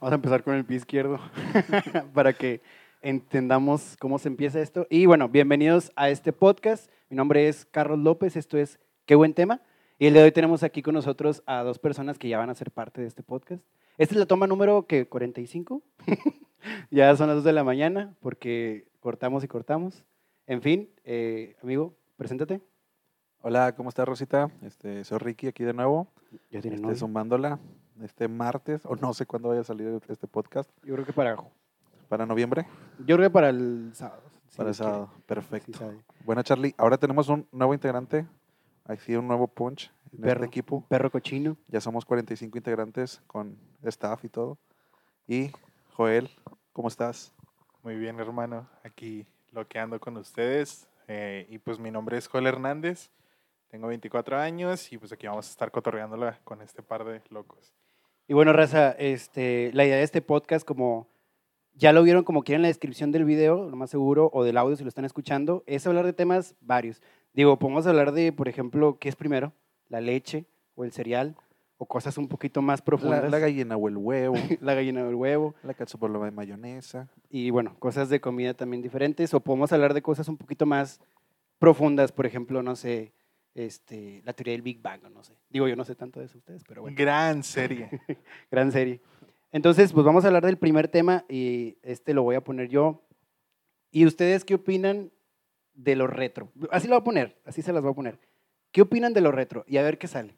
Vamos 0.00 0.12
a 0.12 0.14
empezar 0.14 0.42
con 0.42 0.54
el 0.54 0.64
pie 0.64 0.78
izquierdo 0.78 1.20
para 2.14 2.32
que 2.32 2.62
entendamos 3.02 3.98
cómo 4.00 4.18
se 4.18 4.28
empieza 4.28 4.58
esto. 4.58 4.86
Y 4.88 5.04
bueno, 5.04 5.28
bienvenidos 5.28 5.92
a 5.94 6.08
este 6.08 6.32
podcast. 6.32 6.90
Mi 7.10 7.18
nombre 7.18 7.48
es 7.48 7.66
Carlos 7.66 7.98
López, 7.98 8.34
esto 8.34 8.56
es 8.56 8.80
Qué 9.04 9.14
buen 9.14 9.34
tema. 9.34 9.60
Y 9.98 10.06
el 10.06 10.14
de 10.14 10.22
hoy 10.22 10.32
tenemos 10.32 10.62
aquí 10.62 10.80
con 10.80 10.94
nosotros 10.94 11.42
a 11.44 11.62
dos 11.64 11.78
personas 11.78 12.18
que 12.18 12.30
ya 12.30 12.38
van 12.38 12.48
a 12.48 12.54
ser 12.54 12.70
parte 12.70 13.02
de 13.02 13.08
este 13.08 13.22
podcast. 13.22 13.62
Esta 13.98 14.14
es 14.14 14.18
la 14.18 14.24
toma 14.24 14.46
número 14.46 14.86
que 14.86 15.06
45. 15.06 15.82
ya 16.90 17.14
son 17.14 17.26
las 17.26 17.36
2 17.36 17.44
de 17.44 17.52
la 17.52 17.62
mañana 17.62 18.14
porque 18.20 18.88
cortamos 19.00 19.44
y 19.44 19.48
cortamos. 19.48 20.02
En 20.46 20.62
fin, 20.62 20.88
eh, 21.04 21.56
amigo, 21.62 21.94
preséntate. 22.16 22.62
Hola, 23.42 23.74
¿cómo 23.74 23.90
estás, 23.90 24.08
Rosita? 24.08 24.50
Este, 24.62 25.04
soy 25.04 25.18
Ricky 25.18 25.48
aquí 25.48 25.62
de 25.62 25.74
nuevo. 25.74 26.08
Ya 26.50 26.62
tiene 26.62 26.76
este. 26.76 26.94
Zumbándola 26.94 27.60
este 28.04 28.28
martes, 28.28 28.82
o 28.84 28.96
no 28.96 29.12
sé 29.14 29.26
cuándo 29.26 29.48
vaya 29.48 29.60
a 29.62 29.64
salir 29.64 30.00
este 30.08 30.26
podcast, 30.26 30.70
Yo 30.84 30.94
creo 30.94 31.06
que 31.06 31.12
para, 31.12 31.36
para 32.08 32.26
noviembre, 32.26 32.66
yo 32.98 33.16
creo 33.16 33.28
que 33.28 33.32
para 33.32 33.48
el 33.50 33.90
sábado. 33.94 34.22
si 34.48 34.56
para 34.56 34.68
el 34.70 34.74
sábado. 34.74 35.10
Perfecto. 35.26 35.78
Sí. 35.78 36.02
Bueno, 36.24 36.42
Charlie, 36.42 36.74
ahora 36.78 36.98
tenemos 36.98 37.28
un 37.28 37.46
nuevo 37.52 37.74
integrante, 37.74 38.26
aquí 38.84 39.14
un 39.16 39.26
nuevo 39.28 39.46
punch 39.48 39.92
en 40.12 40.20
Perro. 40.20 40.32
este 40.32 40.46
equipo. 40.46 40.84
Perro 40.88 41.10
cochino. 41.10 41.56
Ya 41.68 41.80
somos 41.80 42.04
45 42.04 42.58
integrantes 42.58 43.22
con 43.26 43.56
staff 43.82 44.24
y 44.24 44.28
todo. 44.28 44.58
Y 45.26 45.52
Joel, 45.94 46.28
¿cómo 46.72 46.88
estás? 46.88 47.32
Muy 47.82 47.96
bien, 47.96 48.18
hermano. 48.18 48.68
Aquí 48.84 49.26
loqueando 49.52 50.00
con 50.00 50.16
ustedes. 50.16 50.88
Eh, 51.06 51.46
y 51.48 51.58
pues 51.58 51.78
mi 51.78 51.90
nombre 51.90 52.18
es 52.18 52.28
Joel 52.28 52.46
Hernández. 52.46 53.10
Tengo 53.68 53.86
24 53.86 54.36
años 54.38 54.92
y 54.92 54.98
pues 54.98 55.12
aquí 55.12 55.28
vamos 55.28 55.46
a 55.46 55.50
estar 55.50 55.70
cotorreándola 55.70 56.40
con 56.42 56.60
este 56.60 56.82
par 56.82 57.04
de 57.04 57.22
locos. 57.30 57.72
Y 58.30 58.32
bueno, 58.32 58.52
Raza, 58.52 58.92
este, 58.92 59.72
la 59.74 59.84
idea 59.84 59.96
de 59.96 60.04
este 60.04 60.22
podcast, 60.22 60.64
como 60.64 61.08
ya 61.74 61.92
lo 61.92 62.04
vieron 62.04 62.22
como 62.22 62.44
quieren 62.44 62.60
en 62.60 62.62
la 62.62 62.68
descripción 62.68 63.10
del 63.10 63.24
video, 63.24 63.68
lo 63.68 63.74
más 63.74 63.90
seguro, 63.90 64.30
o 64.32 64.44
del 64.44 64.56
audio 64.56 64.76
si 64.76 64.84
lo 64.84 64.88
están 64.88 65.04
escuchando, 65.04 65.64
es 65.66 65.84
hablar 65.84 66.06
de 66.06 66.12
temas 66.12 66.54
varios. 66.60 67.02
Digo, 67.34 67.58
podemos 67.58 67.88
hablar 67.88 68.12
de, 68.12 68.30
por 68.30 68.46
ejemplo, 68.46 68.98
¿qué 69.00 69.08
es 69.08 69.16
primero? 69.16 69.52
¿La 69.88 70.00
leche 70.00 70.44
o 70.76 70.84
el 70.84 70.92
cereal? 70.92 71.34
O 71.76 71.86
cosas 71.86 72.18
un 72.18 72.28
poquito 72.28 72.62
más 72.62 72.82
profundas. 72.82 73.28
la 73.28 73.40
gallina 73.40 73.76
o 73.76 73.88
el 73.88 73.96
huevo, 73.96 74.36
la 74.60 74.74
gallina 74.74 75.02
o 75.02 75.08
el 75.08 75.16
huevo. 75.16 75.56
la 75.64 75.74
catsup 75.74 75.98
por 75.98 76.22
de 76.22 76.30
mayonesa. 76.30 77.08
Y 77.30 77.50
bueno, 77.50 77.74
cosas 77.80 78.10
de 78.10 78.20
comida 78.20 78.54
también 78.54 78.80
diferentes. 78.80 79.34
O 79.34 79.40
podemos 79.40 79.72
hablar 79.72 79.92
de 79.92 80.02
cosas 80.02 80.28
un 80.28 80.36
poquito 80.36 80.66
más 80.66 81.00
profundas, 81.58 82.12
por 82.12 82.26
ejemplo, 82.26 82.62
no 82.62 82.76
sé, 82.76 83.12
este, 83.66 84.22
la 84.24 84.32
teoría 84.32 84.52
del 84.52 84.62
Big 84.62 84.80
Bang, 84.80 85.04
o 85.04 85.08
no 85.10 85.22
sé. 85.22 85.34
Digo, 85.48 85.68
yo 85.68 85.76
no 85.76 85.84
sé 85.84 85.94
tanto 85.94 86.20
de 86.20 86.26
eso 86.26 86.38
ustedes, 86.38 86.62
pero 86.66 86.82
bueno. 86.82 86.96
Gran 86.98 87.42
serie. 87.42 87.90
Gran 88.50 88.72
serie. 88.72 89.00
Entonces, 89.52 89.92
pues 89.92 90.04
vamos 90.06 90.24
a 90.24 90.28
hablar 90.28 90.44
del 90.46 90.58
primer 90.58 90.88
tema 90.88 91.24
y 91.28 91.76
este 91.82 92.14
lo 92.14 92.22
voy 92.22 92.36
a 92.36 92.44
poner 92.44 92.68
yo. 92.68 93.02
¿Y 93.90 94.06
ustedes 94.06 94.44
qué 94.44 94.54
opinan 94.54 95.10
de 95.74 95.96
lo 95.96 96.06
retro? 96.06 96.52
Así 96.70 96.86
lo 96.86 96.94
voy 96.94 97.00
a 97.00 97.04
poner, 97.04 97.40
así 97.44 97.60
se 97.62 97.72
las 97.72 97.82
voy 97.82 97.90
a 97.90 97.94
poner. 97.94 98.18
¿Qué 98.70 98.82
opinan 98.82 99.12
de 99.12 99.20
lo 99.20 99.32
retro? 99.32 99.64
Y 99.66 99.78
a 99.78 99.82
ver 99.82 99.98
qué 99.98 100.06
sale. 100.06 100.36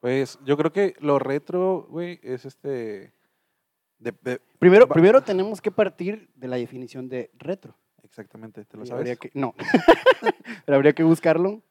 Pues 0.00 0.38
yo 0.44 0.56
creo 0.56 0.72
que 0.72 0.94
lo 1.00 1.18
retro, 1.18 1.86
güey, 1.90 2.20
es 2.22 2.44
este... 2.46 3.12
de- 3.98 4.14
de- 4.22 4.40
Primero, 4.58 4.88
primero 4.88 5.22
tenemos 5.22 5.60
que 5.60 5.70
partir 5.70 6.30
de 6.34 6.48
la 6.48 6.56
definición 6.56 7.08
de 7.08 7.30
retro. 7.34 7.76
exactamente, 8.02 8.64
¿te 8.64 8.76
lo 8.76 8.86
sabes? 8.86 9.00
habría 9.00 9.16
que- 9.16 9.30
no, 9.34 9.54
pero 10.64 10.76
habría 10.76 10.94
que 10.94 11.02
buscarlo. 11.02 11.62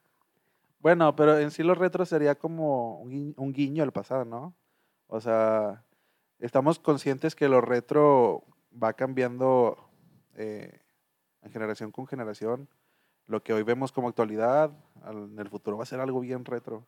Bueno, 0.85 1.15
pero 1.15 1.39
en 1.39 1.49
sí 1.49 1.63
lo 1.63 1.73
retro 1.73 2.05
sería 2.05 2.35
como 2.35 2.99
un 2.99 3.09
gui- 3.09 3.33
un 3.37 3.51
guiño 3.53 3.81
al 3.81 3.91
pasado, 3.91 4.23
¿no? 4.23 4.53
O 5.07 5.19
sea, 5.19 5.83
estamos 6.37 6.77
conscientes 6.77 7.33
que 7.33 7.49
lo 7.49 7.59
retro 7.59 8.43
va 8.71 8.93
cambiando 8.93 9.79
eh, 10.35 10.81
en 11.41 11.51
generación 11.51 11.91
con 11.91 12.05
generación. 12.05 12.69
Lo 13.25 13.41
que 13.41 13.51
hoy 13.53 13.63
vemos 13.63 13.91
como 13.91 14.09
actualidad, 14.09 14.77
al- 15.01 15.23
en 15.31 15.39
el 15.39 15.49
futuro 15.49 15.75
va 15.75 15.81
a 15.81 15.87
ser 15.87 15.99
algo 16.01 16.19
bien 16.19 16.45
retro. 16.45 16.85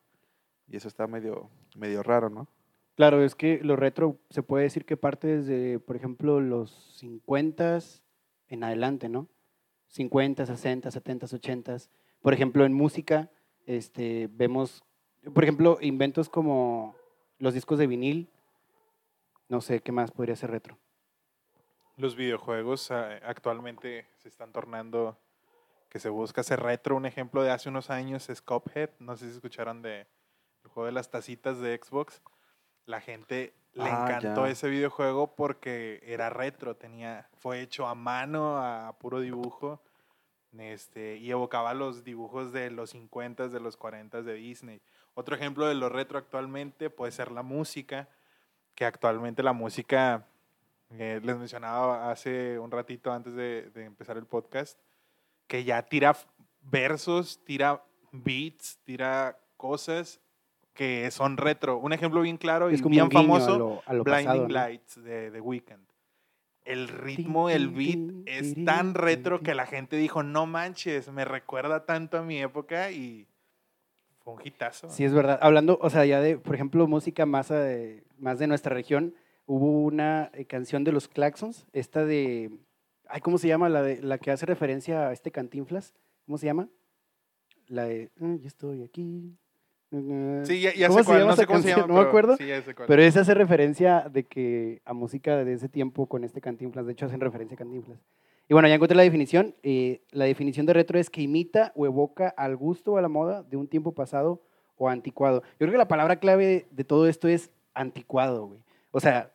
Y 0.68 0.78
eso 0.78 0.88
está 0.88 1.08
medio, 1.08 1.50
medio 1.76 2.04
raro, 2.04 2.30
¿no? 2.30 2.48
Claro, 2.94 3.24
es 3.24 3.34
que 3.34 3.62
lo 3.64 3.76
retro 3.78 4.20
se 4.30 4.44
puede 4.44 4.66
decir 4.66 4.86
que 4.86 4.96
parte 4.96 5.38
desde, 5.40 5.80
por 5.80 5.96
ejemplo, 5.96 6.40
los 6.40 6.94
50 7.00 7.80
en 8.48 8.64
adelante, 8.64 9.10
¿no? 9.10 9.28
50, 9.88 10.46
60, 10.46 10.92
70, 10.92 11.26
80. 11.26 11.78
Por 12.22 12.36
ejemplo, 12.36 12.64
en 12.64 12.74
música 12.74 13.32
este, 13.68 14.28
vemos, 14.32 14.84
por 15.34 15.44
ejemplo, 15.44 15.78
inventos 15.82 16.30
como 16.30 16.96
los 17.38 17.54
discos 17.54 17.78
de 17.78 17.86
vinil. 17.86 18.30
No 19.50 19.62
sé 19.62 19.82
qué 19.82 19.92
más 19.92 20.10
podría 20.12 20.36
ser 20.36 20.50
retro. 20.50 20.78
Los 21.96 22.16
videojuegos 22.16 22.90
eh, 22.92 23.22
actualmente 23.24 24.08
se 24.18 24.28
están 24.30 24.52
tornando 24.52 25.18
que 25.90 26.00
se 26.00 26.10
busca 26.10 26.42
hacer 26.42 26.60
retro. 26.62 26.96
Un 26.96 27.06
ejemplo 27.06 27.44
de 27.44 27.52
hace 27.52 27.70
unos 27.70 27.90
años 27.90 28.30
es 28.30 28.42
Cuphead. 28.42 28.90
No 29.00 29.16
sé 29.16 29.30
si 29.30 29.36
escucharon 29.36 29.82
de 29.82 30.08
el 30.64 30.70
juego 30.70 30.86
de 30.88 30.92
las 30.92 31.10
tacitas 31.10 31.60
de 31.60 31.80
Xbox. 31.82 32.22
La 32.86 33.00
gente 33.02 33.54
le 33.74 33.84
Ah, 33.84 34.06
encantó 34.08 34.46
ya. 34.46 34.52
ese 34.52 34.70
videojuego 34.70 35.36
porque 35.36 36.02
era 36.04 36.30
retro, 36.30 36.76
tenía, 36.76 37.30
fue 37.38 37.62
hecho 37.62 37.88
a 37.88 37.96
mano, 37.96 38.58
a 38.58 38.98
puro 38.98 39.20
dibujo, 39.20 39.82
este, 40.58 41.18
y 41.18 41.32
evocaba 41.32 41.74
los 41.74 42.04
dibujos 42.04 42.52
de 42.52 42.72
los 42.72 42.92
50, 42.92 43.50
de 43.50 43.60
los 43.60 43.78
40 43.78 44.22
de 44.22 44.34
Disney. 44.34 44.82
Otro 45.14 45.36
ejemplo 45.36 45.68
de 45.68 45.76
lo 45.76 45.90
retro 45.90 46.18
actualmente 46.18 46.90
puede 46.90 47.12
ser 47.12 47.32
la 47.32 47.44
música, 47.44 48.10
que 48.76 48.86
actualmente 48.86 49.44
la 49.44 49.54
música, 49.54 50.28
eh, 50.92 51.20
les 51.24 51.38
mencionaba 51.38 52.12
hace 52.12 52.60
un 52.60 52.72
ratito 52.72 53.12
antes 53.12 53.34
de, 53.34 53.70
de 53.74 53.86
empezar 53.86 54.18
el 54.18 54.26
podcast, 54.26 54.80
que 55.48 55.64
ya 55.64 55.82
tira 55.84 56.16
versos, 56.62 57.44
tira 57.44 57.84
beats, 58.12 58.80
tira 58.84 59.40
cosas 59.58 60.22
que 60.78 61.10
son 61.12 61.38
retro. 61.38 61.80
Un 61.80 61.92
ejemplo 61.92 62.22
bien 62.22 62.38
claro 62.38 62.70
Es 62.70 62.80
y 62.80 62.84
bien 62.88 63.12
famoso, 63.12 63.56
a 63.56 63.58
lo, 63.58 63.82
a 63.86 63.94
lo 63.94 64.04
Blinding 64.04 64.26
pasado, 64.28 64.48
¿no? 64.48 64.54
Lights 64.54 65.04
de 65.04 65.32
The 65.32 65.42
Weeknd. 65.42 65.87
El 66.68 66.90
ritmo, 66.90 67.50
el 67.50 67.70
beat 67.70 68.00
es 68.26 68.56
tan 68.66 68.94
retro 68.94 69.40
que 69.42 69.54
la 69.56 69.66
gente 69.66 69.96
dijo, 69.96 70.22
no 70.22 70.46
manches, 70.46 71.10
me 71.12 71.24
recuerda 71.24 71.86
tanto 71.86 72.18
a 72.18 72.24
mi 72.24 72.42
época 72.42 72.92
y 72.92 73.26
fue 74.20 74.34
un 74.34 74.42
hitazo. 74.46 74.90
Sí, 74.90 75.06
es 75.06 75.14
verdad. 75.14 75.40
Hablando, 75.42 75.80
o 75.82 75.90
sea, 75.90 76.04
ya 76.06 76.20
de, 76.20 76.38
por 76.38 76.56
ejemplo, 76.56 76.86
música 76.88 77.26
más, 77.26 77.52
eh, 77.52 78.04
más 78.18 78.38
de 78.40 78.48
nuestra 78.48 78.74
región, 78.74 79.16
hubo 79.46 79.82
una 79.84 80.30
eh, 80.34 80.46
canción 80.46 80.84
de 80.84 80.92
los 80.92 81.08
Claxons, 81.08 81.66
esta 81.72 82.04
de, 82.06 82.52
ay, 83.08 83.22
¿cómo 83.22 83.38
se 83.38 83.48
llama? 83.48 83.70
La, 83.70 83.82
de, 83.82 84.02
la 84.02 84.18
que 84.18 84.32
hace 84.32 84.46
referencia 84.46 85.08
a 85.08 85.14
este 85.14 85.32
Cantinflas, 85.32 85.94
¿cómo 86.26 86.38
se 86.38 86.48
llama? 86.48 86.68
La 87.68 87.86
de, 87.86 88.12
"Ah, 88.20 88.36
yo 88.40 88.48
estoy 88.48 88.84
aquí. 88.84 89.38
Sí, 89.90 90.62
ya, 90.62 90.74
ya 90.74 90.88
¿Cómo 90.90 91.00
sé 91.00 91.06
cuál, 91.06 91.28
no 91.28 91.36
sé 91.36 91.46
cómo 91.46 91.62
se 91.62 91.70
llama. 91.70 91.88
No 91.88 91.94
me 91.94 92.02
acuerdo, 92.02 92.36
Sí, 92.38 92.46
ya 92.48 92.62
sé 92.62 92.76
cuál. 92.76 92.88
Pero 92.88 93.02
esa 93.02 93.22
hace 93.22 93.34
referencia 93.34 94.10
de 94.12 94.26
que 94.26 94.82
a 94.86 94.94
música 94.94 95.44
de 95.44 95.54
ese 95.54 95.70
tiempo 95.70 96.08
con 96.08 96.24
este 96.24 96.42
Cantinflas, 96.42 96.86
de 96.86 96.92
hecho 96.92 97.06
hacen 97.06 97.22
referencia 97.22 97.56
a 97.56 97.60
Cantinflas. 97.60 98.00
Y 98.50 98.54
bueno, 98.54 98.68
ya 98.68 98.76
encontré 98.76 98.96
la 98.96 99.04
definición. 99.04 99.56
eh, 99.64 100.02
la 100.12 100.26
definición 100.26 100.66
de 100.66 100.74
retro 100.74 101.00
es 101.00 101.10
que 101.10 101.22
imita 101.22 101.72
o 101.76 101.86
evoca 101.86 102.30
al 102.30 102.56
gusto 102.56 102.94
o 102.94 102.98
a 102.98 103.02
la 103.02 103.10
moda 103.10 103.44
de 103.44 103.58
un 103.58 103.68
tiempo 103.68 103.94
pasado 103.94 104.42
o 104.78 104.90
anticuado. 104.90 105.42
Yo 105.42 105.58
creo 105.60 105.72
que 105.72 105.78
la 105.78 105.88
palabra 105.88 106.20
clave 106.20 106.68
de 106.72 106.84
todo 106.84 107.08
esto 107.08 107.28
es 107.28 107.52
anticuado, 107.74 108.48
güey. 108.48 108.60
O 108.92 109.00
sea, 109.00 109.34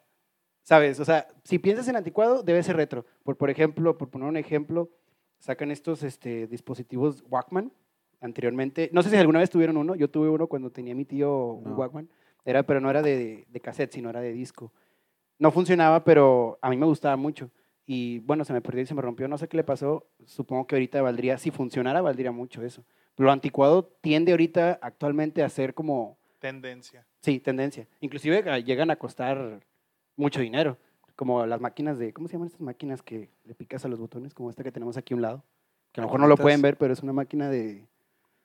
¿sabes? 0.63 1.01
O 1.01 1.05
sea, 1.05 1.29
si 1.45 1.59
piensas 1.59 1.89
en 1.89 1.97
anticuado, 1.97 2.43
debe 2.43 2.63
ser 2.63 2.77
retro. 2.77 3.05
Por, 3.23 3.37
por 3.37 3.51
ejemplo, 3.51 3.99
por 3.99 4.09
poner 4.11 4.29
un 4.29 4.37
ejemplo, 4.37 4.91
sacan 5.39 5.71
estos 5.71 6.03
este, 6.03 6.47
dispositivos 6.47 7.25
Walkman 7.29 7.73
anteriormente. 8.23 8.89
No 8.93 9.03
sé 9.03 9.11
si 9.11 9.17
alguna 9.17 9.41
vez 9.41 9.51
tuvieron 9.51 9.77
uno. 9.77 9.95
Yo 9.95 10.09
tuve 10.09 10.29
uno 10.29 10.47
cuando 10.47 10.71
tenía 10.71 10.95
mi 10.95 11.05
tío 11.05 11.53
un 11.55 11.65
No. 11.71 11.77
Walkman. 11.77 12.09
Era, 12.45 12.63
pero 12.65 12.81
no 12.81 12.89
era 12.91 13.03
de, 13.03 13.45
de 13.49 13.61
cassette, 13.61 13.93
sino 13.93 14.09
era 14.11 14.21
de 14.21 14.33
disco. 14.33 14.73
No 15.39 15.51
funcionaba, 15.51 16.03
pero 16.05 16.59
a 16.63 16.71
mí 16.71 16.77
me 16.77 16.87
gustaba 16.87 17.17
mucho. 17.17 17.51
Y 17.87 18.21
bueno, 18.21 18.45
se 18.45 18.53
me 18.53 18.61
perdió 18.61 18.83
y 18.83 18.87
se 18.87 18.95
me 18.95 19.03
rompió. 19.03 19.29
No 19.29 19.39
sé 19.39 19.49
qué 19.49 19.57
le 19.57 19.65
pasó. 19.65 20.07
Supongo 20.25 20.67
que 20.67 20.77
ahorita 20.77 21.03
valdría, 21.03 21.37
si 21.39 21.51
funcionara, 21.51 22.01
valdría 22.01 22.33
mucho 22.33 22.63
eso. 22.63 22.85
Lo 23.17 23.31
anticuado 23.31 23.85
tiende 24.01 24.33
ahorita 24.33 24.79
actualmente 24.81 25.43
a 25.43 25.49
ser 25.49 25.75
como, 25.75 26.17
Tendencia. 26.39 27.07
sí, 27.21 27.39
tendencia. 27.41 27.87
Inclusive 28.01 28.49
a- 28.51 28.59
llegan 28.59 28.91
a 28.91 28.97
costar 28.97 29.61
mucho 30.17 30.41
dinero. 30.41 30.79
Como 31.15 31.45
las 31.45 31.61
máquinas 31.61 31.99
de, 31.99 32.13
¿cómo 32.13 32.27
se 32.27 32.33
llaman 32.33 32.47
estas 32.47 32.63
máquinas 32.63 33.03
que 33.03 33.29
le 33.45 33.55
picas 33.55 33.85
a 33.85 33.89
los 33.89 34.01
botones? 34.01 34.33
Como 34.33 34.49
esta 34.49 34.65
que 34.65 34.73
tenemos 34.73 34.97
aquí 34.97 35.13
a 35.13 35.17
un 35.17 35.23
lado. 35.23 35.45
Que 35.93 36.01
a 36.01 36.03
lo 36.03 36.09
mejor 36.09 36.21
no 36.21 36.27
lo 36.27 36.37
pueden 36.39 36.63
ver, 36.63 36.79
pero 36.79 36.93
es 36.95 37.03
una 37.03 37.13
máquina 37.13 37.51
de, 37.51 37.87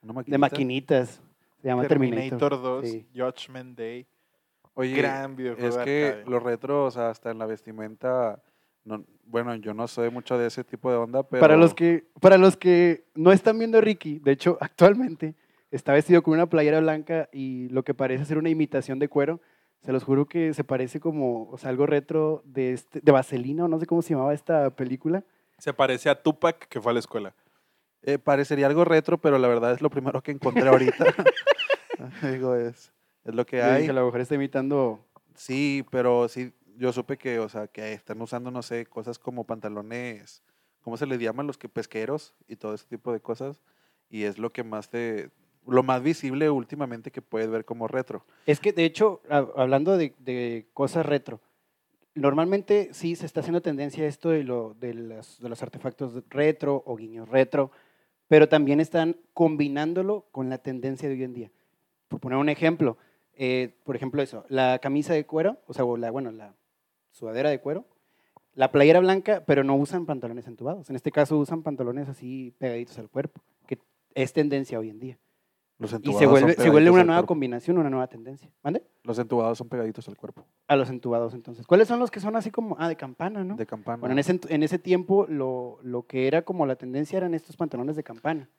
Una 0.01 0.11
de 0.11 0.38
maquinita. 0.38 0.38
maquinitas. 0.38 1.21
Se 1.61 1.67
llama 1.67 1.88
Terminator. 1.88 2.21
Terminator 2.39 2.61
2, 2.61 2.88
Sí. 2.89 3.05
Judgment 3.15 3.77
Day. 3.77 4.05
Oye, 4.75 4.95
gran 4.95 5.35
videojuego 5.35 5.67
es 5.69 5.77
que 5.85 6.07
arcade. 6.09 6.25
los 6.29 6.44
retros, 6.44 6.97
hasta 6.97 7.31
en 7.31 7.39
la 7.39 7.47
vestimenta, 7.47 8.41
no- 8.85 9.03
bueno, 9.25 9.55
yo 9.55 9.73
no 9.73 9.88
soy 9.88 10.11
mucho 10.11 10.38
de 10.38 10.47
ese 10.47 10.63
tipo 10.63 10.91
de 10.91 10.97
onda, 10.97 11.23
pero... 11.23 11.41
Para 11.41 11.57
los 11.57 11.73
que 11.73 12.05
para 12.21 12.38
los 12.38 12.55
que 12.57 13.05
no 13.15 13.31
están 13.31 13.57
viendo 13.57 13.79
a 13.79 13.81
Ricky, 13.81 14.19
de 14.19 14.31
hecho, 14.31 14.57
actualmente 14.61 15.35
está 15.71 15.94
vestido 15.94 16.21
con 16.21 16.35
una 16.35 16.45
playera 16.45 16.79
blanca 16.79 17.27
y 17.33 17.69
lo 17.69 17.83
que 17.83 17.94
parece 17.95 18.23
ser 18.25 18.38
una 18.38 18.49
imitación 18.49 18.99
de 18.99 19.09
cuero. 19.09 19.41
Se 19.81 19.91
los 19.91 20.03
juro 20.03 20.25
que 20.27 20.53
se 20.53 20.63
parece 20.63 20.99
como, 20.99 21.49
o 21.49 21.57
sea, 21.57 21.69
algo 21.69 21.85
retro 21.85 22.41
de, 22.45 22.73
este, 22.73 22.99
de 23.01 23.11
Vaselina, 23.11 23.65
o 23.65 23.67
no 23.67 23.79
sé 23.79 23.85
cómo 23.85 24.01
se 24.01 24.13
llamaba 24.13 24.33
esta 24.33 24.69
película. 24.71 25.23
Se 25.59 25.73
parece 25.73 26.09
a 26.09 26.21
Tupac 26.21 26.67
que 26.67 26.79
fue 26.81 26.91
a 26.91 26.94
la 26.94 26.99
escuela. 26.99 27.33
Eh, 28.03 28.17
parecería 28.19 28.67
algo 28.67 28.85
retro, 28.85 29.17
pero 29.17 29.38
la 29.38 29.47
verdad 29.47 29.71
es 29.73 29.81
lo 29.81 29.89
primero 29.89 30.21
que 30.21 30.31
encontré 30.31 30.67
ahorita. 30.69 31.05
Digo, 32.31 32.55
es, 32.55 32.91
es 33.25 33.35
lo 33.35 33.45
que 33.45 33.61
hay. 33.61 33.81
dije, 33.81 33.91
a 33.91 33.95
lo 33.95 34.05
mejor 34.05 34.21
está 34.21 34.35
imitando. 34.35 34.99
Sí, 35.35 35.85
pero 35.91 36.27
sí, 36.27 36.53
yo 36.77 36.94
supe 36.94 37.17
que, 37.17 37.39
o 37.39 37.49
sea, 37.49 37.67
que 37.67 37.94
están 37.94 38.21
usando, 38.21 38.51
no 38.51 38.61
sé, 38.61 38.85
cosas 38.85 39.19
como 39.19 39.44
pantalones, 39.45 40.44
¿cómo 40.81 40.97
se 40.97 41.05
les 41.07 41.19
llaman 41.19 41.47
los 41.47 41.57
que 41.57 41.69
pesqueros 41.69 42.33
y 42.47 42.55
todo 42.55 42.73
ese 42.73 42.85
tipo 42.85 43.11
de 43.11 43.19
cosas? 43.19 43.61
Y 44.09 44.23
es 44.23 44.38
lo 44.38 44.51
que 44.53 44.63
más 44.63 44.89
te, 44.89 45.29
lo 45.67 45.83
más 45.83 46.01
visible 46.01 46.49
últimamente 46.49 47.11
que 47.11 47.21
puedes 47.21 47.49
ver 47.49 47.65
como 47.65 47.88
retro. 47.88 48.25
Es 48.45 48.59
que, 48.59 48.71
de 48.73 48.85
hecho, 48.85 49.21
hablando 49.29 49.97
de, 49.97 50.13
de 50.19 50.67
cosas 50.73 51.05
retro, 51.05 51.41
normalmente 52.15 52.89
sí 52.94 53.15
se 53.15 53.25
está 53.25 53.41
haciendo 53.41 53.61
tendencia 53.61 54.03
a 54.03 54.07
esto 54.07 54.29
de, 54.29 54.44
lo, 54.44 54.73
de, 54.79 54.94
las- 54.94 55.39
de 55.39 55.49
los 55.49 55.61
artefactos 55.61 56.13
retro 56.29 56.83
o 56.85 56.95
guiños 56.95 57.27
retro, 57.29 57.71
pero 58.27 58.50
también 58.50 58.79
están 58.79 59.18
combinándolo 59.33 60.27
con 60.31 60.50
la 60.50 60.57
tendencia 60.57 61.07
de 61.07 61.15
hoy 61.15 61.24
en 61.24 61.33
día. 61.33 61.51
Por 62.07 62.19
poner 62.19 62.38
un 62.38 62.50
ejemplo, 62.50 62.97
eh, 63.33 63.75
por 63.83 63.95
ejemplo 63.95 64.21
eso, 64.21 64.45
la 64.50 64.79
camisa 64.79 65.13
de 65.13 65.25
cuero, 65.25 65.59
o 65.68 65.74
sea, 65.74 65.85
o 65.85 65.97
la, 65.97 66.12
bueno, 66.12 66.31
la 66.31 66.56
sudadera 67.12 67.50
de 67.50 67.59
cuero, 67.59 67.85
la 68.53 68.71
playera 68.71 69.00
blanca, 69.00 69.44
pero 69.45 69.63
no 69.63 69.75
usan 69.75 70.06
pantalones 70.06 70.47
entubados. 70.47 70.89
En 70.89 70.95
este 70.95 71.12
caso 71.12 71.38
usan 71.38 71.63
pantalones 71.63 72.09
así 72.09 72.53
pegaditos 72.57 72.97
al 72.97 73.09
cuerpo, 73.09 73.41
que 73.68 73.77
es 74.15 74.33
tendencia 74.33 74.80
hoy 74.80 74.89
en 74.89 75.00
día. 75.00 75.19
Los 75.79 75.91
Y 75.91 75.95
entubados 75.97 76.19
se 76.19 76.25
son 76.25 76.31
vuelve, 76.31 76.53
se 76.56 76.69
vuelve 76.71 76.89
una 76.89 77.03
nueva 77.03 77.19
cuerpo. 77.21 77.27
combinación, 77.27 77.77
una 77.77 77.89
nueva 77.91 78.07
tendencia. 78.07 78.51
¿Mande? 78.63 78.83
Los 79.03 79.19
entubados 79.19 79.57
son 79.59 79.69
pegaditos 79.69 80.07
al 80.07 80.18
cuerpo, 80.18 80.44
A 80.68 80.75
los 80.75 80.89
entubados, 80.89 81.33
entonces. 81.35 81.68
¿Cuáles 81.68 81.88
son 81.88 82.00
los 82.00 82.09
que 82.09 82.19
son 82.19 82.35
así 82.35 82.50
como, 82.50 82.75
ah, 82.79 82.88
de 82.89 82.95
campana, 82.95 83.44
no? 83.44 83.56
de 83.56 83.65
campana. 83.68 83.97
Bueno, 84.00 84.13
en 84.13 84.19
ese, 84.19 84.39
en 84.50 84.63
ese 84.63 84.79
tiempo 84.79 85.27
lo, 85.29 85.77
lo 85.83 86.07
que 86.07 86.27
era 86.27 86.41
como 86.41 86.65
la 86.65 86.77
tendencia 86.77 87.18
eran 87.18 87.35
estos 87.35 87.56
pantalones 87.57 87.95
de 87.95 88.03
campana. 88.03 88.50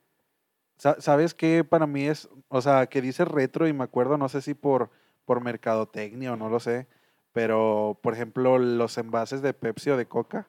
Sa- 0.77 1.01
¿Sabes 1.01 1.35
qué 1.35 1.65
para 1.65 1.89
mí 1.89 2.05
es? 2.05 2.29
O 2.49 2.61
sea, 2.63 2.87
que 2.87 3.03
dice 3.03 3.25
retro 3.25 3.67
y 3.67 3.73
me 3.73 3.83
acuerdo, 3.83 4.17
no 4.17 4.29
sé 4.29 4.41
si 4.41 4.55
por, 4.55 4.91
por 5.25 5.43
mercadotecnia 5.43 6.33
o 6.33 6.37
no 6.37 6.49
lo 6.49 6.61
sé, 6.61 6.87
pero 7.33 7.99
por 8.01 8.15
ejemplo 8.15 8.59
los 8.59 8.97
envases 8.97 9.43
de 9.43 9.55
Pepsi 9.55 9.91
o 9.91 9.97
de 9.97 10.07
Coca, 10.07 10.47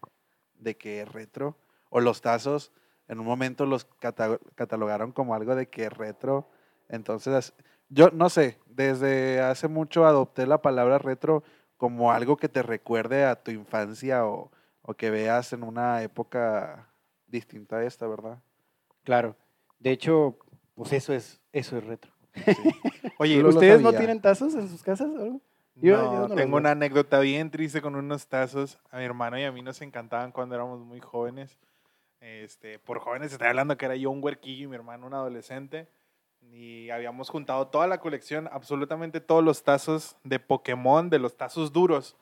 de 0.59 0.77
que 0.77 1.01
es 1.01 1.11
retro, 1.11 1.57
o 1.89 1.99
los 1.99 2.21
tazos, 2.21 2.71
en 3.07 3.19
un 3.19 3.25
momento 3.25 3.65
los 3.65 3.85
cata- 3.85 4.39
catalogaron 4.53 5.11
como 5.11 5.33
algo 5.33 5.55
de 5.55 5.67
que 5.67 5.85
es 5.85 5.93
retro. 5.93 6.47
Entonces, 6.89 7.53
yo 7.89 8.09
no 8.11 8.29
sé, 8.29 8.57
desde 8.67 9.41
hace 9.41 9.67
mucho 9.67 10.05
adopté 10.05 10.45
la 10.47 10.61
palabra 10.61 10.97
retro 10.97 11.43
como 11.77 12.11
algo 12.11 12.35
que 12.37 12.49
te 12.49 12.61
recuerde 12.61 13.23
a 13.25 13.41
tu 13.41 13.51
infancia 13.51 14.25
o, 14.25 14.51
o 14.81 14.93
que 14.95 15.09
veas 15.09 15.53
en 15.53 15.63
una 15.63 16.01
época 16.03 16.89
distinta 17.27 17.77
a 17.77 17.83
esta, 17.85 18.05
¿verdad? 18.07 18.39
Claro. 19.03 19.35
De 19.79 19.91
hecho, 19.91 20.37
pues 20.75 20.91
eso 20.93 21.13
es, 21.13 21.39
eso 21.53 21.77
es 21.77 21.83
retro. 21.85 22.11
Oye, 23.17 23.43
¿Ustedes 23.43 23.81
no 23.81 23.93
tienen 23.93 24.21
tazos 24.21 24.55
en 24.55 24.67
sus 24.67 24.83
casas 24.83 25.07
o 25.09 25.21
algo? 25.21 25.41
Yo- 25.75 25.95
no, 25.97 26.13
yo 26.13 26.19
no 26.27 26.35
tengo 26.35 26.57
una 26.57 26.71
anécdota 26.71 27.19
bien 27.19 27.49
triste 27.51 27.81
con 27.81 27.95
unos 27.95 28.27
tazos. 28.27 28.79
A 28.91 28.97
mi 28.97 29.05
hermano 29.05 29.39
y 29.39 29.43
a 29.43 29.51
mí 29.51 29.61
nos 29.61 29.81
encantaban 29.81 30.31
cuando 30.33 30.55
éramos 30.55 30.81
muy 30.81 30.99
jóvenes. 30.99 31.57
Este, 32.19 32.79
por 32.79 32.99
jóvenes 32.99 33.31
estoy 33.31 33.47
hablando 33.47 33.77
que 33.77 33.85
era 33.85 33.95
yo 33.95 34.11
un 34.11 34.21
huerquillo 34.21 34.65
y 34.65 34.67
mi 34.67 34.75
hermano 34.75 35.07
un 35.07 35.13
adolescente. 35.13 35.87
Y 36.41 36.89
habíamos 36.89 37.29
juntado 37.29 37.67
toda 37.67 37.87
la 37.87 37.99
colección, 37.99 38.49
absolutamente 38.51 39.19
todos 39.21 39.43
los 39.43 39.63
tazos 39.63 40.15
de 40.23 40.39
Pokémon, 40.39 41.09
de 41.09 41.19
los 41.19 41.37
tazos 41.37 41.71
duros. 41.71 42.15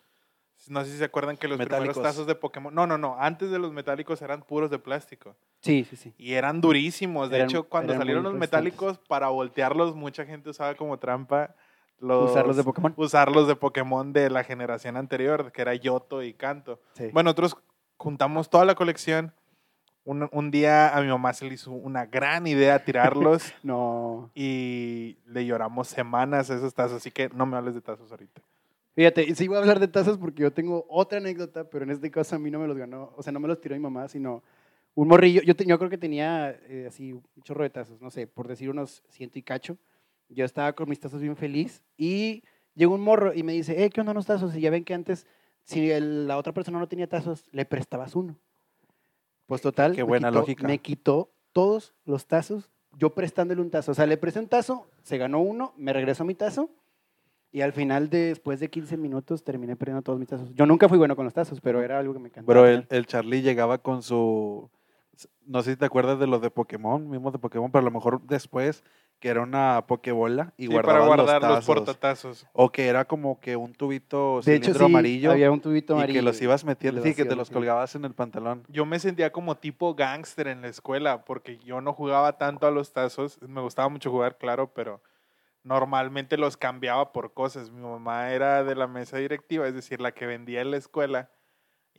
No 0.67 0.83
sé 0.83 0.91
si 0.91 0.97
se 0.97 1.03
acuerdan 1.05 1.37
que 1.37 1.47
los 1.47 1.57
Metálicos. 1.57 1.93
primeros 1.95 2.03
tazos 2.11 2.27
de 2.27 2.35
Pokémon. 2.35 2.73
No, 2.73 2.87
no, 2.87 2.97
no. 2.97 3.15
Antes 3.19 3.51
de 3.51 3.59
los 3.59 3.71
metálicos 3.71 4.21
eran 4.23 4.41
puros 4.41 4.71
de 4.71 4.79
plástico. 4.79 5.35
Sí, 5.61 5.85
sí, 5.89 5.95
sí. 5.95 6.13
Y 6.17 6.33
eran 6.33 6.61
durísimos. 6.61 7.29
De 7.29 7.37
Eran- 7.37 7.49
hecho, 7.49 7.69
cuando 7.69 7.93
salieron 7.93 8.23
los 8.23 8.33
metálicos, 8.33 8.97
para 9.07 9.27
voltearlos, 9.29 9.95
mucha 9.95 10.25
gente 10.25 10.49
usaba 10.49 10.73
como 10.75 10.97
trampa 10.97 11.55
los, 11.99 12.31
Usarlos 12.31 12.55
de 12.57 12.63
Pokémon. 12.63 12.93
usarlos 12.97 13.47
de 13.47 13.55
Pokémon 13.55 14.11
de 14.13 14.29
la 14.31 14.43
generación 14.43 14.97
anterior, 14.97 15.51
que 15.51 15.61
era 15.61 15.73
Yoto 15.75 16.21
y 16.23 16.33
Kanto. 16.33 16.81
Sí. 16.93 17.09
Bueno, 17.13 17.27
nosotros 17.29 17.55
juntamos 17.97 18.49
toda 18.49 18.65
la 18.65 18.75
colección. 18.75 19.33
Un, 20.09 20.29
un 20.31 20.51
día 20.51 20.95
a 20.95 21.01
mi 21.01 21.07
mamá 21.09 21.33
se 21.33 21.45
le 21.45 21.55
hizo 21.55 21.71
una 21.71 22.05
gran 22.05 22.47
idea 22.47 22.81
tirarlos 22.85 23.53
No. 23.63 24.31
y 24.33 25.17
le 25.25 25.45
lloramos 25.45 25.89
semanas 25.89 26.49
a 26.49 26.55
esos 26.55 26.73
tazos. 26.73 26.97
Así 26.97 27.11
que 27.11 27.27
no 27.29 27.45
me 27.45 27.57
hables 27.57 27.73
de 27.73 27.81
tazos 27.81 28.09
ahorita. 28.11 28.41
Fíjate, 28.95 29.35
sí 29.35 29.47
voy 29.49 29.57
a 29.57 29.59
hablar 29.59 29.79
de 29.81 29.89
tazos 29.89 30.17
porque 30.17 30.43
yo 30.43 30.51
tengo 30.53 30.85
otra 30.89 31.17
anécdota, 31.17 31.65
pero 31.69 31.83
en 31.83 31.91
este 31.91 32.09
caso 32.09 32.37
a 32.37 32.39
mí 32.39 32.49
no 32.49 32.57
me 32.59 32.67
los 32.67 32.77
ganó, 32.77 33.11
o 33.17 33.21
sea, 33.21 33.33
no 33.33 33.39
me 33.41 33.47
los 33.49 33.59
tiró 33.59 33.75
mi 33.75 33.81
mamá, 33.81 34.07
sino 34.07 34.43
un 34.95 35.09
morrillo. 35.09 35.41
Yo, 35.43 35.55
te- 35.57 35.65
yo 35.65 35.77
creo 35.77 35.89
que 35.89 35.97
tenía 35.97 36.51
eh, 36.69 36.85
así 36.87 37.11
un 37.11 37.23
chorro 37.43 37.63
de 37.63 37.69
tazos, 37.69 38.01
no 38.01 38.09
sé, 38.09 38.27
por 38.27 38.47
decir 38.47 38.69
unos 38.69 39.03
ciento 39.09 39.37
y 39.37 39.43
cacho. 39.43 39.77
Yo 40.29 40.45
estaba 40.45 40.71
con 40.73 40.87
mis 40.89 40.99
tazos 41.01 41.21
bien 41.21 41.35
feliz 41.35 41.83
y 41.97 42.43
llegó 42.75 42.95
un 42.95 43.01
morro 43.01 43.33
y 43.33 43.43
me 43.43 43.51
dice, 43.53 43.83
eh, 43.83 43.89
¿qué 43.89 43.99
onda 43.99 44.13
unos 44.13 44.25
tazos? 44.25 44.55
Y 44.55 44.61
ya 44.61 44.69
ven 44.71 44.83
que 44.85 44.93
antes, 44.93 45.27
si 45.63 45.91
el- 45.91 46.27
la 46.27 46.37
otra 46.37 46.53
persona 46.53 46.79
no 46.79 46.87
tenía 46.87 47.07
tazos, 47.07 47.43
le 47.51 47.65
prestabas 47.65 48.15
uno. 48.15 48.39
Pues 49.47 49.61
total, 49.61 49.95
Qué 49.95 50.03
me 50.05 50.17
quitó- 50.19 50.31
lógica. 50.31 50.67
Me 50.67 50.77
quitó 50.79 51.29
todos 51.53 51.93
los 52.05 52.27
tazos, 52.27 52.69
yo 52.97 53.13
prestándole 53.15 53.61
un 53.61 53.69
tazo. 53.71 53.91
O 53.91 53.95
sea, 53.95 54.05
le 54.05 54.17
presté 54.17 54.39
un 54.39 54.47
tazo, 54.47 54.87
se 55.03 55.17
ganó 55.17 55.39
uno, 55.39 55.73
me 55.77 55.91
regresó 55.93 56.23
mi 56.25 56.35
tazo 56.35 56.69
y 57.51 57.61
al 57.61 57.73
final, 57.73 58.09
de- 58.09 58.27
después 58.27 58.59
de 58.59 58.69
15 58.69 58.97
minutos, 58.97 59.43
terminé 59.43 59.75
perdiendo 59.75 60.01
todos 60.03 60.19
mis 60.19 60.27
tazos. 60.27 60.53
Yo 60.53 60.65
nunca 60.65 60.87
fui 60.89 60.97
bueno 60.97 61.15
con 61.15 61.25
los 61.25 61.33
tazos, 61.33 61.61
pero 61.61 61.81
era 61.81 61.97
algo 61.97 62.13
que 62.13 62.19
me 62.19 62.27
encantaba. 62.29 62.53
Pero 62.61 62.67
el, 62.67 62.85
el 62.89 63.05
Charlie 63.07 63.41
llegaba 63.41 63.77
con 63.79 64.03
su. 64.03 64.69
No 65.47 65.63
sé 65.63 65.71
si 65.71 65.77
te 65.77 65.85
acuerdas 65.85 66.19
de 66.19 66.27
los 66.27 66.41
de 66.41 66.51
Pokémon, 66.51 67.09
mismos 67.09 67.33
de 67.33 67.39
Pokémon, 67.39 67.71
pero 67.71 67.79
a 67.81 67.85
lo 67.85 67.91
mejor 67.91 68.21
después, 68.23 68.83
que 69.19 69.29
era 69.29 69.41
una 69.41 69.83
Pokébola 69.87 70.53
y 70.57 70.67
Sí, 70.67 70.73
para 70.75 70.99
guardaba 70.99 71.05
guardar 71.07 71.41
los 71.41 71.49
los, 71.49 71.59
tazos. 71.59 71.65
portatazos. 71.75 72.47
o 72.53 72.71
que 72.71 72.87
era 72.87 73.05
como 73.05 73.39
que 73.39 73.55
un 73.55 73.73
tubito 73.73 74.41
de 74.45 74.55
hecho, 74.55 74.65
cilindro 74.65 74.85
sí, 74.87 74.91
amarillo 74.93 75.31
había 75.31 75.51
un 75.51 75.59
tubito 75.59 75.93
y 75.93 75.97
amarillo. 75.97 76.19
que 76.19 76.21
los 76.23 76.41
ibas 76.41 76.63
metiendo, 76.65 77.01
sí, 77.01 77.15
que 77.15 77.25
te 77.25 77.35
los 77.35 77.49
colgabas 77.49 77.95
en 77.95 78.05
el 78.05 78.13
pantalón. 78.13 78.63
Yo 78.67 78.85
me 78.85 78.99
sentía 78.99 79.31
como 79.31 79.55
tipo 79.57 79.95
gángster 79.95 80.47
en 80.47 80.61
la 80.61 80.67
escuela 80.67 81.25
porque 81.25 81.57
yo 81.59 81.81
no 81.81 81.93
jugaba 81.93 82.37
tanto 82.37 82.67
a 82.67 82.71
los 82.71 82.93
tazos. 82.93 83.41
Me 83.41 83.61
gustaba 83.61 83.89
mucho 83.89 84.11
jugar, 84.11 84.37
claro, 84.37 84.71
pero 84.73 85.01
normalmente 85.63 86.37
los 86.37 86.55
cambiaba 86.57 87.11
por 87.11 87.33
cosas. 87.33 87.71
Mi 87.71 87.81
mamá 87.81 88.31
era 88.31 88.63
de 88.63 88.75
la 88.75 88.87
mesa 88.87 89.17
directiva, 89.17 89.67
es 89.67 89.73
decir, 89.73 89.99
la 89.99 90.11
que 90.11 90.25
vendía 90.25 90.61
en 90.61 90.71
la 90.71 90.77
escuela 90.77 91.29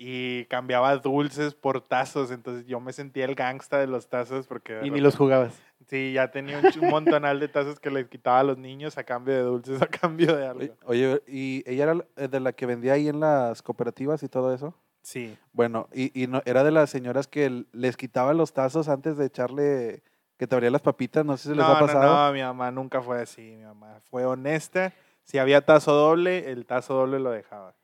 y 0.01 0.45
cambiaba 0.47 0.97
dulces 0.97 1.55
por 1.55 1.81
tazos. 1.81 2.31
Entonces 2.31 2.67
yo 2.67 2.79
me 2.81 2.93
sentía 2.93 3.25
el 3.25 3.35
gangsta 3.35 3.79
de 3.79 3.89
los 3.89 4.09
tazos 4.09 4.47
porque 4.47 4.81
Y 4.85 4.91
ni 4.91 5.01
los 5.01 5.17
jugabas. 5.17 5.61
Sí, 5.87 6.13
ya 6.13 6.31
tenía 6.31 6.59
un, 6.59 6.67
un 6.85 6.91
montonal 6.91 7.41
de 7.41 7.49
tazos 7.49 7.79
que 7.81 7.91
les 7.91 8.09
quitaba 8.09 8.41
a 8.41 8.45
los 8.45 8.59
niños 8.59 8.99
a 8.99 9.05
cambio 9.05 9.35
de 9.35 9.43
dulces, 9.43 9.81
a 9.83 9.87
cambio 9.87 10.37
de 10.37 10.47
algo. 10.47 10.75
Oye, 10.85 11.23
¿y 11.27 11.63
ella 11.67 11.85
era 12.17 12.29
de 12.29 12.41
la 12.41 12.53
que 12.53 12.67
vendía 12.67 12.95
ahí 12.95 13.09
en 13.09 13.21
las 13.21 13.63
cooperativas 13.63 14.23
y 14.23 14.29
todo 14.29 14.53
eso? 14.55 14.75
Sí. 15.03 15.37
Bueno, 15.53 15.89
y, 15.95 16.11
y 16.21 16.27
no, 16.27 16.43
era 16.45 16.65
de 16.65 16.71
las 16.73 16.91
señoras 16.91 17.27
que 17.29 17.65
les 17.73 17.97
quitaba 17.97 18.35
los 18.35 18.53
tazos 18.53 18.89
antes 18.89 19.17
de 19.17 19.27
echarle, 19.27 20.03
que 20.37 20.47
te 20.47 20.55
abría 20.55 20.71
las 20.71 20.83
papitas, 20.83 21.25
no 21.25 21.37
sé 21.37 21.45
si 21.51 21.55
les 21.55 21.59
No, 21.59 21.73
ha 21.73 21.79
pasado. 21.79 22.03
no, 22.05 22.27
no, 22.27 22.33
mi 22.35 22.41
mamá 22.43 22.71
nunca 22.71 23.01
fue 23.01 23.21
así. 23.23 23.43
Mi 23.57 23.65
mamá 23.65 24.01
fue 24.11 24.27
honesta. 24.27 24.93
Si 25.25 25.39
había 25.39 25.61
tazo 25.65 25.93
doble, 25.93 26.51
el 26.51 26.67
tazo 26.67 26.95
doble 26.95 27.19
lo 27.21 27.31
dejaba. 27.31 27.75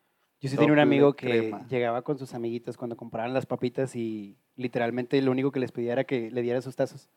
Yo 0.40 0.50
sí 0.50 0.56
tenía 0.56 0.72
un 0.74 0.78
amigo 0.78 1.14
que 1.14 1.26
crema. 1.26 1.66
llegaba 1.68 2.02
con 2.02 2.18
sus 2.18 2.34
amiguitos 2.34 2.76
cuando 2.76 2.96
compraban 2.96 3.32
las 3.32 3.46
papitas 3.46 3.96
y 3.96 4.36
literalmente 4.56 5.20
lo 5.22 5.30
único 5.30 5.50
que 5.50 5.60
les 5.60 5.72
pedía 5.72 5.92
era 5.92 6.04
que 6.04 6.30
le 6.30 6.42
diera 6.42 6.60
sus 6.60 6.76
tazos. 6.76 7.08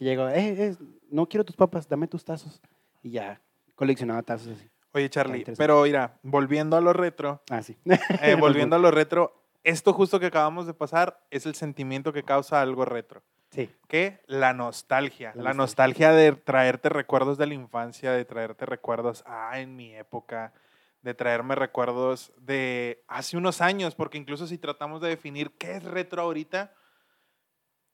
Que 0.00 0.06
llegaba, 0.06 0.34
eh, 0.34 0.54
eh, 0.58 0.76
no 1.10 1.28
quiero 1.28 1.44
tus 1.44 1.54
papas, 1.54 1.86
dame 1.86 2.08
tus 2.08 2.24
tazos. 2.24 2.58
Y 3.02 3.10
ya 3.10 3.38
coleccionaba 3.74 4.22
tazos 4.22 4.56
así. 4.56 4.66
Oye, 4.94 5.10
Charlie, 5.10 5.44
pero 5.58 5.82
mira, 5.82 6.18
volviendo 6.22 6.74
a 6.78 6.80
lo 6.80 6.94
retro, 6.94 7.42
Ah, 7.50 7.62
sí. 7.62 7.76
eh, 8.22 8.34
volviendo 8.40 8.76
a 8.76 8.78
lo 8.78 8.90
retro, 8.90 9.44
esto 9.62 9.92
justo 9.92 10.18
que 10.18 10.24
acabamos 10.26 10.66
de 10.66 10.72
pasar 10.72 11.20
es 11.30 11.44
el 11.44 11.54
sentimiento 11.54 12.14
que 12.14 12.22
causa 12.22 12.62
algo 12.62 12.86
retro. 12.86 13.22
Sí. 13.50 13.70
¿Qué? 13.88 14.20
La 14.26 14.54
nostalgia. 14.54 15.32
La 15.34 15.42
La, 15.42 15.52
nostalgia 15.52 16.12
de 16.12 16.32
traerte 16.32 16.88
recuerdos 16.88 17.36
de 17.36 17.46
la 17.46 17.52
infancia, 17.54 18.12
de 18.12 18.24
traerte 18.24 18.64
recuerdos, 18.64 19.22
ah, 19.26 19.60
en 19.60 19.76
mi 19.76 19.94
época, 19.94 20.54
de 21.02 21.12
traerme 21.12 21.56
recuerdos 21.56 22.32
de 22.38 23.04
hace 23.06 23.36
unos 23.36 23.60
años, 23.60 23.94
porque 23.94 24.16
incluso 24.16 24.46
si 24.46 24.56
tratamos 24.56 25.02
de 25.02 25.10
definir 25.10 25.50
qué 25.58 25.72
es 25.76 25.84
retro 25.84 26.22
ahorita, 26.22 26.72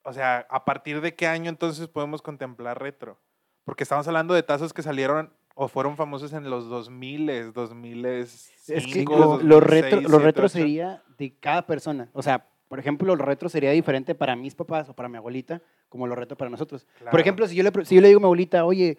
o 0.06 0.12
sea, 0.12 0.46
a 0.50 0.64
partir 0.64 1.00
de 1.00 1.14
qué 1.14 1.26
año 1.26 1.48
entonces 1.50 1.88
podemos 1.88 2.22
contemplar 2.22 2.80
retro. 2.80 3.18
Porque 3.64 3.82
estamos 3.82 4.06
hablando 4.06 4.34
de 4.34 4.42
tazos 4.44 4.72
que 4.72 4.82
salieron 4.82 5.32
o 5.56 5.66
fueron 5.68 5.96
famosos 5.96 6.32
en 6.32 6.48
los 6.48 6.68
2000, 6.68 7.52
2005, 7.52 8.72
Es 8.72 8.86
que 8.86 9.04
2006, 9.04 9.08
lo, 9.08 9.42
lo 9.42 9.60
retro, 9.60 10.00
lo 10.00 10.18
2007, 10.18 10.24
retro 10.24 10.42
2008. 10.42 10.48
sería 10.48 11.02
de 11.18 11.34
cada 11.40 11.66
persona. 11.66 12.08
O 12.12 12.22
sea, 12.22 12.46
por 12.68 12.78
ejemplo, 12.78 13.16
lo 13.16 13.24
retro 13.24 13.48
sería 13.48 13.70
diferente 13.72 14.14
para 14.14 14.36
mis 14.36 14.54
papás 14.54 14.88
o 14.88 14.94
para 14.94 15.08
mi 15.08 15.16
abuelita, 15.16 15.60
como 15.88 16.06
lo 16.06 16.14
retro 16.14 16.36
para 16.36 16.50
nosotros. 16.50 16.86
Por 17.10 17.18
ejemplo, 17.20 17.46
si 17.48 17.56
yo, 17.56 17.62
le, 17.64 17.72
pre- 17.72 17.84
si 17.84 17.94
yo 17.96 18.00
le 18.00 18.08
digo 18.08 18.18
a 18.18 18.20
mi 18.20 18.26
abuelita, 18.26 18.64
oye, 18.64 18.98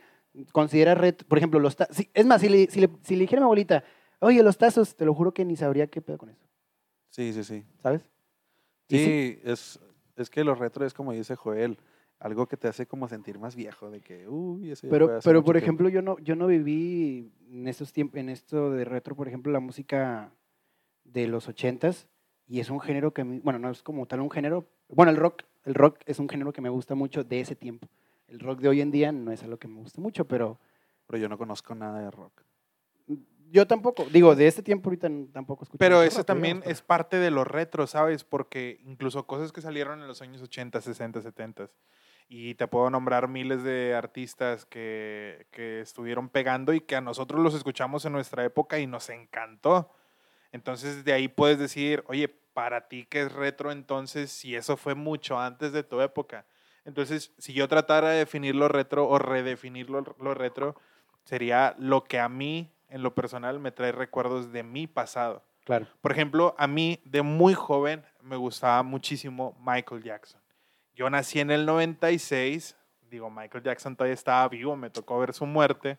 considera 0.51 0.93
retro, 0.95 1.27
por 1.27 1.37
ejemplo, 1.37 1.59
los 1.59 1.75
ta- 1.77 1.87
si- 1.91 2.09
Es 2.13 2.25
más, 2.25 2.41
si 2.41 2.49
le, 2.49 2.67
si, 2.69 2.79
le, 2.81 2.89
si 3.03 3.15
le 3.15 3.21
dijera 3.21 3.39
a 3.39 3.43
mi 3.43 3.45
abuelita, 3.45 3.83
Oye, 4.19 4.41
los 4.41 4.57
tazos, 4.57 4.95
te 4.95 5.05
lo 5.05 5.13
juro 5.13 5.31
que 5.33 5.45
ni 5.45 5.55
sabría 5.55 5.85
qué 5.87 6.01
pedo 6.01 6.17
con 6.17 6.29
eso, 6.31 6.43
Sí, 7.11 7.31
sí, 7.33 7.43
sí. 7.43 7.63
¿sabes? 7.77 8.01
Y 8.89 8.97
Sí, 8.97 9.39
es, 9.43 9.79
es 10.17 10.29
que 10.29 10.43
lo 10.43 10.55
retro 10.55 10.86
es 10.86 10.93
como 10.93 11.12
dice 11.13 11.36
Joel, 11.36 11.77
algo 12.19 12.47
que 12.47 12.57
te 12.57 12.67
hace 12.67 12.86
como 12.88 13.07
sentir 13.07 13.39
más 13.39 13.55
viejo, 13.55 13.89
de 13.91 14.01
que, 14.01 14.27
uy, 14.27 14.71
ese 14.71 14.88
Pero, 14.88 15.19
pero 15.24 15.43
por 15.43 15.53
tiempo". 15.55 15.57
ejemplo, 15.57 15.89
yo 15.89 16.01
no, 16.01 16.17
yo 16.19 16.36
no 16.36 16.47
viví 16.47 17.31
en 17.51 17.67
estos 17.67 17.93
tiempos, 17.93 18.19
en 18.19 18.29
esto 18.29 18.71
de 18.71 18.86
retro, 18.86 19.15
por 19.15 19.27
ejemplo, 19.27 19.51
la 19.51 19.59
música 19.59 20.31
de 21.03 21.27
los 21.27 21.47
ochentas, 21.47 22.07
y 22.47 22.59
es 22.59 22.69
un 22.69 22.79
género 22.79 23.13
que 23.13 23.21
a 23.21 23.25
mí, 23.25 23.39
bueno, 23.43 23.59
no 23.59 23.69
es 23.69 23.83
como 23.83 24.05
tal 24.07 24.21
un 24.21 24.31
género, 24.31 24.65
bueno, 24.89 25.12
el 25.12 25.17
rock, 25.17 25.43
el 25.65 25.74
rock 25.75 26.00
es 26.05 26.19
un 26.19 26.29
género 26.29 26.53
que 26.53 26.62
me 26.62 26.69
gusta 26.69 26.95
mucho 26.95 27.24
de 27.24 27.39
ese 27.41 27.55
tiempo. 27.55 27.88
El 28.27 28.39
rock 28.39 28.59
de 28.62 28.69
hoy 28.69 28.81
en 28.81 28.91
día 28.91 29.12
no 29.12 29.31
es 29.31 29.43
algo 29.43 29.57
que 29.57 29.67
me 29.67 29.75
guste 29.79 30.01
mucho, 30.01 30.25
pero 30.25 30.59
Pero 31.05 31.19
yo 31.19 31.29
no 31.29 31.38
conozco 31.38 31.75
nada 31.75 32.00
de 32.00 32.12
rock. 32.12 32.47
Yo 33.51 33.68
tampoco, 33.68 34.06
digo, 34.12 34.36
de 34.36 34.48
este 34.48 34.62
tiempo 34.62 34.89
ahorita 34.89 35.10
tampoco 35.32 35.63
escucho. 35.63 35.80
Pero 35.80 36.04
eso 36.04 36.24
también 36.24 36.58
digamos, 36.58 36.72
es 36.72 36.82
parte 36.82 37.18
de 37.18 37.32
lo 37.32 37.44
retro, 37.44 37.88
¿sabes? 37.88 38.24
Porque 38.24 38.80
incluso 38.86 39.25
cosas 39.25 39.51
que 39.51 39.62
salieron 39.62 40.01
en 40.01 40.08
los 40.08 40.22
años 40.22 40.42
80, 40.42 40.82
60, 40.82 41.22
70. 41.22 41.70
Y 42.30 42.56
te 42.56 42.68
puedo 42.68 42.89
nombrar 42.89 43.27
miles 43.27 43.63
de 43.63 43.96
artistas 43.96 44.66
que, 44.66 45.48
que 45.51 45.80
estuvieron 45.80 46.30
pegando 46.30 46.74
y 46.74 46.82
que 46.82 46.96
a 46.96 47.01
nosotros 47.01 47.42
los 47.42 47.54
escuchamos 47.54 48.04
en 48.06 48.12
nuestra 48.12 48.44
época 48.44 48.80
y 48.80 48.88
nos 48.88 49.10
encantó. 49.10 49.94
Entonces 50.51 51.06
de 51.06 51.13
ahí 51.13 51.27
puedes 51.27 51.58
decir, 51.58 52.04
oye, 52.08 52.27
para 52.27 52.88
ti 52.88 53.06
que 53.06 53.22
es 53.22 53.32
retro 53.32 53.72
entonces, 53.72 54.32
si 54.32 54.56
eso 54.56 54.77
fue 54.77 54.96
mucho 54.96 55.39
antes 55.39 55.72
de 55.72 55.84
tu 55.84 56.01
época. 56.01 56.46
Entonces, 56.86 57.34
si 57.38 57.51
yo 57.54 57.68
tratara 57.68 58.12
de 58.12 58.20
definir 58.20 58.56
lo 58.56 58.70
retro 58.70 59.10
o 59.10 59.20
redefinir 59.20 59.89
lo, 59.89 60.16
lo 60.20 60.34
retro, 60.34 60.75
sería 61.25 61.75
lo 61.77 62.06
que 62.06 62.18
a 62.18 62.30
mí, 62.30 62.72
en 62.89 63.03
lo 63.03 63.13
personal, 63.13 63.60
me 63.60 63.72
trae 63.72 63.91
recuerdos 63.91 64.51
de 64.51 64.63
mi 64.63 64.88
pasado. 64.88 65.44
Claro. 65.65 65.88
Por 66.01 66.12
ejemplo, 66.12 66.56
a 66.58 66.67
mí 66.67 67.01
de 67.03 67.22
muy 67.22 67.53
joven 67.53 68.06
me 68.22 68.36
gustaba 68.36 68.84
muchísimo 68.84 69.58
Michael 69.60 70.03
Jackson. 70.03 70.41
Yo 70.96 71.10
nací 71.10 71.39
en 71.39 71.51
el 71.51 71.65
96, 71.65 72.75
digo, 73.01 73.29
Michael 73.29 73.63
Jackson 73.63 73.96
todavía 73.96 74.13
estaba 74.13 74.48
vivo, 74.48 74.75
me 74.75 74.89
tocó 74.89 75.20
ver 75.20 75.34
su 75.34 75.46
muerte, 75.46 75.98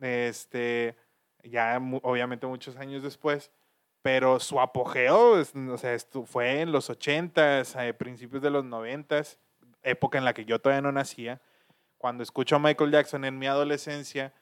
este, 0.00 0.96
ya 1.44 1.80
obviamente 2.02 2.46
muchos 2.46 2.76
años 2.76 3.02
después, 3.02 3.50
pero 4.02 4.40
su 4.40 4.60
apogeo 4.60 5.32
o 5.32 5.78
sea, 5.78 5.96
fue 6.24 6.60
en 6.60 6.72
los 6.72 6.90
80s, 6.90 7.80
eh, 7.82 7.94
principios 7.94 8.42
de 8.42 8.50
los 8.50 8.64
90s, 8.64 9.38
época 9.82 10.18
en 10.18 10.24
la 10.24 10.34
que 10.34 10.44
yo 10.44 10.60
todavía 10.60 10.82
no 10.82 10.92
nacía. 10.92 11.40
Cuando 11.98 12.22
escucho 12.22 12.56
a 12.56 12.58
Michael 12.58 12.90
Jackson 12.90 13.24
en 13.24 13.38
mi 13.38 13.46
adolescencia, 13.46 14.32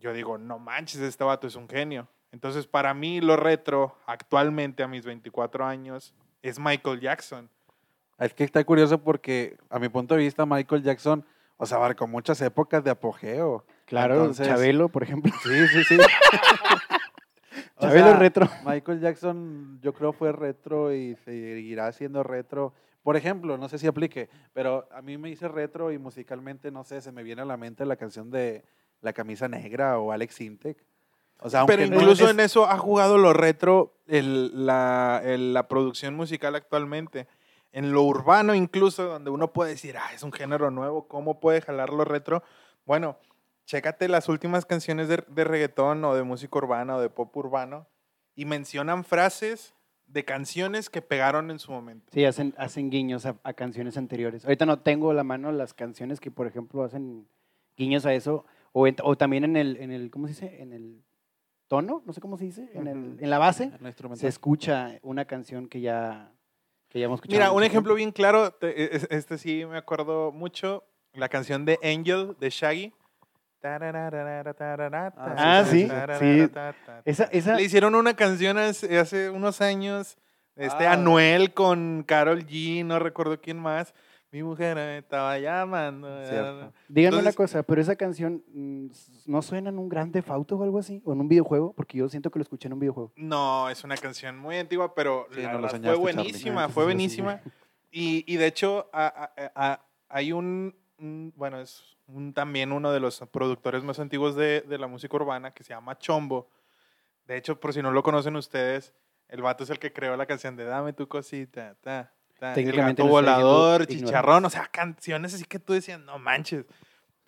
yo 0.00 0.12
digo, 0.12 0.38
no 0.38 0.58
manches, 0.58 1.00
este 1.00 1.24
vato 1.24 1.46
es 1.46 1.56
un 1.56 1.68
genio. 1.68 2.08
Entonces, 2.32 2.66
para 2.66 2.94
mí, 2.94 3.20
lo 3.20 3.36
retro, 3.36 3.96
actualmente 4.06 4.82
a 4.82 4.88
mis 4.88 5.04
24 5.04 5.64
años, 5.64 6.14
es 6.42 6.58
Michael 6.58 7.00
Jackson. 7.00 7.48
Es 8.18 8.34
que 8.34 8.44
está 8.44 8.62
curioso 8.64 8.98
porque, 9.02 9.56
a 9.70 9.78
mi 9.78 9.88
punto 9.88 10.14
de 10.14 10.20
vista, 10.22 10.44
Michael 10.46 10.82
Jackson, 10.82 11.24
o 11.56 11.66
sea, 11.66 11.78
abarcó 11.78 12.06
muchas 12.06 12.40
épocas 12.40 12.82
de 12.82 12.90
apogeo. 12.90 13.64
Claro, 13.86 14.16
Entonces- 14.16 14.48
Chabelo, 14.48 14.88
por 14.88 15.02
ejemplo. 15.02 15.32
Sí, 15.42 15.68
sí, 15.68 15.84
sí. 15.84 15.98
O 17.76 17.82
Chabelo 17.82 18.04
sea, 18.06 18.12
es 18.14 18.18
retro. 18.18 18.48
Michael 18.64 19.00
Jackson, 19.00 19.78
yo 19.80 19.92
creo 19.92 20.12
fue 20.12 20.32
retro 20.32 20.92
y 20.94 21.16
seguirá 21.24 21.90
siendo 21.92 22.22
retro. 22.22 22.72
Por 23.02 23.16
ejemplo, 23.16 23.58
no 23.58 23.68
sé 23.68 23.78
si 23.78 23.86
aplique, 23.86 24.28
pero 24.52 24.88
a 24.92 25.02
mí 25.02 25.18
me 25.18 25.28
dice 25.28 25.46
retro 25.48 25.92
y 25.92 25.98
musicalmente, 25.98 26.70
no 26.70 26.84
sé, 26.84 27.00
se 27.00 27.12
me 27.12 27.22
viene 27.22 27.42
a 27.42 27.44
la 27.44 27.56
mente 27.56 27.84
la 27.84 27.96
canción 27.96 28.30
de 28.30 28.64
La 29.04 29.12
camisa 29.12 29.46
negra 29.48 29.98
o 29.98 30.10
Alex 30.12 30.40
Intec. 30.40 30.84
O 31.40 31.50
sea, 31.50 31.66
Pero 31.66 31.86
no 31.86 31.96
incluso 31.96 32.24
es- 32.24 32.30
en 32.30 32.40
eso 32.40 32.64
ha 32.64 32.78
jugado 32.78 33.18
lo 33.18 33.32
retro 33.32 33.94
el- 34.06 34.66
la, 34.66 35.20
el- 35.24 35.52
la 35.52 35.68
producción 35.68 36.14
musical 36.16 36.54
actualmente. 36.54 37.26
En 37.72 37.92
lo 37.92 38.02
urbano 38.02 38.54
incluso, 38.54 39.04
donde 39.04 39.30
uno 39.30 39.52
puede 39.52 39.70
decir, 39.72 39.96
ah, 39.98 40.12
es 40.14 40.22
un 40.22 40.32
género 40.32 40.70
nuevo, 40.70 41.06
¿cómo 41.08 41.40
puede 41.40 41.60
jalar 41.60 41.90
lo 41.90 42.04
retro? 42.04 42.42
Bueno, 42.86 43.18
chécate 43.66 44.08
las 44.08 44.28
últimas 44.28 44.64
canciones 44.64 45.08
de, 45.08 45.24
de 45.26 45.44
reggaetón 45.44 46.04
o 46.04 46.14
de 46.14 46.22
música 46.22 46.56
urbana 46.58 46.96
o 46.96 47.00
de 47.00 47.10
pop 47.10 47.36
urbano 47.36 47.86
y 48.36 48.44
mencionan 48.44 49.04
frases 49.04 49.74
de 50.06 50.24
canciones 50.24 50.88
que 50.90 51.02
pegaron 51.02 51.50
en 51.50 51.58
su 51.58 51.72
momento. 51.72 52.06
Sí, 52.12 52.24
hacen, 52.24 52.54
hacen 52.58 52.90
guiños 52.90 53.26
a, 53.26 53.36
a 53.42 53.52
canciones 53.54 53.96
anteriores. 53.96 54.44
Ahorita 54.44 54.66
no 54.66 54.78
tengo 54.78 55.10
a 55.10 55.14
la 55.14 55.24
mano 55.24 55.50
las 55.50 55.74
canciones 55.74 56.20
que, 56.20 56.30
por 56.30 56.46
ejemplo, 56.46 56.84
hacen 56.84 57.26
guiños 57.76 58.06
a 58.06 58.14
eso. 58.14 58.44
O, 58.76 58.88
en- 58.88 58.96
o 59.04 59.16
también 59.16 59.44
en 59.44 59.56
el, 59.56 59.76
en 59.76 59.92
el, 59.92 60.10
¿cómo 60.10 60.26
se 60.26 60.32
dice? 60.32 60.60
En 60.60 60.72
el 60.72 61.00
tono, 61.68 62.02
no 62.04 62.12
sé 62.12 62.20
cómo 62.20 62.36
se 62.36 62.44
dice. 62.44 62.68
En, 62.74 62.88
el, 62.88 63.16
en 63.20 63.30
la 63.30 63.38
base 63.38 63.70
se 64.16 64.26
escucha 64.28 64.98
una 65.02 65.24
canción 65.26 65.68
que 65.68 65.80
ya, 65.80 66.32
que 66.88 66.98
ya 66.98 67.04
hemos 67.06 67.18
escuchado. 67.18 67.38
Mira, 67.40 67.52
un 67.52 67.62
ejemplo 67.62 67.94
bien 67.94 68.10
claro, 68.10 68.50
te- 68.50 68.96
es- 68.96 69.06
este 69.10 69.38
sí 69.38 69.64
me 69.64 69.76
acuerdo 69.78 70.32
mucho, 70.32 70.82
la 71.12 71.28
canción 71.28 71.64
de 71.64 71.78
Angel 71.84 72.36
de 72.40 72.50
Shaggy. 72.50 72.92
Ah, 75.38 75.62
sí, 75.70 75.88
sí. 76.18 76.40
Esa, 77.04 77.24
esa, 77.24 77.54
Le 77.54 77.62
hicieron 77.62 77.94
una 77.94 78.14
canción 78.14 78.58
hace, 78.58 78.98
hace 78.98 79.30
unos 79.30 79.60
años, 79.60 80.18
este 80.56 80.86
Ah. 80.86 80.92
Anuel 80.94 81.54
con 81.54 82.02
Carol 82.06 82.44
G, 82.44 82.84
no 82.84 82.98
recuerdo 82.98 83.40
quién 83.40 83.58
más. 83.58 83.94
Mi 84.34 84.42
mujer 84.42 84.74
me 84.74 84.98
estaba 84.98 85.38
llamando. 85.38 86.08
Cierto. 86.26 86.72
díganme 86.88 87.20
una 87.20 87.32
cosa, 87.32 87.62
pero 87.62 87.80
esa 87.80 87.94
canción 87.94 88.42
mm, 88.52 88.86
no 89.26 89.42
suena 89.42 89.68
en 89.70 89.78
un 89.78 89.88
gran 89.88 90.10
Auto 90.26 90.56
o 90.56 90.64
algo 90.64 90.80
así, 90.80 91.00
o 91.04 91.12
en 91.12 91.20
un 91.20 91.28
videojuego, 91.28 91.72
porque 91.72 91.98
yo 91.98 92.08
siento 92.08 92.32
que 92.32 92.40
lo 92.40 92.42
escuché 92.42 92.66
en 92.66 92.72
un 92.72 92.80
videojuego. 92.80 93.12
No, 93.14 93.70
es 93.70 93.84
una 93.84 93.96
canción 93.96 94.36
muy 94.36 94.56
antigua, 94.56 94.92
pero 94.92 95.28
Sí, 95.30 95.40
la 95.40 95.52
no 95.52 95.58
verdad 95.62 95.70
fue 95.70 95.80
Charlie. 95.82 95.98
buenísima, 96.00 96.64
Ah, 96.64 96.68
fue 96.68 96.82
buenísima. 96.82 97.40
Y, 97.92 98.24
y 98.26 98.36
de 98.36 98.46
hecho, 98.48 98.90
a- 98.92 99.30
a- 99.36 99.52
a- 99.54 99.86
hay 100.08 100.32
un, 100.32 100.74
un- 100.98 101.32
bueno, 101.36 101.60
es 101.60 101.96
un- 102.08 102.34
también 102.34 102.72
uno 102.72 102.90
de 102.90 102.98
los 102.98 103.20
productores 103.30 103.84
más 103.84 104.00
antiguos 104.00 104.34
de, 104.34 104.62
de 104.62 104.78
la 104.78 104.88
música 104.88 105.14
urbana 105.14 105.52
que 105.52 105.62
se 105.62 105.74
llama 105.74 105.96
Chombo. 105.96 106.50
De 107.28 107.36
hecho, 107.36 107.60
por 107.60 107.72
si 107.72 107.82
no 107.82 107.92
lo 107.92 108.02
conocen 108.02 108.34
ustedes, 108.34 108.94
el 109.28 109.42
vato 109.42 109.62
es 109.62 109.70
el 109.70 109.78
que 109.78 109.92
creó 109.92 110.16
la 110.16 110.26
canción 110.26 110.56
de 110.56 110.64
Dame 110.64 110.92
tu 110.92 111.06
cosita, 111.06 111.76
ta, 111.80 112.12
ta, 112.52 112.60
el 112.60 112.64
Técnicamente 112.66 113.02
gato 113.02 113.10
volador, 113.12 113.86
chicharrón, 113.86 114.44
o 114.44 114.50
sea, 114.50 114.66
canciones 114.66 115.34
así 115.34 115.44
que 115.44 115.58
tú 115.58 115.72
decías, 115.72 116.00
no 116.00 116.18
manches, 116.18 116.66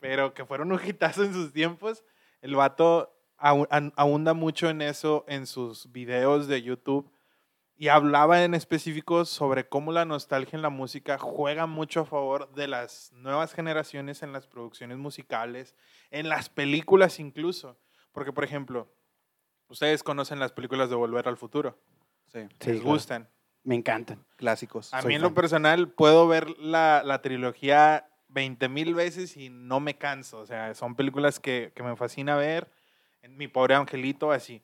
pero 0.01 0.35
que 0.35 0.45
fueron 0.45 0.73
un 0.73 0.81
hitazo 0.85 1.25
en 1.25 1.33
sus 1.33 1.53
tiempos. 1.53 2.05
El 2.43 2.55
vato 2.55 3.13
ahonda 3.39 4.35
mucho 4.35 4.69
en 4.69 4.83
eso 4.83 5.25
en 5.29 5.47
sus 5.47 5.91
videos 5.93 6.47
de 6.49 6.63
YouTube 6.63 7.11
y 7.79 7.89
hablaba 7.89 8.43
en 8.45 8.55
específico 8.55 9.25
sobre 9.27 9.69
cómo 9.69 9.93
la 9.93 10.05
nostalgia 10.07 10.57
en 10.57 10.63
la 10.63 10.71
música 10.71 11.19
juega 11.19 11.67
mucho 11.67 12.01
a 12.01 12.05
favor 12.07 12.53
de 12.55 12.69
las 12.69 13.13
nuevas 13.13 13.53
generaciones 13.53 14.23
en 14.23 14.33
las 14.33 14.47
producciones 14.47 14.97
musicales, 14.97 15.75
en 16.11 16.29
las 16.29 16.49
películas 16.49 17.21
incluso. 17.21 17.79
Porque, 18.13 18.33
por 18.33 18.45
ejemplo, 18.45 18.91
ustedes 19.69 20.03
conocen 20.03 20.39
las 20.39 20.53
películas 20.53 20.89
de 20.89 20.97
Volver 20.97 21.29
al 21.29 21.37
Futuro, 21.37 21.79
Sí, 22.27 22.41
Sí, 22.61 22.71
les 22.71 22.81
claro. 22.81 22.83
gustan. 22.85 23.29
Me 23.67 23.75
encantan. 23.75 24.25
clásicos. 24.37 24.95
A 24.95 25.03
Soy 25.03 25.09
mí 25.09 25.15
en 25.17 25.23
lo 25.23 25.35
personal 25.35 25.89
puedo 25.89 26.29
ver 26.29 26.57
la, 26.59 27.03
la 27.05 27.21
trilogía 27.21 28.09
20 28.29 28.69
mil 28.69 28.95
veces 28.95 29.37
y 29.37 29.51
no 29.51 29.81
me 29.81 29.99
canso. 29.99 30.39
O 30.39 30.47
sea, 30.47 30.73
son 30.75 30.95
películas 30.95 31.41
que, 31.41 31.73
que 31.75 31.83
me 31.83 31.97
fascina 31.97 32.37
ver. 32.37 32.71
En 33.23 33.37
Mi 33.37 33.49
pobre 33.49 33.75
angelito, 33.75 34.31
así. 34.31 34.63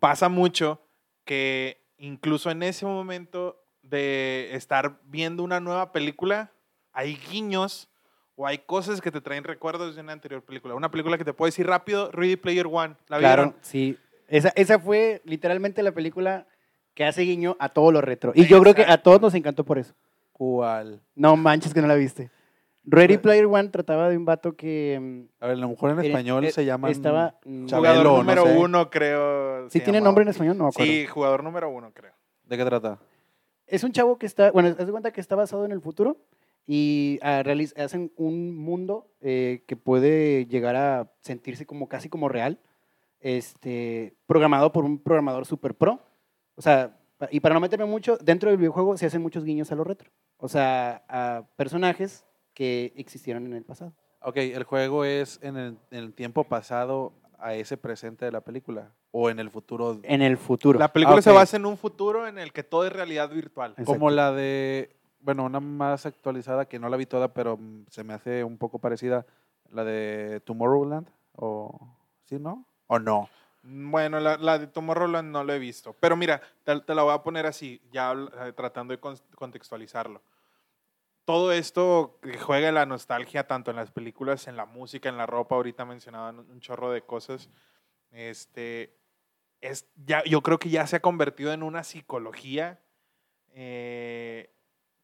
Pasa 0.00 0.28
mucho 0.28 0.82
que 1.24 1.80
incluso 1.96 2.50
en 2.50 2.62
ese 2.62 2.84
momento 2.84 3.58
de 3.80 4.50
estar 4.52 5.00
viendo 5.04 5.42
una 5.42 5.58
nueva 5.60 5.90
película, 5.90 6.52
hay 6.92 7.16
guiños 7.16 7.88
o 8.36 8.46
hay 8.46 8.58
cosas 8.58 9.00
que 9.00 9.10
te 9.10 9.22
traen 9.22 9.44
recuerdos 9.44 9.94
de 9.94 10.02
una 10.02 10.12
anterior 10.12 10.42
película. 10.42 10.74
Una 10.74 10.90
película 10.90 11.16
que 11.16 11.24
te 11.24 11.32
puedo 11.32 11.48
decir 11.48 11.66
rápido, 11.66 12.10
Ready 12.12 12.36
Player 12.36 12.66
One. 12.66 12.96
¿La 13.08 13.18
claro, 13.18 13.42
vieron? 13.44 13.56
sí. 13.62 13.98
Esa, 14.28 14.50
esa 14.56 14.78
fue 14.78 15.20
literalmente 15.24 15.82
la 15.82 15.92
película 15.92 16.46
que 16.94 17.04
hace 17.04 17.22
guiño 17.22 17.56
a 17.58 17.68
todo 17.70 17.90
lo 17.92 18.00
retro. 18.00 18.32
Y 18.34 18.46
yo 18.46 18.60
creo 18.60 18.74
que 18.74 18.82
a 18.84 19.02
todos 19.02 19.20
nos 19.20 19.34
encantó 19.34 19.64
por 19.64 19.78
eso. 19.78 19.94
¿Cuál? 20.32 21.00
No 21.14 21.36
manches 21.36 21.72
que 21.74 21.80
no 21.80 21.86
la 21.88 21.94
viste. 21.94 22.30
Ready 22.84 23.18
Player 23.18 23.46
One 23.46 23.68
trataba 23.68 24.08
de 24.08 24.16
un 24.16 24.24
vato 24.24 24.56
que... 24.56 25.26
A 25.38 25.46
ver, 25.46 25.56
a 25.56 25.60
lo 25.60 25.68
mejor 25.68 25.90
en 25.92 25.98
era- 26.00 26.08
español 26.08 26.44
era- 26.44 26.52
se 26.52 26.64
llama. 26.64 26.90
Estaba... 26.90 27.38
Chabelo, 27.66 27.68
Jugador 27.76 28.04
no 28.04 28.16
número 28.18 28.44
sé. 28.46 28.56
uno, 28.58 28.90
creo. 28.90 29.70
¿Sí 29.70 29.78
tiene 29.78 29.98
llamaba. 29.98 30.04
nombre 30.08 30.22
en 30.22 30.28
español? 30.30 30.58
No 30.58 30.66
acuerdo. 30.66 30.90
Sí, 30.90 31.06
jugador 31.06 31.44
número 31.44 31.70
uno, 31.70 31.92
creo. 31.94 32.12
¿De 32.44 32.56
qué 32.58 32.64
trata? 32.64 32.98
Es 33.68 33.84
un 33.84 33.92
chavo 33.92 34.18
que 34.18 34.26
está... 34.26 34.50
Bueno, 34.50 34.70
haz 34.70 34.84
de 34.84 34.90
cuenta 34.90 35.12
que 35.12 35.20
está 35.20 35.36
basado 35.36 35.64
en 35.64 35.70
el 35.70 35.80
futuro 35.80 36.16
y 36.66 37.20
ah, 37.22 37.42
realiz- 37.44 37.72
hacen 37.80 38.10
un 38.16 38.56
mundo 38.56 39.06
eh, 39.20 39.62
que 39.68 39.76
puede 39.76 40.46
llegar 40.46 40.74
a 40.74 41.12
sentirse 41.20 41.64
como 41.66 41.88
casi 41.88 42.08
como 42.08 42.28
real, 42.28 42.58
este, 43.20 44.14
programado 44.26 44.72
por 44.72 44.84
un 44.84 44.98
programador 44.98 45.46
super 45.46 45.74
pro. 45.74 46.00
O 46.56 46.62
sea, 46.62 46.96
y 47.30 47.40
para 47.40 47.54
no 47.54 47.60
meterme 47.60 47.84
mucho, 47.86 48.16
dentro 48.18 48.50
del 48.50 48.58
videojuego 48.58 48.96
se 48.96 49.06
hacen 49.06 49.22
muchos 49.22 49.44
guiños 49.44 49.70
a 49.72 49.74
lo 49.74 49.84
retro. 49.84 50.10
O 50.38 50.48
sea, 50.48 51.04
a 51.08 51.44
personajes 51.56 52.24
que 52.54 52.92
existieron 52.96 53.46
en 53.46 53.54
el 53.54 53.64
pasado. 53.64 53.92
Ok, 54.20 54.36
el 54.36 54.64
juego 54.64 55.04
es 55.04 55.38
en 55.42 55.56
el, 55.56 55.78
en 55.90 55.98
el 55.98 56.14
tiempo 56.14 56.44
pasado 56.44 57.12
a 57.38 57.54
ese 57.54 57.76
presente 57.76 58.24
de 58.24 58.32
la 58.32 58.40
película 58.40 58.92
o 59.10 59.30
en 59.30 59.38
el 59.38 59.50
futuro. 59.50 60.00
En 60.04 60.22
el 60.22 60.36
futuro. 60.36 60.78
La 60.78 60.92
película 60.92 61.18
Ah, 61.18 61.22
se 61.22 61.32
basa 61.32 61.56
en 61.56 61.66
un 61.66 61.76
futuro 61.76 62.26
en 62.26 62.38
el 62.38 62.52
que 62.52 62.62
todo 62.62 62.86
es 62.86 62.92
realidad 62.92 63.28
virtual. 63.30 63.72
Exacto. 63.72 63.92
Como 63.92 64.10
la 64.10 64.32
de, 64.32 64.96
bueno, 65.20 65.44
una 65.44 65.60
más 65.60 66.06
actualizada 66.06 66.66
que 66.66 66.78
no 66.78 66.88
la 66.88 66.96
vi 66.96 67.06
toda, 67.06 67.34
pero 67.34 67.56
mm, 67.56 67.86
se 67.88 68.04
me 68.04 68.14
hace 68.14 68.44
un 68.44 68.58
poco 68.58 68.78
parecida, 68.78 69.26
la 69.70 69.84
de 69.84 70.40
Tomorrowland, 70.44 71.08
o 71.34 71.96
¿sí, 72.24 72.38
no? 72.38 72.64
¿O 72.86 72.98
no? 72.98 73.28
Bueno, 73.62 74.18
la, 74.18 74.36
la 74.38 74.58
de 74.58 74.66
Tomorrowland 74.66 75.30
no 75.30 75.44
lo 75.44 75.52
he 75.52 75.58
visto. 75.58 75.94
Pero 75.94 76.16
mira, 76.16 76.40
te, 76.64 76.94
la 76.94 77.02
voy 77.02 77.14
a 77.14 77.22
poner 77.22 77.46
así, 77.46 77.80
ya 77.92 78.12
eh, 78.12 78.52
tratando 78.52 78.92
de 78.92 78.98
con- 79.00 79.18
contextualizarlo. 79.36 80.22
Todo 81.24 81.52
esto 81.52 82.18
que 82.20 82.36
juega 82.38 82.72
la 82.72 82.84
nostalgia, 82.84 83.46
tanto 83.46 83.70
en 83.70 83.76
las 83.76 83.92
películas, 83.92 84.48
en 84.48 84.56
la 84.56 84.66
música, 84.66 85.08
en 85.08 85.16
la 85.16 85.26
ropa, 85.26 85.54
ahorita 85.54 85.84
mencionaban 85.84 86.40
un 86.40 86.60
chorro 86.60 86.90
de 86.90 87.02
cosas. 87.02 87.48
Este, 88.10 88.98
es, 89.60 89.88
ya, 90.04 90.24
yo 90.24 90.42
creo 90.42 90.58
que 90.58 90.68
ya 90.68 90.86
se 90.88 90.96
ha 90.96 91.00
convertido 91.00 91.52
en 91.52 91.62
una 91.62 91.84
psicología 91.84 92.80
eh, 93.54 94.52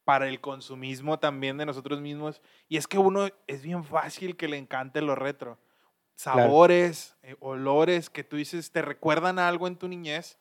para 0.03 0.27
el 0.29 0.41
consumismo 0.41 1.21
también 1.21 1.57
de 1.57 1.67
nosotros 1.67 2.01
mismos. 2.01 2.43
Y 2.69 2.77
es 2.77 2.89
que 2.89 2.99
uno 2.99 3.29
es 3.47 3.63
bien 3.63 3.85
fácil 3.85 4.37
que 4.37 4.49
le 4.49 4.57
encante 4.57 5.01
lo 5.01 5.15
retro. 5.15 5.61
Sabores, 6.19 7.17
eh, 7.23 7.37
olores 7.39 8.11
que 8.11 8.25
tú 8.25 8.35
dices 8.37 8.73
te 8.73 8.83
recuerdan 8.83 9.39
a 9.39 9.47
algo 9.47 9.69
en 9.69 9.77
tu 9.77 9.87
niñez, 9.87 10.37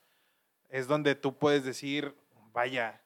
es 0.70 0.88
donde 0.88 1.14
tú 1.14 1.38
puedes 1.38 1.64
decir, 1.64 2.16
vaya. 2.52 3.00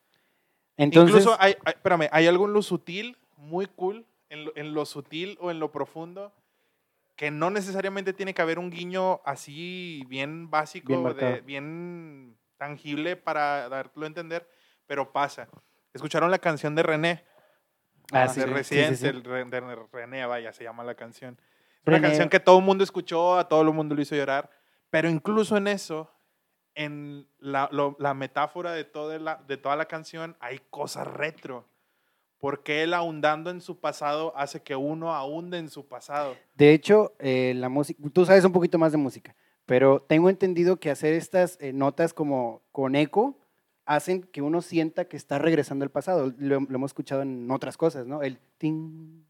Entonces, 0.78 1.16
Incluso 1.18 1.36
hay, 1.42 1.58
hay- 1.66 1.74
espérame, 1.74 2.08
hay 2.14 2.28
algo 2.28 2.46
en 2.46 2.54
lo 2.54 2.62
sutil, 2.62 3.18
muy 3.36 3.66
cool, 3.68 4.06
en 4.30 4.46
lo, 4.46 4.54
en 4.56 4.74
lo 4.74 4.86
sutil 4.86 5.38
o 5.42 5.52
en 5.52 5.60
lo 5.60 5.70
profundo, 5.70 6.32
que 7.18 7.30
no 7.30 7.50
necesariamente 7.50 8.14
tiene 8.14 8.34
que 8.34 8.42
haber 8.42 8.58
un 8.58 8.70
guiño 8.70 9.20
así 9.26 10.06
bien 10.08 10.50
básico, 10.50 10.88
Bien 10.88 11.04
de- 11.04 11.10
marcado. 11.14 11.42
bien 11.44 12.38
tangible 12.56 13.18
para 13.18 13.68
darlo 13.68 14.06
a 14.06 14.08
entender, 14.08 14.48
pero 14.88 15.12
pasa. 15.12 15.50
¿Escucharon 15.94 16.32
la 16.32 16.40
canción 16.40 16.74
de 16.74 16.84
René? 16.84 17.26
Ah, 18.14 18.28
de 18.28 18.30
sí, 18.30 18.40
de 18.40 19.62
René, 19.92 20.26
vaya, 20.26 20.54
se 20.54 20.64
llama 20.64 20.86
la 20.86 20.96
canción. 20.96 21.38
Una 21.86 21.98
René. 21.98 22.08
canción 22.08 22.30
que 22.30 22.40
todo 22.40 22.60
el 22.60 22.66
mundo 22.66 22.84
escuchó, 22.84 23.38
a 23.38 23.48
todo 23.48 23.62
el 23.62 23.72
mundo 23.74 23.96
lo 23.96 24.02
hizo 24.02 24.16
llorar, 24.16 24.50
pero 24.90 25.10
incluso 25.10 25.58
en 25.58 25.68
eso, 25.68 26.12
en 26.76 27.28
la, 27.40 27.70
lo- 27.72 27.96
la 28.00 28.14
metáfora 28.14 28.72
de 28.72 28.84
toda 28.84 29.18
la, 29.20 29.44
de 29.48 29.58
toda 29.58 29.76
la 29.76 29.86
canción, 29.86 30.36
hay 30.40 30.60
cosas 30.70 31.08
retro. 31.08 31.66
Porque 32.40 32.82
él 32.82 32.96
ahondando 32.96 33.52
en 33.52 33.62
su 33.62 33.80
pasado 33.80 34.34
hace 34.36 34.64
que 34.64 34.76
uno 34.76 35.14
ahonde 35.14 35.60
en 35.60 35.70
su 35.70 35.88
pasado. 35.88 36.36
De 36.56 36.74
hecho, 36.74 37.14
eh, 37.20 37.54
la 37.56 37.70
música, 37.70 38.02
tú 38.14 38.26
sabes 38.26 38.44
un 38.46 38.52
poquito 38.52 38.80
más 38.80 38.92
de 38.92 38.98
música, 38.98 39.36
pero 39.68 40.00
tengo 40.00 40.28
entendido 40.28 40.78
que 40.78 40.90
hacer 40.90 41.14
estas 41.14 41.58
eh, 41.62 41.72
notas 41.72 42.14
como 42.16 42.64
con 42.72 42.96
eco 42.96 43.38
hacen 43.86 44.24
que 44.24 44.42
uno 44.42 44.62
sienta 44.64 45.06
que 45.06 45.18
está 45.18 45.38
regresando 45.38 45.84
al 45.84 45.92
pasado. 45.92 46.34
Lo, 46.40 46.62
lo 46.62 46.76
hemos 46.76 46.90
escuchado 46.90 47.22
en 47.22 47.50
otras 47.52 47.78
cosas, 47.78 48.08
¿no? 48.08 48.24
El 48.24 48.40
ting, 48.58 49.24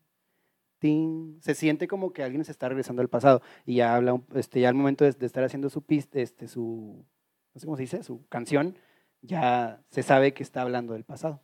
ting, 0.82 1.40
se 1.42 1.54
siente 1.54 1.88
como 1.88 2.12
que 2.12 2.24
alguien 2.24 2.44
se 2.44 2.52
está 2.52 2.68
regresando 2.68 3.02
al 3.04 3.08
pasado 3.08 3.42
y 3.66 3.76
ya 3.76 3.96
habla, 3.96 4.20
este, 4.34 4.60
ya 4.60 4.68
al 4.70 4.76
momento 4.76 5.06
de, 5.06 5.12
de 5.12 5.26
estar 5.28 5.44
haciendo 5.44 5.70
su 5.70 5.84
pista, 5.84 6.20
este, 6.20 6.48
su, 6.48 7.06
no 7.54 7.60
sé 7.60 7.66
cómo 7.68 7.78
se 7.78 7.84
dice, 7.84 8.04
su 8.04 8.28
canción, 8.28 8.78
ya 9.22 9.82
se 9.92 10.02
sabe 10.04 10.34
que 10.34 10.42
está 10.44 10.64
hablando 10.64 10.94
del 10.94 11.04
pasado. 11.06 11.40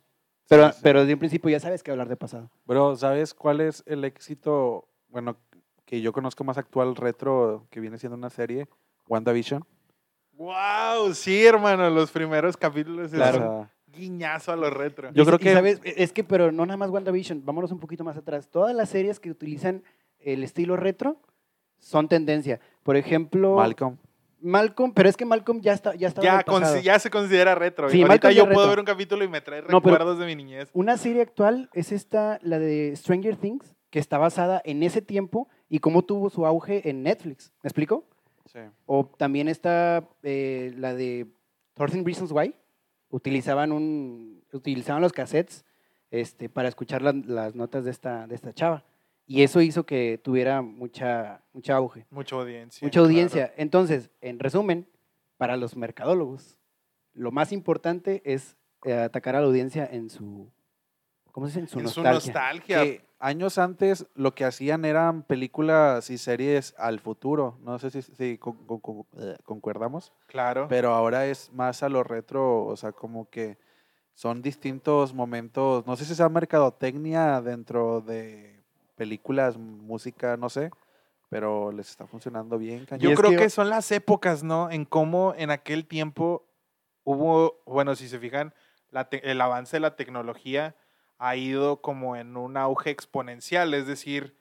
Pero, 0.48 0.66
Sí, 0.68 0.72
sí. 0.74 0.80
pero 0.82 1.00
desde 1.00 1.12
un 1.14 1.18
principio 1.20 1.50
ya 1.50 1.60
sabes 1.60 1.82
que 1.82 1.90
hablar 1.92 2.08
de 2.08 2.16
pasado. 2.16 2.50
Bro, 2.66 2.96
¿sabes 2.96 3.32
cuál 3.32 3.60
es 3.60 3.84
el 3.86 4.04
éxito, 4.04 4.88
bueno, 5.08 5.36
que 5.84 6.00
yo 6.00 6.12
conozco 6.12 6.42
más 6.42 6.58
actual 6.58 6.96
retro, 6.96 7.66
que 7.70 7.80
viene 7.80 7.96
siendo 7.98 8.16
una 8.16 8.30
serie? 8.30 8.66
WandaVision. 9.08 9.64
¡Wow! 10.32 11.14
Sí, 11.14 11.44
hermano, 11.46 11.88
los 11.90 12.10
primeros 12.10 12.56
capítulos 12.56 13.10
Claro. 13.12 13.68
Guiñazo 13.92 14.52
a 14.52 14.56
lo 14.56 14.70
retro. 14.70 15.10
Yo 15.12 15.22
Y- 15.22 15.26
creo 15.26 15.36
y 15.36 15.42
que- 15.42 15.52
¿sabes? 15.54 15.80
Es 15.84 16.12
que, 16.12 16.24
pero 16.24 16.52
no 16.52 16.66
nada 16.66 16.76
más 16.76 16.90
WandaVision, 16.90 17.44
vámonos 17.44 17.72
un 17.72 17.80
poquito 17.80 18.04
más 18.04 18.16
atrás. 18.16 18.48
Todas 18.48 18.74
las 18.74 18.88
series 18.88 19.20
que 19.20 19.30
utilizan 19.30 19.82
el 20.20 20.42
estilo 20.42 20.76
retro 20.76 21.20
son 21.78 22.08
tendencia. 22.08 22.60
Por 22.82 22.96
ejemplo, 22.96 23.56
Malcolm. 23.56 23.96
Malcolm, 24.40 24.92
pero 24.92 25.08
es 25.08 25.16
que 25.16 25.24
Malcolm 25.24 25.60
ya 25.60 25.72
está 25.72 25.94
ya 25.96 26.08
Ya, 26.14 26.40
pasado. 26.44 26.98
se 27.00 27.10
considera 27.10 27.54
retro. 27.56 27.88
Sí, 27.88 27.96
Ahorita 28.02 28.08
Malcolm 28.28 28.32
ya 28.34 28.36
yo 28.38 28.44
puedo 28.44 28.58
retro. 28.60 28.70
ver 28.70 28.78
un 28.78 28.84
capítulo 28.84 29.24
y 29.24 29.28
me 29.28 29.40
trae 29.40 29.62
No, 29.62 29.80
pero- 29.82 29.96
recuerdos 29.96 30.18
de 30.20 30.26
mi 30.26 30.36
niñez. 30.36 30.70
Una 30.74 30.96
serie 30.96 31.22
actual 31.22 31.68
es 31.72 31.90
esta, 31.90 32.38
la 32.42 32.58
de 32.60 32.94
Stranger 32.94 33.36
Things, 33.36 33.74
que 33.90 33.98
está 33.98 34.16
basada 34.18 34.60
en 34.64 34.82
ese 34.84 35.02
tiempo 35.02 35.48
y 35.68 35.80
cómo 35.80 36.02
tuvo 36.04 36.30
su 36.30 36.46
auge 36.46 36.88
en 36.88 37.02
Netflix. 37.02 37.52
¿Me 37.64 37.68
explico? 37.68 38.04
Sí. 38.46 38.60
O 38.86 39.10
también 39.18 39.48
está 39.48 40.08
eh, 40.22 40.72
la 40.76 40.94
de 40.94 41.26
13 41.74 42.02
Reasons 42.04 42.30
Why. 42.30 42.54
Utilizaban, 43.10 43.72
un, 43.72 44.42
utilizaban 44.52 45.02
los 45.02 45.12
cassettes 45.12 45.64
este, 46.10 46.48
para 46.48 46.68
escuchar 46.68 47.02
las, 47.02 47.14
las 47.26 47.54
notas 47.54 47.84
de 47.84 47.90
esta, 47.90 48.26
de 48.26 48.34
esta 48.34 48.52
chava. 48.52 48.84
Y 49.26 49.42
eso 49.42 49.60
hizo 49.60 49.84
que 49.84 50.18
tuviera 50.22 50.62
mucha, 50.62 51.42
mucha 51.52 51.76
auge, 51.76 52.06
Mucha 52.10 52.36
audiencia. 52.36 52.84
mucha 52.86 53.00
audiencia. 53.00 53.52
Entonces, 53.56 54.10
en 54.22 54.38
resumen, 54.38 54.88
para 55.36 55.56
los 55.56 55.76
mercadólogos, 55.76 56.58
lo 57.12 57.30
más 57.30 57.52
importante 57.52 58.22
es 58.24 58.56
eh, 58.84 58.94
atacar 58.94 59.36
a 59.36 59.40
la 59.40 59.46
audiencia 59.46 59.86
en 59.90 60.08
su, 60.08 60.50
¿cómo 61.32 61.48
se 61.48 61.60
dice? 61.60 61.60
En 61.60 61.68
su 61.68 61.78
En 61.80 61.88
su 61.88 62.02
nostalgia. 62.02 62.32
nostalgia. 62.78 62.82
Que 62.82 63.04
años 63.20 63.58
antes 63.58 64.06
lo 64.14 64.34
que 64.34 64.44
hacían 64.44 64.84
eran 64.84 65.22
películas 65.22 66.08
y 66.10 66.18
series 66.18 66.74
al 66.78 67.00
futuro. 67.00 67.58
No 67.62 67.78
sé 67.78 67.90
si, 67.90 68.02
si 68.02 68.38
con- 68.38 68.56
con- 68.66 68.80
con- 68.80 69.06
eh, 69.18 69.36
concuerdamos. 69.44 70.12
Claro. 70.26 70.66
Pero 70.68 70.92
ahora 70.94 71.26
es 71.26 71.52
más 71.52 71.82
a 71.82 71.88
lo 71.88 72.02
retro, 72.04 72.64
o 72.66 72.76
sea, 72.76 72.92
como 72.92 73.28
que 73.30 73.58
son 74.14 74.42
distintos 74.42 75.14
momentos, 75.14 75.86
no 75.86 75.96
sé 75.96 76.04
si 76.04 76.14
sea 76.14 76.28
mercadotecnia 76.28 77.40
dentro 77.40 78.00
de 78.00 78.62
películas, 78.96 79.56
música, 79.56 80.36
no 80.36 80.48
sé, 80.48 80.70
pero 81.28 81.70
les 81.70 81.88
está 81.90 82.06
funcionando 82.06 82.58
bien. 82.58 82.84
cañón. 82.84 83.10
Yo 83.10 83.16
creo 83.16 83.30
que- 83.30 83.36
que, 83.36 83.50
son 83.50 83.68
las 83.70 83.90
épocas, 83.92 84.42
¿no? 84.42 84.70
En 84.70 84.84
cómo 84.84 85.34
en 85.36 85.50
aquel 85.50 85.86
tiempo 85.86 86.44
hubo, 87.04 87.60
bueno, 87.64 87.94
si 87.94 88.08
se 88.08 88.18
fijan, 88.18 88.52
la 88.90 89.08
el 89.10 89.40
avance 89.40 89.76
de 89.76 89.80
la 89.80 89.94
tecnología 89.96 90.74
ha 91.18 91.36
ido 91.36 91.80
como 91.82 92.16
en 92.16 92.36
un 92.36 92.56
auge 92.56 92.90
exponencial, 92.90 93.74
es 93.74 93.86
decir, 93.86 94.36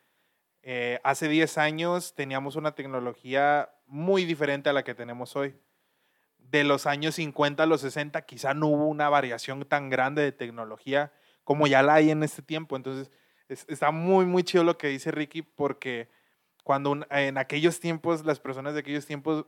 eh, 0.62 1.00
hace 1.04 1.28
10 1.28 1.58
años 1.58 2.14
teníamos 2.16 2.56
una 2.56 2.76
tecnología 2.76 3.70
muy 3.86 4.26
diferente 4.26 4.70
a 4.70 4.74
la 4.74 4.84
que 4.84 4.96
tenemos 4.96 5.36
hoy. 5.36 5.56
De 6.38 6.64
los 6.64 6.86
años 6.86 7.16
50 7.16 7.64
a 7.64 7.66
los 7.66 7.82
60 7.82 8.22
quizá 8.24 8.54
no 8.54 8.68
hubo 8.68 8.86
una 8.88 9.10
variación 9.10 9.66
tan 9.66 9.90
grande 9.90 10.22
de 10.22 10.32
tecnología 10.32 11.12
como 11.44 11.68
ya 11.68 11.82
la 11.84 11.96
hay 11.96 12.12
en 12.12 12.24
este 12.24 12.42
tiempo. 12.42 12.76
Entonces, 12.76 13.12
es- 13.50 13.66
está 13.70 13.92
muy, 13.92 14.26
muy 14.26 14.44
chido 14.44 14.64
lo 14.64 14.78
que 14.78 14.88
dice 14.88 15.12
Ricky 15.12 15.42
porque 15.42 16.10
cuando 16.64 16.98
en 17.12 17.38
aquellos 17.38 17.80
tiempos, 17.80 18.26
las 18.26 18.40
personas 18.40 18.74
de 18.74 18.82
aquellos 18.82 19.06
tiempos 19.06 19.46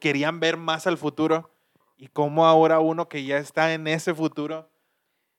querían 0.00 0.40
ver 0.40 0.56
más 0.56 0.86
al 0.86 0.98
futuro 0.98 1.52
y 1.96 2.08
cómo 2.08 2.46
ahora 2.46 2.80
uno 2.80 3.08
que 3.08 3.24
ya 3.24 3.38
está 3.38 3.72
en 3.72 3.86
ese 3.86 4.14
futuro 4.14 4.68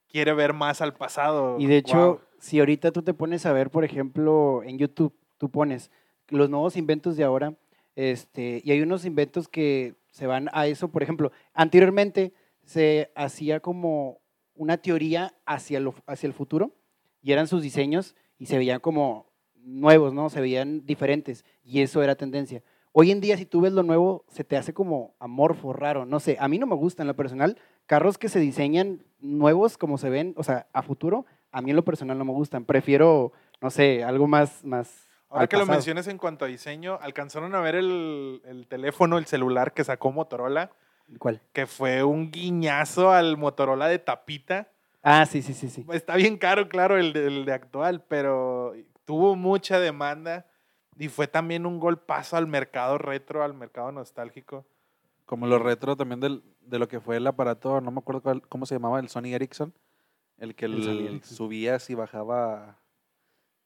quiere 0.10 0.34
ver 0.34 0.54
más 0.54 0.82
al 0.82 0.94
pasado. 0.94 1.58
Y 1.60 1.68
de 1.68 1.78
hecho, 1.78 2.22
si 2.40 2.60
ahorita 2.60 2.92
tú 2.92 3.02
te 3.02 3.14
pones 3.14 3.46
a 3.46 3.54
ver, 3.54 3.70
por 3.70 3.84
ejemplo, 3.84 4.62
en 4.64 4.78
YouTube, 4.78 5.14
tú 5.38 5.50
pones 5.50 5.92
los 6.30 6.50
nuevos 6.50 6.76
inventos 6.78 7.16
de 7.16 7.24
ahora, 7.24 7.56
este, 7.96 8.62
y 8.64 8.72
hay 8.72 8.82
unos 8.82 9.06
inventos 9.06 9.48
que 9.48 9.96
se 10.12 10.28
van 10.28 10.50
a 10.54 10.68
eso, 10.68 10.90
por 10.90 11.04
ejemplo, 11.04 11.32
anteriormente 11.54 12.34
se 12.64 13.12
hacía 13.16 13.60
como 13.60 14.20
una 14.54 14.78
teoría 14.78 15.34
hacia, 15.46 15.80
lo, 15.80 15.94
hacia 16.06 16.28
el 16.28 16.34
futuro, 16.34 16.76
y 17.22 17.32
eran 17.32 17.48
sus 17.48 17.62
diseños, 17.62 18.16
y 18.38 18.48
se 18.48 18.58
veían 18.58 18.80
como 18.80 19.32
nuevos, 19.56 20.14
¿no? 20.14 20.30
Se 20.30 20.42
veían 20.42 20.86
diferentes, 20.86 21.46
y 21.64 21.82
eso 21.82 22.04
era 22.04 22.16
tendencia. 22.16 22.64
Hoy 22.92 23.12
en 23.12 23.22
día, 23.22 23.38
si 23.38 23.46
tú 23.46 23.62
ves 23.62 23.74
lo 23.74 23.84
nuevo, 23.84 24.26
se 24.30 24.44
te 24.44 24.58
hace 24.58 24.74
como 24.74 25.14
amorfo, 25.20 25.74
raro, 25.74 26.06
no 26.06 26.20
sé, 26.20 26.38
a 26.40 26.48
mí 26.48 26.58
no 26.58 26.66
me 26.66 26.76
gusta 26.76 27.04
en 27.04 27.08
lo 27.08 27.16
personal, 27.16 27.58
carros 27.86 28.18
que 28.18 28.30
se 28.30 28.40
diseñan 28.40 29.04
nuevos 29.20 29.78
como 29.78 29.98
se 29.98 30.10
ven, 30.10 30.34
o 30.38 30.44
sea, 30.44 30.68
a 30.74 30.82
futuro, 30.82 31.26
a 31.52 31.62
mí 31.62 31.70
en 31.70 31.76
lo 31.76 31.86
personal 31.86 32.18
no 32.18 32.26
me 32.26 32.34
gustan. 32.34 32.66
Prefiero, 32.66 33.32
no 33.62 33.70
sé, 33.70 34.04
algo 34.04 34.28
más... 34.28 34.64
más 34.64 35.08
Ahora 35.30 35.48
que 35.48 35.58
lo 35.58 35.66
menciones 35.66 36.08
en 36.08 36.18
cuanto 36.18 36.46
a 36.46 36.48
diseño, 36.48 36.98
¿alcanzaron 37.02 37.54
a 37.54 37.60
ver 37.60 37.76
el, 37.76 38.42
el 38.46 38.66
teléfono, 38.68 39.18
el 39.18 39.26
celular 39.26 39.74
que 39.74 39.84
sacó 39.84 40.12
Motorola? 40.12 40.72
¿Cuál? 41.20 41.42
Que 41.54 41.68
fue 41.68 42.04
un 42.04 42.32
guiñazo 42.32 43.12
al 43.12 43.38
Motorola 43.38 43.88
de 43.88 44.00
tapita. 44.00 44.70
Ah, 45.04 45.26
sí, 45.26 45.42
sí, 45.42 45.54
sí, 45.54 45.70
sí. 45.70 45.86
Está 45.92 46.16
bien 46.16 46.38
caro, 46.38 46.70
claro, 46.70 46.98
el 46.98 47.14
de, 47.14 47.28
el 47.28 47.46
de 47.46 47.54
actual, 47.54 48.04
pero 48.08 48.74
tuvo 49.06 49.36
mucha 49.36 49.80
demanda 49.80 50.46
y 50.98 51.10
fue 51.10 51.28
también 51.28 51.66
un 51.66 51.80
golpazo 51.80 52.38
al 52.38 52.48
mercado 52.48 52.98
retro, 52.98 53.44
al 53.44 53.54
mercado 53.54 53.92
nostálgico. 53.92 54.66
Como 55.26 55.46
lo 55.48 55.60
retro 55.60 55.96
también 55.96 56.20
del- 56.20 56.44
de 56.62 56.80
lo 56.80 56.88
que 56.88 57.00
fue 57.02 57.18
el 57.18 57.28
aparato, 57.28 57.82
no 57.82 57.92
me 57.92 58.00
acuerdo 58.00 58.22
cuál- 58.22 58.48
cómo 58.48 58.66
se 58.66 58.76
llamaba, 58.76 59.00
el 59.00 59.10
Sony 59.10 59.34
Ericsson, 59.34 59.74
el 60.38 60.56
que 60.56 60.66
El 60.66 60.76
el- 60.88 61.08
Ericsson. 61.08 61.36
subías 61.38 61.90
y 61.90 61.96
bajaba 61.96 62.80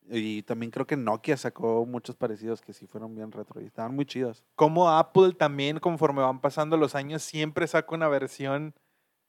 Y 0.09 0.41
también 0.43 0.71
creo 0.71 0.87
que 0.87 0.97
Nokia 0.97 1.37
sacó 1.37 1.85
muchos 1.85 2.15
parecidos 2.15 2.59
que 2.59 2.73
sí 2.73 2.87
fueron 2.87 3.13
bien 3.15 3.31
retro 3.31 3.61
y 3.61 3.65
estaban 3.65 3.95
muy 3.95 4.03
chidos. 4.05 4.43
Como 4.55 4.89
Apple 4.89 5.33
también, 5.33 5.79
conforme 5.79 6.23
van 6.23 6.41
pasando 6.41 6.75
los 6.75 6.95
años, 6.95 7.21
siempre 7.21 7.67
saca 7.67 7.93
una 7.93 8.07
versión 8.07 8.73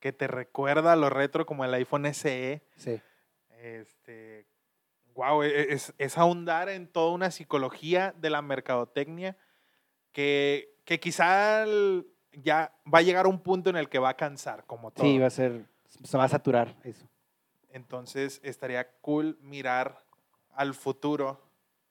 que 0.00 0.14
te 0.14 0.26
recuerda 0.28 0.94
a 0.94 0.96
lo 0.96 1.10
retro, 1.10 1.44
como 1.44 1.66
el 1.66 1.74
iPhone 1.74 2.06
SE. 2.06 2.62
Sí. 2.76 3.00
Este, 3.60 4.46
wow, 5.14 5.42
es, 5.42 5.92
es 5.98 6.18
ahondar 6.18 6.68
en 6.68 6.86
toda 6.88 7.12
una 7.12 7.30
psicología 7.30 8.14
de 8.18 8.30
la 8.30 8.42
mercadotecnia 8.42 9.36
que, 10.12 10.74
que 10.84 11.00
quizá 11.00 11.62
el- 11.64 12.06
ya 12.32 12.74
va 12.92 12.98
a 12.98 13.02
llegar 13.02 13.26
a 13.26 13.28
un 13.28 13.40
punto 13.40 13.70
en 13.70 13.76
el 13.76 13.88
que 13.88 13.98
va 13.98 14.10
a 14.10 14.16
cansar, 14.16 14.64
como 14.66 14.90
todo. 14.90 15.04
Sí, 15.06 15.18
va 15.18 15.26
a 15.26 15.30
ser, 15.30 15.66
se 16.02 16.16
va 16.16 16.24
a 16.24 16.28
saturar 16.28 16.74
eso. 16.84 17.06
Entonces 17.70 18.40
estaría 18.42 18.90
cool 19.00 19.38
mirar 19.42 20.04
al 20.54 20.74
futuro 20.74 21.40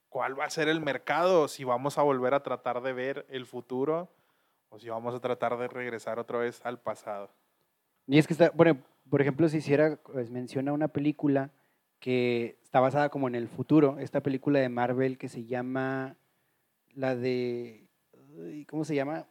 cuál 0.09 0.39
va 0.39 0.45
a 0.45 0.49
ser 0.49 0.67
el 0.67 0.81
mercado, 0.81 1.47
si 1.47 1.63
vamos 1.63 1.97
a 1.97 2.01
volver 2.03 2.33
a 2.33 2.43
tratar 2.43 2.81
de 2.81 2.93
ver 2.93 3.25
el 3.29 3.45
futuro 3.45 4.09
o 4.69 4.79
si 4.79 4.89
vamos 4.89 5.15
a 5.15 5.19
tratar 5.19 5.57
de 5.57 5.67
regresar 5.67 6.19
otra 6.19 6.37
vez 6.39 6.61
al 6.63 6.79
pasado. 6.79 7.31
Y 8.07 8.17
es 8.17 8.27
que 8.27 8.33
está, 8.33 8.49
bueno, 8.51 8.77
por 9.09 9.21
ejemplo, 9.21 9.47
si 9.49 9.57
hiciera, 9.57 9.97
pues, 9.97 10.29
menciona 10.29 10.73
una 10.73 10.87
película 10.87 11.49
que 12.01 12.57
está 12.63 12.81
basada 12.81 13.07
como 13.09 13.29
en 13.29 13.35
el 13.35 13.47
futuro, 13.47 13.97
esta 13.99 14.21
película 14.21 14.59
de 14.59 14.67
Marvel 14.67 15.17
que 15.17 15.29
se 15.29 15.45
llama 15.45 16.17
la 16.93 17.15
de, 17.15 17.87
ay, 18.43 18.65
¿cómo 18.65 18.83
se 18.83 18.95
llama? 18.95 19.27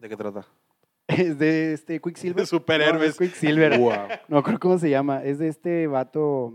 ¿De 0.00 0.08
qué 0.08 0.16
trata? 0.16 0.46
Es 1.08 1.38
de 1.38 1.72
este 1.74 2.00
Quicksilver. 2.00 2.36
De 2.42 2.46
superhéroes. 2.46 3.00
No, 3.00 3.04
es 3.04 3.18
Quicksilver. 3.18 3.78
Wow. 3.78 3.92
No 4.28 4.42
creo 4.42 4.58
cómo 4.58 4.78
se 4.78 4.88
llama. 4.90 5.22
Es 5.22 5.38
de 5.38 5.48
este 5.48 5.86
vato 5.86 6.54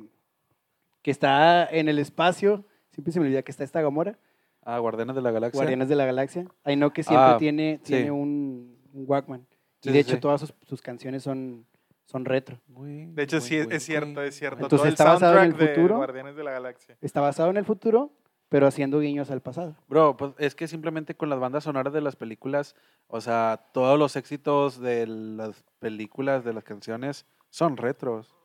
que 1.02 1.12
está 1.12 1.66
en 1.70 1.88
el 1.88 2.00
espacio. 2.00 2.66
Siempre 2.92 3.14
se 3.14 3.20
me 3.20 3.26
olvida 3.28 3.44
que 3.44 3.52
está 3.52 3.64
esta 3.64 3.82
Gamora. 3.82 4.18
Ah, 4.64 4.78
Guardianes 4.80 5.16
de 5.16 5.22
la 5.22 5.32
Galaxia. 5.32 5.58
Guardianes 5.58 5.88
de 5.90 5.96
la 5.96 6.06
Galaxia. 6.06 6.46
Ahí 6.64 6.76
no 6.76 6.92
que 6.92 7.04
siempre 7.04 7.26
Ah, 7.26 7.38
tiene, 7.38 7.80
sí. 7.84 7.94
tiene 7.94 8.12
un, 8.12 8.78
un 8.94 9.06
Walkman. 9.08 9.48
Sí, 9.82 9.90
y 9.90 9.94
de 9.94 10.04
sí, 10.04 10.12
hecho 10.12 10.20
todas 10.20 10.42
sus, 10.42 10.54
sus 10.68 10.82
canciones 10.82 11.24
son, 11.24 11.66
son 12.12 12.26
retro. 12.26 12.60
De 12.68 13.24
hecho, 13.24 13.40
sí, 13.40 13.56
es, 13.56 13.68
es 13.72 13.84
cierto, 13.84 14.22
es 14.22 14.36
cierto. 14.36 14.64
Entonces, 14.64 14.80
Todo 14.80 14.88
el 14.88 14.94
¿está 14.94 15.06
basado 15.06 15.38
en 15.38 15.40
el 15.40 15.50
soundtrack 15.52 15.70
de 15.70 15.76
futuro? 15.76 15.96
Guardianes 15.96 16.36
de 16.36 16.44
la 16.44 16.52
Galaxia. 16.52 16.98
Está 17.00 17.22
basado 17.22 17.50
en 17.50 17.58
el 17.58 17.64
futuro, 17.64 18.12
pero 18.50 18.68
haciendo 18.68 19.00
guiños 19.00 19.32
al 19.32 19.42
pasado. 19.42 19.78
Bro, 19.88 20.18
pues 20.18 20.34
es 20.38 20.56
que 20.56 20.68
simplemente 20.68 21.16
con 21.16 21.30
las 21.30 21.40
bandas 21.40 21.64
sonoras 21.64 21.94
de 21.94 22.02
las 22.02 22.18
películas, 22.18 22.76
o 23.08 23.22
sea, 23.22 23.70
todos 23.74 23.98
los 23.98 24.18
éxitos 24.18 24.82
de 24.82 25.08
las 25.08 25.64
películas, 25.80 26.44
de 26.44 26.52
las 26.54 26.66
canciones, 26.66 27.26
son 27.50 27.78
retros. 27.78 28.36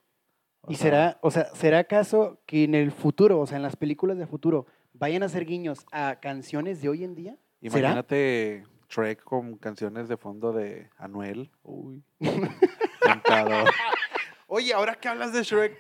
O 0.61 0.71
¿Y 0.71 0.77
sea, 0.77 0.85
será, 0.85 1.19
o 1.23 1.31
sea, 1.33 1.47
será 1.47 1.79
acaso 1.81 2.39
que 2.47 2.63
en 2.63 2.77
el 2.77 2.93
futuro, 2.93 3.41
o 3.41 3.47
sea, 3.49 3.57
en 3.57 3.63
las 3.65 3.75
películas 3.75 4.17
de 4.17 4.29
futuro, 4.29 4.67
vayan 4.93 5.25
a 5.25 5.27
hacer 5.27 5.45
guiños 5.45 5.85
a 5.91 6.21
canciones 6.21 6.81
de 6.81 6.89
hoy 6.89 7.03
en 7.03 7.17
día? 7.17 7.37
¿Será? 7.63 7.79
Imagínate 7.89 8.65
Trek 8.87 9.25
con 9.25 9.57
canciones 9.57 10.09
de 10.09 10.17
fondo 10.17 10.53
de 10.53 10.89
Anuel. 10.99 11.51
Uy. 11.65 12.05
Oye, 14.49 14.73
ahora 14.73 14.95
que 14.95 15.09
hablas 15.09 15.33
de 15.33 15.43
Shrek, 15.43 15.77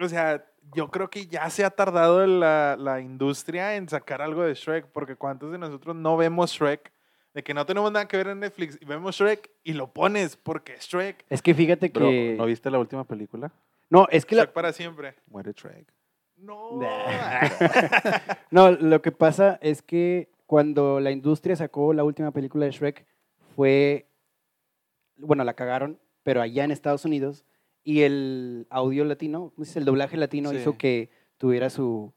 o 0.00 0.08
sea, 0.08 0.44
yo 0.74 0.90
creo 0.90 1.10
que 1.10 1.26
ya 1.26 1.48
se 1.50 1.64
ha 1.64 1.70
tardado 1.70 2.26
la, 2.26 2.76
la 2.78 3.00
industria 3.00 3.76
en 3.76 3.88
sacar 3.88 4.22
algo 4.22 4.42
de 4.44 4.54
Shrek, 4.54 4.86
porque 4.86 5.16
¿cuántos 5.16 5.50
de 5.50 5.58
nosotros 5.58 5.96
no 5.96 6.16
vemos 6.16 6.52
Shrek? 6.52 6.92
De 7.34 7.42
que 7.42 7.54
no 7.54 7.66
tenemos 7.66 7.90
nada 7.92 8.06
que 8.08 8.16
ver 8.16 8.28
en 8.28 8.40
Netflix 8.40 8.78
y 8.80 8.84
vemos 8.84 9.16
Shrek 9.16 9.50
y 9.64 9.72
lo 9.72 9.92
pones 9.92 10.36
porque 10.36 10.74
es 10.74 10.86
Shrek. 10.88 11.24
Es 11.28 11.42
que 11.42 11.54
fíjate 11.54 11.88
Bro, 11.88 12.08
que... 12.08 12.34
¿no 12.38 12.46
viste 12.46 12.70
la 12.70 12.78
última 12.78 13.04
película? 13.04 13.50
No, 13.90 14.06
es 14.10 14.24
que 14.24 14.34
la- 14.36 14.42
Shrek 14.44 14.54
para 14.54 14.72
siempre. 14.72 15.14
Muere 15.26 15.52
Trek. 15.54 15.92
No. 16.36 16.80
No, 18.50 18.70
lo 18.70 19.02
que 19.02 19.12
pasa 19.12 19.58
es 19.60 19.82
que 19.82 20.30
cuando 20.46 21.00
la 21.00 21.10
industria 21.10 21.56
sacó 21.56 21.92
la 21.92 22.04
última 22.04 22.30
película 22.30 22.64
de 22.64 22.70
Shrek 22.72 23.04
fue, 23.54 24.06
bueno, 25.16 25.44
la 25.44 25.54
cagaron, 25.54 25.98
pero 26.28 26.42
allá 26.42 26.62
en 26.64 26.70
Estados 26.70 27.06
Unidos 27.06 27.46
y 27.84 28.02
el 28.02 28.66
audio 28.68 29.02
latino, 29.06 29.54
el 29.74 29.84
doblaje 29.86 30.18
latino 30.18 30.50
Sí. 30.50 30.56
hizo 30.56 30.76
que 30.76 31.08
tuviera 31.38 31.70
su, 31.70 32.12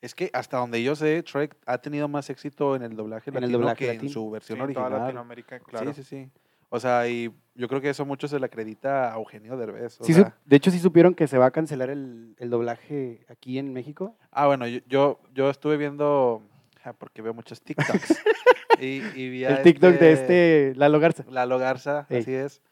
Es 0.00 0.14
que 0.14 0.30
hasta 0.32 0.58
donde 0.58 0.80
yo 0.80 0.94
sé, 0.94 1.24
Trek 1.24 1.56
ha 1.66 1.78
tenido 1.78 2.06
más 2.06 2.30
éxito 2.30 2.76
en 2.76 2.82
el 2.82 2.94
doblaje 2.94 3.30
En 3.30 3.36
el 3.36 3.40
latino 3.42 3.58
doblaje 3.58 3.78
que 3.78 3.86
latino. 3.94 4.04
en 4.04 4.10
su 4.10 4.30
versión 4.30 4.58
Sí, 4.58 4.62
en 4.64 4.72
toda 4.74 4.86
original. 4.86 5.02
Latinoamérica, 5.06 5.58
claro. 5.58 5.92
Sí, 5.92 6.04
sí, 6.04 6.08
sí. 6.08 6.30
O 6.68 6.78
sea, 6.78 7.08
y 7.08 7.32
yo 7.56 7.66
creo 7.66 7.80
que 7.80 7.88
eso 7.90 8.04
mucho 8.06 8.28
se 8.28 8.38
le 8.38 8.46
acredita 8.46 9.12
a 9.12 9.16
Eugenio 9.16 9.56
Derbez. 9.56 10.00
o 10.00 10.04
Sí, 10.04 10.14
sea, 10.14 10.36
de 10.44 10.54
hecho 10.56 10.70
sí 10.70 10.78
supieron 10.78 11.14
que 11.14 11.26
se 11.26 11.36
va 11.36 11.46
a 11.46 11.50
cancelar 11.50 11.90
el, 11.90 12.36
el 12.38 12.48
doblaje 12.50 13.26
aquí 13.28 13.58
en 13.58 13.72
México. 13.72 14.16
Ah, 14.30 14.46
bueno, 14.46 14.68
yo, 14.68 14.78
yo, 14.86 15.20
yo 15.34 15.50
estuve 15.50 15.78
viendo, 15.78 16.42
ah, 16.84 16.92
porque 16.92 17.22
veo 17.22 17.34
muchos 17.34 17.60
TikToks. 17.60 18.22
y, 18.80 19.02
y 19.16 19.28
vi 19.30 19.44
a 19.46 19.56
El 19.56 19.62
TikTok 19.64 19.94
de 19.98 20.12
este 20.12 20.72
Lalo 20.76 21.00
Garza. 21.00 21.24
Lalo 21.28 21.58
Garza, 21.58 22.06
Ey. 22.10 22.18
así 22.20 22.32
es, 22.34 22.62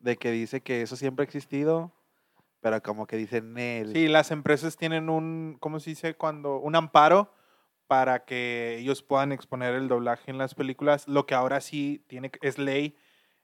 de 0.00 0.16
que 0.16 0.30
dice 0.30 0.60
que 0.62 0.82
eso 0.82 0.96
siempre 0.96 1.22
ha 1.22 1.26
existido, 1.26 1.92
pero 2.60 2.82
como 2.82 3.06
que 3.06 3.16
dicen 3.16 3.56
él. 3.56 3.92
Sí, 3.92 4.08
las 4.08 4.30
empresas 4.30 4.76
tienen 4.76 5.08
un, 5.08 5.56
¿cómo 5.60 5.80
se 5.80 5.90
dice? 5.90 6.14
Cuando, 6.14 6.58
un 6.58 6.74
amparo 6.76 7.32
para 7.86 8.24
que 8.24 8.76
ellos 8.78 9.02
puedan 9.02 9.32
exponer 9.32 9.74
el 9.74 9.88
doblaje 9.88 10.30
en 10.30 10.38
las 10.38 10.54
películas. 10.54 11.08
Lo 11.08 11.26
que 11.26 11.34
ahora 11.34 11.60
sí 11.60 12.04
tiene, 12.06 12.30
que- 12.30 12.38
es 12.46 12.56
ley, 12.58 12.96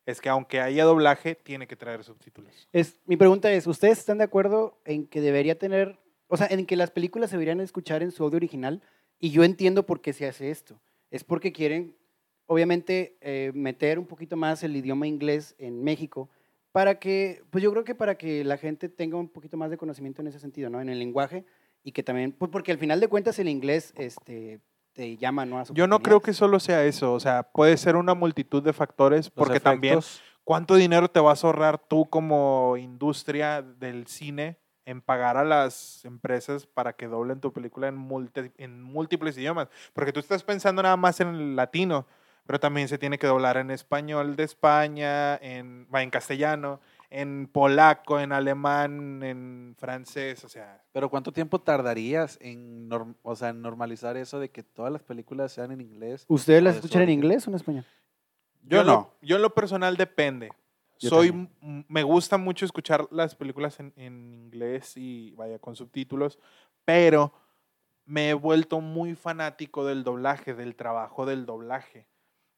es 0.04 0.20
que 0.20 0.28
aunque 0.28 0.60
haya 0.60 0.84
doblaje, 0.84 1.34
tiene 1.34 1.66
que 1.66 1.74
traer 1.76 2.04
subtítulos. 2.04 2.68
Es, 2.72 3.00
mi 3.06 3.16
pregunta 3.16 3.50
es, 3.50 3.66
¿ustedes 3.66 3.98
están 3.98 4.18
de 4.18 4.24
acuerdo 4.24 4.80
en 4.84 5.06
que 5.06 5.20
debería 5.20 5.58
tener, 5.58 5.98
o 6.28 6.36
sea, 6.36 6.46
en 6.48 6.64
que 6.64 6.76
las 6.76 6.92
películas 6.92 7.30
se 7.30 7.36
deberían 7.36 7.60
escuchar 7.60 8.02
en 8.04 8.12
su 8.12 8.22
audio 8.22 8.36
original? 8.36 8.82
Y 9.18 9.30
yo 9.30 9.42
entiendo 9.42 9.84
por 9.84 10.00
qué 10.00 10.12
se 10.12 10.28
hace 10.28 10.50
esto. 10.50 10.80
Es 11.10 11.24
porque 11.24 11.50
quieren, 11.52 11.96
obviamente, 12.46 13.16
eh, 13.20 13.50
meter 13.54 13.98
un 13.98 14.06
poquito 14.06 14.36
más 14.36 14.62
el 14.62 14.76
idioma 14.76 15.08
inglés 15.08 15.56
en 15.58 15.82
México 15.82 16.30
para 16.76 16.98
que, 16.98 17.42
pues 17.48 17.64
yo 17.64 17.70
creo 17.72 17.84
que 17.84 17.94
para 17.94 18.16
que 18.16 18.44
la 18.44 18.58
gente 18.58 18.90
tenga 18.90 19.16
un 19.16 19.30
poquito 19.30 19.56
más 19.56 19.70
de 19.70 19.78
conocimiento 19.78 20.20
en 20.20 20.28
ese 20.28 20.38
sentido, 20.38 20.68
¿no? 20.68 20.78
En 20.78 20.90
el 20.90 20.98
lenguaje 20.98 21.46
y 21.82 21.92
que 21.92 22.02
también, 22.02 22.32
pues 22.32 22.50
porque 22.50 22.70
al 22.70 22.76
final 22.76 23.00
de 23.00 23.08
cuentas 23.08 23.38
el 23.38 23.48
inglés, 23.48 23.94
este, 23.96 24.60
te 24.92 25.16
llama, 25.16 25.46
¿no? 25.46 25.58
A 25.58 25.64
Yo 25.72 25.86
no 25.86 26.00
creo 26.00 26.20
que 26.20 26.34
solo 26.34 26.60
sea 26.60 26.84
eso, 26.84 27.14
o 27.14 27.18
sea, 27.18 27.44
puede 27.44 27.78
ser 27.78 27.96
una 27.96 28.12
multitud 28.12 28.62
de 28.62 28.74
factores, 28.74 29.28
Los 29.28 29.32
porque 29.34 29.58
también, 29.58 29.94
efectos, 29.94 30.20
¿cuánto 30.44 30.74
dinero 30.74 31.08
te 31.08 31.18
vas 31.18 31.42
a 31.42 31.46
ahorrar 31.46 31.78
tú 31.78 32.10
como 32.10 32.76
industria 32.76 33.62
del 33.62 34.06
cine 34.06 34.58
en 34.84 35.00
pagar 35.00 35.38
a 35.38 35.44
las 35.44 36.04
empresas 36.04 36.66
para 36.66 36.92
que 36.92 37.06
doblen 37.06 37.40
tu 37.40 37.54
película 37.54 37.88
en, 37.88 37.96
multi- 37.96 38.52
en 38.58 38.82
múltiples 38.82 39.38
idiomas? 39.38 39.68
Porque 39.94 40.12
tú 40.12 40.20
estás 40.20 40.44
pensando 40.44 40.82
nada 40.82 40.98
más 40.98 41.20
en 41.20 41.28
el 41.28 41.56
latino, 41.56 42.06
pero 42.46 42.60
también 42.60 42.88
se 42.88 42.98
tiene 42.98 43.18
que 43.18 43.26
doblar 43.26 43.56
en 43.56 43.70
español 43.70 44.36
de 44.36 44.44
España, 44.44 45.36
en, 45.36 45.86
va, 45.92 46.02
en 46.02 46.10
castellano, 46.10 46.80
en 47.10 47.46
polaco, 47.46 48.18
en 48.20 48.32
alemán, 48.32 49.22
en 49.22 49.74
francés, 49.78 50.44
o 50.44 50.48
sea, 50.48 50.82
Pero 50.92 51.08
¿cuánto 51.08 51.32
tiempo 51.32 51.60
tardarías 51.60 52.38
en, 52.40 52.88
norm- 52.90 53.16
o 53.22 53.36
sea, 53.36 53.50
en 53.50 53.62
normalizar 53.62 54.16
eso 54.16 54.40
de 54.40 54.50
que 54.50 54.62
todas 54.62 54.92
las 54.92 55.02
películas 55.02 55.52
sean 55.52 55.70
en 55.72 55.80
inglés? 55.80 56.24
¿Ustedes 56.28 56.62
las 56.62 56.76
escuchan 56.76 57.02
en 57.02 57.10
inglés 57.10 57.46
o 57.46 57.50
en 57.50 57.56
español? 57.56 57.84
Yo 58.62 58.82
lo- 58.82 58.92
no. 58.92 59.10
yo 59.22 59.36
en 59.36 59.42
lo 59.42 59.54
personal 59.54 59.96
depende. 59.96 60.50
Yo 60.98 61.10
Soy, 61.10 61.28
también. 61.28 61.84
me 61.88 62.02
gusta 62.02 62.38
mucho 62.38 62.64
escuchar 62.64 63.06
las 63.10 63.34
películas 63.34 63.78
en, 63.80 63.92
en 63.96 64.32
inglés 64.34 64.96
y 64.96 65.34
vaya 65.36 65.58
con 65.58 65.76
subtítulos, 65.76 66.38
pero 66.84 67.32
me 68.06 68.30
he 68.30 68.34
vuelto 68.34 68.80
muy 68.80 69.14
fanático 69.14 69.84
del 69.84 70.02
doblaje, 70.04 70.54
del 70.54 70.74
trabajo 70.74 71.26
del 71.26 71.44
doblaje. 71.44 72.06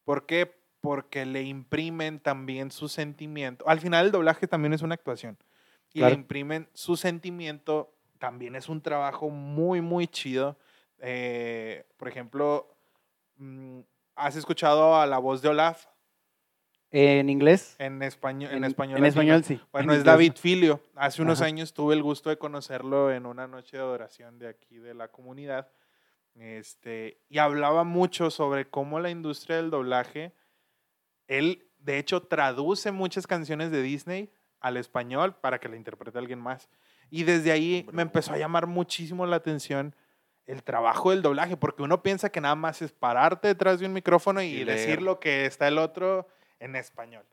¿Por 0.09 0.25
qué? 0.25 0.51
Porque 0.81 1.27
le 1.27 1.43
imprimen 1.43 2.19
también 2.19 2.71
su 2.71 2.89
sentimiento. 2.89 3.69
Al 3.69 3.79
final 3.79 4.07
el 4.07 4.11
doblaje 4.11 4.47
también 4.47 4.73
es 4.73 4.81
una 4.81 4.95
actuación. 4.95 5.37
Y 5.93 5.99
Claro. 5.99 6.15
le 6.15 6.21
imprimen 6.23 6.67
su 6.73 6.97
sentimiento. 6.97 7.93
También 8.19 8.57
es 8.57 8.71
un 8.71 8.81
trabajo 8.81 9.29
muy, 9.29 9.83
muy 9.83 10.07
chido. 10.07 10.57
Eh, 10.99 11.85
por 11.99 12.09
ejemplo, 12.09 12.75
mm, 13.37 13.81
¿has 14.17 14.35
escuchado 14.35 14.97
a 14.99 15.05
la 15.05 15.19
voz 15.19 15.43
de 15.43 15.51
Olaf? 15.51 15.85
¿En 16.91 17.29
inglés? 17.29 17.77
En 17.79 18.03
español, 18.03 18.51
en, 18.51 18.65
español. 18.65 18.97
En 18.97 19.05
español, 19.05 19.45
sí. 19.45 19.61
Bueno, 19.73 19.93
En 19.93 19.99
es 19.99 20.05
David. 20.07 20.33
Filio. 20.41 20.81
Hace 20.95 21.21
unos 21.21 21.43
Ajá. 21.43 21.49
años 21.49 21.75
tuve 21.75 21.95
el 21.95 22.03
gusto 22.03 22.31
de 22.31 22.39
conocerlo 22.39 23.13
en 23.13 23.27
una 23.27 23.47
noche 23.47 23.77
de 23.77 23.83
adoración 23.83 24.39
de 24.39 24.49
aquí 24.49 24.79
de 24.79 24.95
la 24.95 25.09
comunidad. 25.09 25.69
Este, 26.39 27.21
y 27.29 27.39
hablaba 27.39 27.85
mucho 27.85 28.31
sobre 28.31 28.69
cómo 28.69 29.01
la 29.01 29.11
industria 29.11 29.57
del 29.57 29.71
doblaje, 29.71 30.33
él 31.27 31.69
de 31.79 31.99
hecho 31.99 32.23
traduce 32.23 32.93
muchas 32.93 33.27
canciones 33.27 33.71
de 33.71 33.83
Disney 33.83 34.31
al 34.61 34.77
español 34.77 35.35
para 35.35 35.59
que 35.59 35.69
la 35.69 35.77
interprete 35.77 36.19
alguien 36.19 36.39
más. 36.39 36.69
Y 37.11 37.25
desde 37.25 37.53
ahí 37.53 37.87
me 37.93 38.03
empezó 38.03 38.33
a 38.33 38.39
llamar 38.39 38.67
muchísimo 38.67 39.27
la 39.27 39.37
atención 39.37 39.95
el 40.47 40.63
trabajo 40.63 41.11
del 41.11 41.23
doblaje, 41.23 41.57
porque 41.57 41.83
uno 41.83 42.03
piensa 42.03 42.31
que 42.31 42.41
nada 42.41 42.55
más 42.55 42.81
es 42.81 42.93
pararte 42.93 43.49
detrás 43.49 43.81
de 43.81 43.87
un 43.87 43.93
micrófono 43.93 44.41
y, 44.41 44.47
Y 44.47 44.65
decir 44.65 45.03
lo 45.03 45.21
que 45.21 45.45
está 45.45 45.69
el 45.69 45.77
otro 45.77 46.27
en 46.59 46.75
español. 46.75 47.25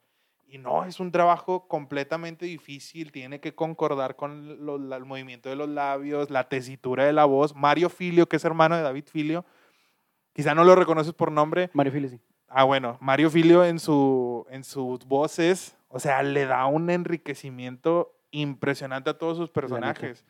Y 0.47 0.57
no, 0.59 0.85
es 0.85 0.99
un 0.99 1.11
trabajo 1.11 1.67
completamente 1.67 2.45
difícil, 2.45 3.11
tiene 3.11 3.39
que 3.39 3.55
concordar 3.55 4.15
con 4.15 4.65
lo- 4.65 4.77
la- 4.77 4.95
el 4.97 5.05
movimiento 5.05 5.49
de 5.49 5.55
los 5.55 5.67
labios, 5.67 6.29
la 6.29 6.47
tesitura 6.47 7.03
de 7.05 7.13
la 7.13 7.25
voz. 7.25 7.55
Mario 7.55 7.89
Filio, 7.89 8.27
que 8.29 8.35
es 8.37 8.45
hermano 8.45 8.75
de 8.77 8.83
David 8.83 9.05
Filio, 9.11 9.43
quizá 10.33 10.53
no 10.53 10.63
lo 10.63 10.75
reconoces 10.75 11.13
por 11.13 11.31
nombre. 11.31 11.69
Mario 11.73 11.91
Filio, 11.93 12.09
sí. 12.09 12.19
Ah, 12.47 12.63
bueno, 12.63 12.97
Mario 13.01 13.29
Filio 13.31 13.65
en, 13.65 13.79
su, 13.79 14.45
en 14.49 14.63
sus 14.63 15.05
voces, 15.05 15.75
o 15.89 15.99
sea, 15.99 16.21
le 16.23 16.45
da 16.45 16.67
un 16.67 16.89
enriquecimiento 16.91 18.15
impresionante 18.31 19.09
a 19.09 19.17
todos 19.17 19.37
sus 19.37 19.49
personajes. 19.49 20.23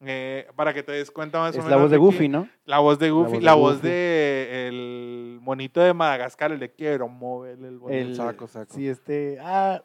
Eh, 0.00 0.46
para 0.56 0.74
que 0.74 0.82
te 0.82 0.92
des 0.92 1.10
cuenta 1.10 1.38
más 1.38 1.56
o 1.56 1.58
Es 1.58 1.64
menos. 1.64 1.70
la 1.70 1.76
voz 1.82 1.90
de 1.90 1.96
Ricky, 1.96 2.04
Goofy, 2.04 2.28
¿no? 2.28 2.48
La 2.66 2.78
voz 2.80 2.98
de 2.98 3.10
Goofy, 3.10 3.30
voz 3.30 3.38
de 3.40 3.44
la 3.44 3.54
voz 3.54 3.82
de 3.82 4.68
el 4.68 5.38
monito 5.40 5.80
de 5.80 5.94
Madagascar, 5.94 6.52
el 6.52 6.58
de 6.58 6.70
quiero 6.72 7.08
mover 7.08 7.58
el 7.64 7.78
bonito. 7.78 8.00
El 8.10 8.14
saco, 8.14 8.46
saco. 8.46 8.74
Sí, 8.74 8.88
este. 8.88 9.38
Ah, 9.40 9.82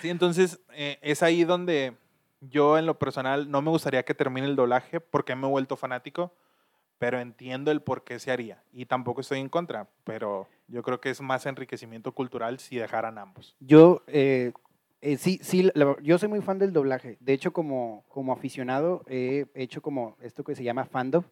Sí, 0.00 0.08
entonces 0.08 0.58
eh, 0.72 0.98
es 1.02 1.22
ahí 1.22 1.44
donde 1.44 1.94
yo 2.40 2.78
en 2.78 2.86
lo 2.86 2.98
personal 2.98 3.50
no 3.50 3.60
me 3.60 3.68
gustaría 3.70 4.02
que 4.02 4.14
termine 4.14 4.46
el 4.46 4.56
doblaje 4.56 4.98
porque 4.98 5.36
me 5.36 5.46
he 5.46 5.50
vuelto 5.50 5.76
fanático, 5.76 6.32
pero 6.98 7.20
entiendo 7.20 7.70
el 7.70 7.82
por 7.82 8.02
qué 8.02 8.18
se 8.18 8.30
haría. 8.32 8.62
Y 8.72 8.86
tampoco 8.86 9.20
estoy 9.20 9.40
en 9.40 9.50
contra, 9.50 9.88
pero 10.04 10.48
yo 10.68 10.82
creo 10.82 11.02
que 11.02 11.10
es 11.10 11.20
más 11.20 11.44
enriquecimiento 11.44 12.12
cultural 12.12 12.58
si 12.60 12.76
dejaran 12.76 13.18
ambos. 13.18 13.54
Yo, 13.60 14.02
eh, 14.06 14.52
eh, 15.02 15.16
sí, 15.16 15.40
sí, 15.42 15.70
yo 16.02 16.18
soy 16.18 16.28
muy 16.28 16.40
fan 16.40 16.58
del 16.58 16.72
doblaje. 16.72 17.16
De 17.20 17.32
hecho, 17.32 17.52
como, 17.52 18.04
como 18.08 18.32
aficionado, 18.32 19.02
he 19.06 19.46
hecho 19.54 19.80
como 19.80 20.16
esto 20.20 20.44
que 20.44 20.54
se 20.54 20.64
llama 20.64 20.84
fandom. 20.84 21.24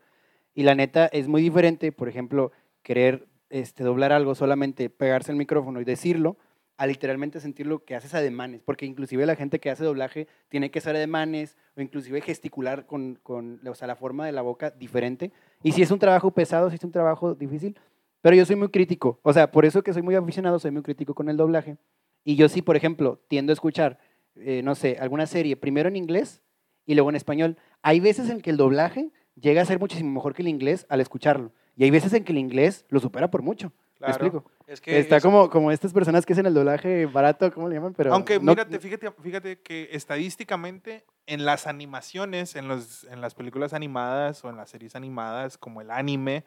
Y 0.54 0.62
la 0.62 0.74
neta 0.74 1.06
es 1.06 1.28
muy 1.28 1.42
diferente, 1.42 1.92
por 1.92 2.08
ejemplo, 2.08 2.50
querer 2.82 3.28
este, 3.50 3.84
doblar 3.84 4.12
algo, 4.12 4.34
solamente 4.34 4.90
pegarse 4.90 5.32
el 5.32 5.38
micrófono 5.38 5.80
y 5.80 5.84
decirlo, 5.84 6.36
a 6.78 6.86
literalmente 6.86 7.40
sentir 7.40 7.66
lo 7.66 7.84
que 7.84 7.94
haces 7.94 8.14
ademanes. 8.14 8.62
Porque 8.64 8.86
inclusive 8.86 9.26
la 9.26 9.36
gente 9.36 9.58
que 9.58 9.70
hace 9.70 9.84
doblaje 9.84 10.28
tiene 10.48 10.70
que 10.70 10.78
hacer 10.78 10.96
ademanes 10.96 11.56
o 11.76 11.80
inclusive 11.80 12.20
gesticular 12.20 12.86
con, 12.86 13.18
con 13.22 13.60
o 13.66 13.74
sea, 13.74 13.86
la 13.86 13.96
forma 13.96 14.24
de 14.24 14.32
la 14.32 14.42
boca 14.42 14.70
diferente. 14.70 15.32
Y 15.62 15.72
si 15.72 15.82
es 15.82 15.90
un 15.90 15.98
trabajo 15.98 16.30
pesado, 16.30 16.70
si 16.70 16.76
es 16.76 16.84
un 16.84 16.92
trabajo 16.92 17.34
difícil, 17.34 17.76
pero 18.20 18.36
yo 18.36 18.46
soy 18.46 18.56
muy 18.56 18.68
crítico. 18.68 19.18
O 19.22 19.32
sea, 19.32 19.50
por 19.50 19.64
eso 19.64 19.82
que 19.82 19.92
soy 19.92 20.02
muy 20.02 20.14
aficionado, 20.14 20.58
soy 20.58 20.70
muy 20.70 20.82
crítico 20.82 21.14
con 21.14 21.28
el 21.28 21.36
doblaje. 21.36 21.76
Y 22.24 22.36
yo 22.36 22.48
sí, 22.48 22.62
por 22.62 22.76
ejemplo, 22.76 23.20
tiendo 23.28 23.52
a 23.52 23.54
escuchar, 23.54 23.98
eh, 24.36 24.62
no 24.62 24.74
sé, 24.74 24.96
alguna 25.00 25.26
serie 25.26 25.56
primero 25.56 25.88
en 25.88 25.96
inglés 25.96 26.42
y 26.86 26.94
luego 26.94 27.10
en 27.10 27.16
español. 27.16 27.56
Hay 27.82 28.00
veces 28.00 28.28
en 28.30 28.40
que 28.40 28.50
el 28.50 28.56
doblaje 28.56 29.10
llega 29.40 29.62
a 29.62 29.64
ser 29.64 29.78
muchísimo 29.78 30.10
mejor 30.10 30.34
que 30.34 30.42
el 30.42 30.48
inglés 30.48 30.86
al 30.88 31.00
escucharlo. 31.00 31.52
Y 31.76 31.84
hay 31.84 31.90
veces 31.90 32.12
en 32.12 32.24
que 32.24 32.32
el 32.32 32.38
inglés 32.38 32.84
lo 32.88 33.00
supera 33.00 33.30
por 33.30 33.42
mucho. 33.42 33.72
¿Me 34.00 34.08
explico? 34.08 34.44
Es 34.66 34.80
que 34.80 34.98
Está 34.98 35.16
es- 35.16 35.22
como, 35.22 35.48
como 35.50 35.72
estas 35.72 35.92
personas 35.92 36.24
que 36.24 36.32
hacen 36.32 36.46
el 36.46 36.54
doblaje 36.54 37.06
barato, 37.06 37.52
¿cómo 37.52 37.68
le 37.68 37.76
llaman? 37.76 37.94
Pero 37.94 38.12
Aunque 38.14 38.38
no- 38.38 38.52
mírate, 38.52 38.78
fíjate, 38.78 39.10
fíjate 39.10 39.60
que 39.60 39.88
estadísticamente 39.92 41.04
en 41.26 41.44
las 41.44 41.66
animaciones, 41.66 42.54
en, 42.54 42.68
los, 42.68 43.04
en 43.04 43.20
las 43.20 43.34
películas 43.34 43.72
animadas 43.72 44.44
o 44.44 44.50
en 44.50 44.56
las 44.56 44.70
series 44.70 44.94
animadas 44.94 45.58
como 45.58 45.80
el 45.80 45.90
anime, 45.90 46.44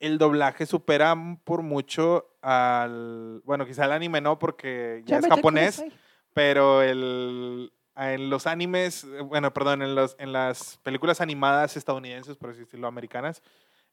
el 0.00 0.18
doblaje 0.18 0.66
supera 0.66 1.14
por 1.44 1.62
mucho 1.62 2.36
al... 2.42 3.42
Bueno, 3.44 3.66
quizá 3.66 3.84
el 3.84 3.92
anime 3.92 4.20
no 4.20 4.38
porque 4.38 5.02
ya 5.04 5.18
es 5.18 5.26
japonés, 5.26 5.84
pero 6.34 6.82
el, 6.82 7.72
en 7.96 8.30
los 8.30 8.46
animes, 8.46 9.04
eh, 9.04 9.20
bueno, 9.22 9.52
perdón, 9.52 9.82
en, 9.82 9.94
los, 9.94 10.16
en 10.18 10.32
las 10.32 10.78
películas 10.82 11.20
animadas 11.20 11.76
estadounidenses, 11.76 12.36
por 12.36 12.50
así 12.50 12.60
decirlo, 12.60 12.86
americanas, 12.86 13.42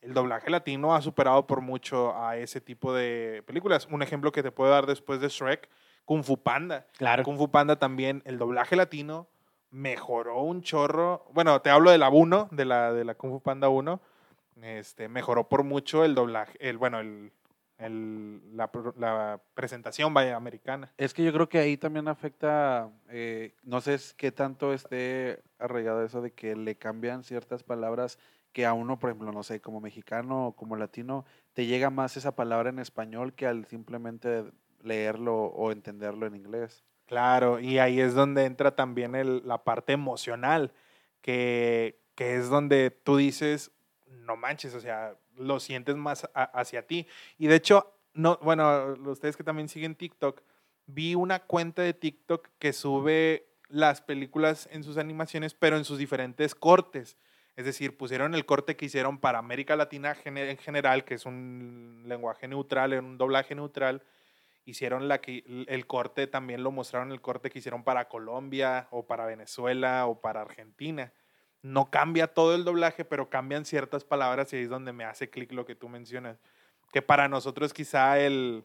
el 0.02 0.14
doblaje 0.14 0.52
latino 0.52 0.94
ha 0.94 1.02
superado 1.02 1.48
por 1.48 1.62
mucho 1.62 2.16
a 2.16 2.38
ese 2.38 2.62
tipo 2.62 2.94
de 2.94 3.44
películas. 3.48 3.88
Un 3.90 4.04
ejemplo 4.04 4.32
que 4.32 4.44
te 4.44 4.52
puedo 4.52 4.70
dar 4.70 4.86
después 4.86 5.20
de 5.20 5.30
Shrek, 5.30 5.68
Kung 6.06 6.24
Fu 6.24 6.38
Panda. 6.38 6.86
Claro. 6.98 7.24
Kung 7.24 7.38
Fu 7.38 7.50
Panda 7.50 7.78
también, 7.78 8.22
el 8.26 8.38
doblaje 8.38 8.76
latino 8.76 9.28
mejoró 9.72 10.42
un 10.42 10.62
chorro. 10.62 11.26
Bueno, 11.34 11.60
te 11.62 11.72
hablo 11.72 11.90
de 11.90 11.98
la 11.98 12.10
1, 12.10 12.50
de 12.52 12.66
la, 12.66 12.94
de 12.94 13.04
la 13.04 13.16
Kung 13.16 13.32
Fu 13.32 13.42
Panda 13.42 13.70
1. 13.70 14.00
Este, 14.62 15.10
mejoró 15.10 15.50
por 15.50 15.64
mucho 15.64 16.06
el 16.06 16.16
doblaje, 16.16 16.58
el, 16.62 16.78
bueno, 16.78 17.00
el, 17.00 17.32
el- 17.78 18.56
la, 18.56 18.72
la 18.98 19.42
presentación 19.54 20.14
vaya 20.14 20.36
americana. 20.36 20.94
Es 20.98 21.14
que 21.14 21.24
yo 21.26 21.34
creo 21.34 21.50
que 21.50 21.60
ahí 21.60 21.76
también 21.78 22.08
afecta, 22.08 22.90
eh, 23.10 23.54
no 23.64 23.82
sé 23.82 23.98
qué 24.16 24.32
tanto 24.32 24.74
esté 24.74 25.42
arraigado 25.60 26.04
eso 26.06 26.22
de 26.22 26.32
que 26.32 26.56
le 26.56 26.76
cambian 26.78 27.24
ciertas 27.24 27.64
palabras 27.64 28.18
que 28.54 28.66
a 28.66 28.72
uno, 28.72 28.98
por 28.98 29.10
ejemplo, 29.10 29.34
no 29.34 29.44
sé, 29.44 29.60
como 29.60 29.82
mexicano 29.82 30.48
o 30.48 30.56
como 30.56 30.78
latino, 30.78 31.26
te 31.54 31.66
llega 31.66 31.90
más 31.90 32.16
esa 32.16 32.36
palabra 32.38 32.70
en 32.70 32.80
español 32.80 33.34
que 33.34 33.48
al 33.48 33.66
simplemente 33.66 34.46
leerlo 34.82 35.36
o 35.48 35.72
entenderlo 35.74 36.26
en 36.28 36.36
inglés. 36.36 36.86
Claro, 37.08 37.60
y 37.60 37.80
ahí 37.80 38.00
es 38.00 38.14
donde 38.14 38.46
entra 38.46 38.74
también 38.76 39.16
el- 39.16 39.46
la 39.46 39.64
parte 39.66 39.92
emocional, 39.94 40.72
que, 41.22 42.00
que 42.16 42.36
es 42.38 42.50
donde 42.50 42.92
tú 42.92 43.18
dices, 43.18 43.72
no 44.08 44.36
manches, 44.36 44.74
o 44.74 44.80
sea, 44.80 45.16
lo 45.36 45.60
sientes 45.60 45.96
más 45.96 46.30
hacia 46.34 46.86
ti. 46.88 47.08
Y 47.38 47.48
de 47.48 47.56
hecho, 47.56 47.94
no, 48.14 48.40
bueno, 48.42 48.96
ustedes 49.06 49.36
que 49.36 49.44
también 49.44 49.70
siguen 49.70 49.96
TikTok, 49.96 50.42
vi 50.88 51.16
una 51.16 51.40
cuenta 51.40 51.82
de 51.82 51.94
TikTok 51.94 52.50
que 52.60 52.74
sube 52.74 53.48
las 53.70 54.02
películas 54.02 54.70
en 54.72 54.84
sus 54.84 54.98
animaciones, 54.98 55.54
pero 55.54 55.78
en 55.78 55.86
sus 55.86 55.98
diferentes 55.98 56.56
cortes. 56.56 57.18
Es 57.56 57.66
decir, 57.66 57.98
pusieron 57.98 58.36
el 58.36 58.46
corte 58.46 58.76
que 58.76 58.86
hicieron 58.86 59.18
para 59.18 59.40
América 59.40 59.76
Latina 59.76 60.16
en 60.26 60.58
general, 60.58 61.06
que 61.06 61.14
es 61.16 61.26
un 61.26 62.04
lenguaje 62.06 62.48
neutral, 62.48 62.94
un 62.94 63.18
doblaje 63.18 63.56
neutral, 63.56 64.04
hicieron 64.66 65.08
la 65.08 65.22
que, 65.22 65.44
el 65.68 65.88
corte, 65.88 66.28
también 66.28 66.64
lo 66.64 66.72
mostraron 66.72 67.12
el 67.12 67.22
corte 67.22 67.50
que 67.50 67.60
hicieron 67.60 67.84
para 67.84 68.10
Colombia 68.10 68.88
o 68.92 69.06
para 69.06 69.26
Venezuela 69.26 70.06
o 70.08 70.20
para 70.20 70.42
Argentina. 70.42 71.14
No 71.66 71.90
cambia 71.90 72.28
todo 72.28 72.54
el 72.54 72.64
doblaje, 72.64 73.06
pero 73.06 73.30
cambian 73.30 73.66
ciertas 73.66 74.04
palabras 74.04 74.54
y 74.54 74.58
ahí 74.58 74.64
es 74.64 74.70
donde 74.70 74.94
me 74.94 75.04
hace 75.04 75.30
clic 75.32 75.52
lo 75.52 75.66
que 75.66 75.74
tú 75.76 75.90
mencionas. 75.90 76.38
Que 76.94 77.02
para 77.02 77.28
nosotros 77.28 77.74
quizá 77.74 78.20
el, 78.20 78.64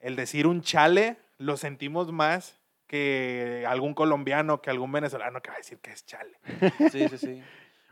el 0.00 0.16
decir 0.16 0.46
un 0.46 0.60
chale 0.60 1.16
lo 1.38 1.56
sentimos 1.56 2.12
más 2.12 2.60
que 2.86 3.64
algún 3.66 3.94
colombiano, 3.94 4.60
que 4.60 4.68
algún 4.70 4.92
venezolano 4.92 5.40
que 5.40 5.48
va 5.48 5.54
a 5.54 5.58
decir 5.58 5.78
que 5.78 5.90
es 5.92 6.04
chale. 6.04 6.38
Sí, 6.92 7.08
sí, 7.08 7.18
sí. 7.18 7.42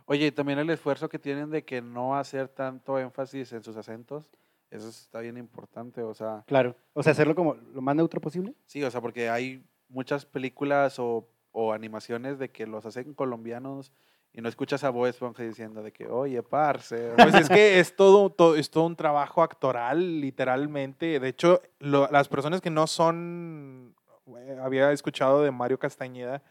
Oye, 0.05 0.27
y 0.27 0.31
también 0.31 0.59
el 0.59 0.69
esfuerzo 0.69 1.09
que 1.09 1.19
tienen 1.19 1.49
de 1.51 1.65
que 1.65 1.81
no 1.81 2.15
hacer 2.17 2.49
tanto 2.49 2.99
énfasis 2.99 3.53
en 3.55 3.65
sus 3.65 3.77
acentos, 3.77 4.31
eso 4.71 4.89
está 4.91 5.21
bien 5.21 5.39
importante, 5.39 6.03
o 6.03 6.13
sea, 6.13 6.45
Claro. 6.47 6.77
O 6.93 7.03
sea, 7.03 7.13
hacerlo 7.13 7.35
como 7.35 7.55
lo 7.55 7.81
más 7.81 7.97
neutro 7.97 8.21
posible. 8.21 8.55
sí, 8.67 8.85
o 8.85 8.91
sea, 8.91 9.01
porque 9.01 9.31
hay 9.31 9.65
muchas 9.89 10.27
películas 10.27 10.99
o, 10.99 11.27
o 11.53 11.73
animaciones 11.73 12.39
de 12.39 12.51
que 12.51 12.67
los 12.67 12.85
hacen 12.85 13.15
colombianos 13.15 13.91
y 14.37 14.41
no 14.41 14.49
escuchas 14.49 14.83
a 14.83 14.91
Bob 14.91 15.07
Esponja 15.07 15.45
diciendo 15.45 15.83
de 15.83 15.93
que, 15.93 16.09
oye, 16.09 16.43
parce. 16.43 17.13
Pues 17.17 17.35
es 17.37 17.49
que 17.49 17.79
es 17.79 17.95
todo, 17.95 18.31
todo- 18.31 18.57
es 18.57 18.69
todo 18.69 18.85
un 18.85 18.97
trabajo 18.97 19.43
actoral, 19.43 20.21
literalmente. 20.21 21.21
De 21.21 21.29
hecho, 21.29 21.63
las 21.79 22.29
personas 22.29 22.61
que 22.61 22.71
no 22.71 22.87
son, 22.89 23.95
eh, 24.37 24.59
había 24.63 24.91
escuchado 24.91 25.43
de 25.43 25.53
Mario 25.53 25.79
Castañeda, 25.79 26.43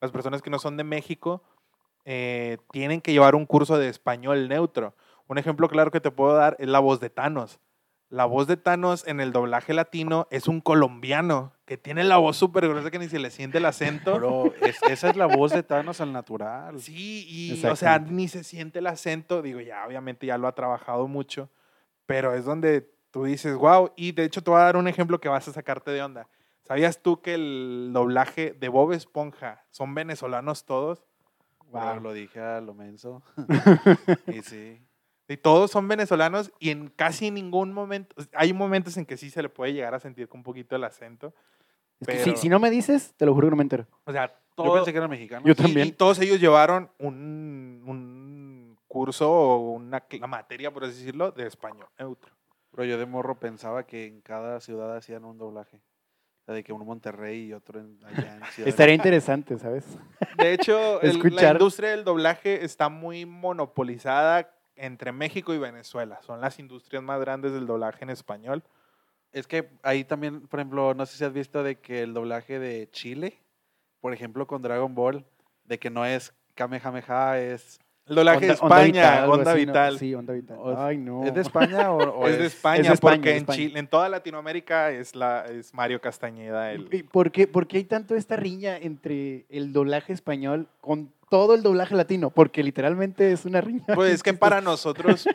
las 0.00 0.12
personas 0.12 0.40
que 0.40 0.50
no 0.50 0.58
son 0.60 0.76
de 0.76 0.84
México 0.84 1.42
eh, 2.04 2.58
tienen 2.72 3.00
que 3.00 3.12
llevar 3.12 3.34
un 3.34 3.46
curso 3.46 3.76
de 3.78 3.88
español 3.88 4.48
neutro. 4.48 4.94
Un 5.28 5.38
ejemplo 5.38 5.68
claro 5.68 5.90
que 5.90 6.00
te 6.00 6.10
puedo 6.10 6.34
dar 6.34 6.56
es 6.58 6.68
la 6.68 6.80
voz 6.80 6.98
de 7.00 7.10
Thanos. 7.10 7.58
La 8.12 8.26
voz 8.26 8.46
de 8.46 8.58
Thanos 8.58 9.06
en 9.08 9.20
el 9.20 9.32
doblaje 9.32 9.72
latino 9.72 10.28
es 10.30 10.46
un 10.46 10.60
colombiano 10.60 11.54
que 11.64 11.78
tiene 11.78 12.04
la 12.04 12.18
voz 12.18 12.36
súper 12.36 12.68
gruesa 12.68 12.90
que 12.90 12.98
ni 12.98 13.08
se 13.08 13.18
le 13.18 13.30
siente 13.30 13.56
el 13.56 13.64
acento. 13.64 14.16
Bro, 14.16 14.52
es- 14.60 14.82
esa 14.82 15.08
es 15.08 15.16
la 15.16 15.24
voz 15.24 15.50
de 15.52 15.62
Thanos 15.62 16.02
al 16.02 16.12
natural. 16.12 16.78
Sí, 16.78 17.24
y 17.26 17.64
o 17.66 17.74
sea, 17.74 17.98
ni 17.98 18.28
se 18.28 18.44
siente 18.44 18.80
el 18.80 18.86
acento. 18.86 19.40
Digo, 19.40 19.60
ya, 19.60 19.86
obviamente 19.86 20.26
ya 20.26 20.36
lo 20.36 20.46
ha 20.46 20.54
trabajado 20.54 21.08
mucho, 21.08 21.48
pero 22.04 22.34
es 22.34 22.44
donde 22.44 22.86
tú 23.10 23.24
dices, 23.24 23.56
wow. 23.56 23.92
Y 23.96 24.12
de 24.12 24.24
hecho, 24.24 24.42
te 24.42 24.50
voy 24.50 24.60
a 24.60 24.64
dar 24.64 24.76
un 24.76 24.88
ejemplo 24.88 25.18
que 25.18 25.30
vas 25.30 25.48
a 25.48 25.52
sacarte 25.54 25.90
de 25.90 26.02
onda. 26.02 26.28
¿Sabías 26.64 27.00
tú 27.02 27.22
que 27.22 27.32
el 27.32 27.92
doblaje 27.94 28.52
de 28.52 28.68
Bob 28.68 28.92
Esponja 28.92 29.64
son 29.70 29.94
venezolanos 29.94 30.66
todos? 30.66 31.02
Bro, 31.72 32.00
lo 32.00 32.12
dije 32.12 32.40
a 32.40 32.60
lo 32.60 32.74
menso. 32.74 33.22
y 34.26 34.42
sí. 34.42 34.82
Y 35.32 35.36
todos 35.36 35.70
son 35.70 35.88
venezolanos 35.88 36.52
y 36.58 36.70
en 36.70 36.88
casi 36.88 37.30
ningún 37.30 37.72
momento, 37.72 38.14
hay 38.34 38.52
momentos 38.52 38.96
en 38.96 39.06
que 39.06 39.16
sí 39.16 39.30
se 39.30 39.42
le 39.42 39.48
puede 39.48 39.72
llegar 39.72 39.94
a 39.94 40.00
sentir 40.00 40.28
con 40.28 40.40
un 40.40 40.44
poquito 40.44 40.76
el 40.76 40.84
acento. 40.84 41.34
Es 42.00 42.06
que 42.08 42.14
Pero- 42.14 42.24
si, 42.24 42.36
si 42.36 42.48
no 42.48 42.58
me 42.58 42.70
dices, 42.70 43.14
te 43.16 43.26
lo 43.26 43.34
juro 43.34 43.46
que 43.46 43.50
no 43.52 43.56
me 43.56 43.62
entero. 43.62 43.86
O 44.04 44.12
sea, 44.12 44.26
Yo 44.28 44.34
todo, 44.56 44.74
pensé 44.74 44.92
que 44.92 44.98
eran 44.98 45.10
mexicanos. 45.10 45.44
Yo 45.46 45.52
y- 45.52 45.54
también. 45.56 45.86
Y, 45.88 45.92
todos 45.92 46.18
ellos 46.20 46.40
llevaron 46.40 46.90
un, 46.98 47.82
un 47.86 48.78
curso 48.88 49.30
o 49.30 49.70
una, 49.72 50.04
una 50.18 50.26
materia, 50.26 50.70
por 50.72 50.84
así 50.84 50.98
decirlo, 50.98 51.30
de 51.32 51.46
español 51.46 51.86
neutro. 51.98 52.32
Pero 52.72 52.84
yo 52.84 52.98
de 52.98 53.06
morro 53.06 53.38
pensaba 53.38 53.84
que 53.86 54.06
en 54.06 54.20
cada 54.20 54.60
ciudad 54.60 54.96
hacían 54.96 55.24
un 55.24 55.38
doblaje. 55.38 55.76
O 55.76 56.44
sea, 56.46 56.54
de 56.56 56.64
que 56.64 56.72
uno 56.72 56.82
en 56.82 56.88
Monterrey 56.88 57.44
y 57.46 57.52
otro 57.52 57.78
en, 57.78 57.98
allá 58.04 58.36
en 58.36 58.44
Ciudad 58.46 58.64
de 58.64 58.70
Estaría 58.70 58.94
interesante, 58.94 59.58
¿sabes? 59.58 59.86
De 60.38 60.52
hecho, 60.54 61.00
el- 61.02 61.18
la 61.36 61.52
industria 61.52 61.90
del 61.90 62.02
doblaje 62.04 62.64
está 62.64 62.88
muy 62.88 63.24
monopolizada 63.26 64.50
entre 64.76 65.12
México 65.12 65.54
y 65.54 65.58
Venezuela. 65.58 66.20
Son 66.22 66.40
las 66.40 66.58
industrias 66.58 67.02
más 67.02 67.20
grandes 67.20 67.52
del 67.52 67.66
doblaje 67.66 68.04
en 68.04 68.10
español. 68.10 68.62
Es 69.32 69.46
que 69.46 69.70
ahí 69.82 70.04
también, 70.04 70.46
por 70.46 70.60
ejemplo, 70.60 70.94
no 70.94 71.06
sé 71.06 71.16
si 71.16 71.24
has 71.24 71.32
visto 71.32 71.62
de 71.62 71.76
que 71.76 72.02
el 72.02 72.14
doblaje 72.14 72.58
de 72.58 72.90
Chile, 72.90 73.38
por 74.00 74.12
ejemplo, 74.12 74.46
con 74.46 74.62
Dragon 74.62 74.94
Ball, 74.94 75.24
de 75.64 75.78
que 75.78 75.90
no 75.90 76.04
es 76.04 76.34
Kamehameha, 76.54 77.38
es... 77.38 77.78
El 78.06 78.16
doblaje 78.16 78.46
de 78.46 78.52
Onda 78.60 78.84
España, 78.84 79.28
Onda 79.28 79.52
así, 79.52 79.60
¿no? 79.60 79.72
Vital. 79.72 79.98
Sí, 79.98 80.14
onda 80.14 80.32
vital. 80.34 80.58
O- 80.60 80.76
Ay, 80.76 80.98
no. 80.98 81.24
¿Es 81.24 81.34
de 81.34 81.40
España 81.40 81.92
o, 81.92 81.98
o 82.20 82.28
es 82.28 82.38
de 82.38 82.46
España, 82.46 82.80
es 82.80 82.88
de 82.88 82.94
España, 82.94 83.16
porque 83.16 83.28
de 83.30 83.36
en 83.36 83.42
España. 83.42 83.56
Chile, 83.56 83.78
en 83.78 83.86
toda 83.86 84.08
Latinoamérica 84.08 84.90
es 84.90 85.14
la 85.14 85.44
es 85.46 85.72
Mario 85.72 86.00
Castañeda 86.00 86.72
el 86.72 86.88
¿Y 86.92 87.04
¿Por 87.04 87.30
qué, 87.30 87.46
por 87.46 87.66
qué 87.66 87.78
hay 87.78 87.84
tanto 87.84 88.14
esta 88.16 88.36
riña 88.36 88.76
entre 88.76 89.46
el 89.48 89.72
doblaje 89.72 90.12
español 90.12 90.66
con 90.80 91.12
todo 91.30 91.54
el 91.54 91.62
doblaje 91.62 91.94
latino? 91.94 92.30
Porque 92.30 92.62
literalmente 92.62 93.30
es 93.32 93.44
una 93.44 93.60
riña. 93.60 93.84
Pues 93.94 94.12
es 94.12 94.22
que 94.22 94.34
para 94.34 94.60
nosotros 94.62 95.26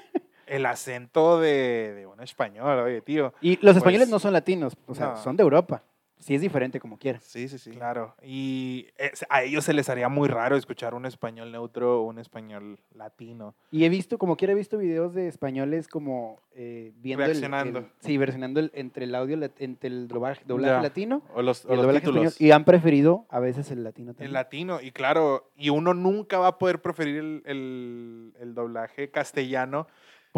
el 0.46 0.66
acento 0.66 1.40
de, 1.40 1.94
de 1.96 2.06
un 2.06 2.22
español, 2.22 2.80
oye, 2.80 3.02
tío. 3.02 3.34
Y 3.42 3.52
los 3.56 3.62
pues, 3.62 3.78
españoles 3.78 4.10
no 4.10 4.20
son 4.20 4.34
latinos, 4.34 4.76
o 4.88 4.96
sea, 4.96 5.08
no. 5.08 5.18
son 5.24 5.38
de 5.38 5.44
Europa. 5.44 5.84
Sí 6.20 6.34
es 6.34 6.42
diferente 6.42 6.80
como 6.80 6.98
quieras. 6.98 7.24
Sí, 7.24 7.48
sí, 7.48 7.60
sí. 7.60 7.70
Claro, 7.72 8.16
y 8.24 8.88
es- 8.98 9.26
a 9.30 9.44
ellos 9.44 9.64
se 9.64 9.74
les 9.74 9.88
haría 9.88 10.10
muy 10.10 10.28
raro 10.28 10.58
escuchar 10.58 10.96
un 10.96 11.06
español 11.06 11.52
neutro 11.52 12.02
o 12.02 12.04
un 12.08 12.18
español 12.18 12.80
latino. 12.96 13.54
Y 13.72 13.86
he 13.86 13.90
visto, 13.90 14.18
como 14.18 14.36
quiera, 14.36 14.54
he 14.54 14.56
visto 14.56 14.78
videos 14.80 15.14
de 15.14 15.28
españoles 15.28 15.88
como 15.88 16.42
eh, 16.60 16.92
viendo 16.98 17.24
el- 17.24 17.30
Reaccionando. 17.32 17.80
el- 17.80 17.86
sí, 18.00 18.18
versionando 18.18 18.60
el- 18.60 18.72
entre 18.74 19.04
el 19.06 19.14
audio, 19.14 19.38
entre 19.60 19.90
el 19.90 20.08
doblaje, 20.08 20.42
doblaje 20.48 20.82
latino 20.82 21.22
O 21.36 21.44
los, 21.44 21.64
y 21.64 21.68
o 21.68 21.70
el 21.72 21.76
los 21.78 21.86
doblaje 21.86 22.00
títulos. 22.06 22.26
español. 22.34 22.48
Y 22.48 22.52
han 22.52 22.66
preferido 22.66 23.26
a 23.30 23.40
veces 23.40 23.70
el 23.70 23.84
latino 23.84 24.10
El 24.12 24.16
también. 24.18 24.34
latino, 24.34 24.82
y 24.82 24.92
claro, 24.92 25.52
y 25.56 25.70
uno 25.70 25.94
nunca 25.94 26.40
va 26.40 26.48
a 26.48 26.58
poder 26.58 26.82
preferir 26.82 27.18
el, 27.18 27.44
el- 27.46 28.34
el 28.40 28.56
doblaje 28.56 29.12
castellano 29.12 29.86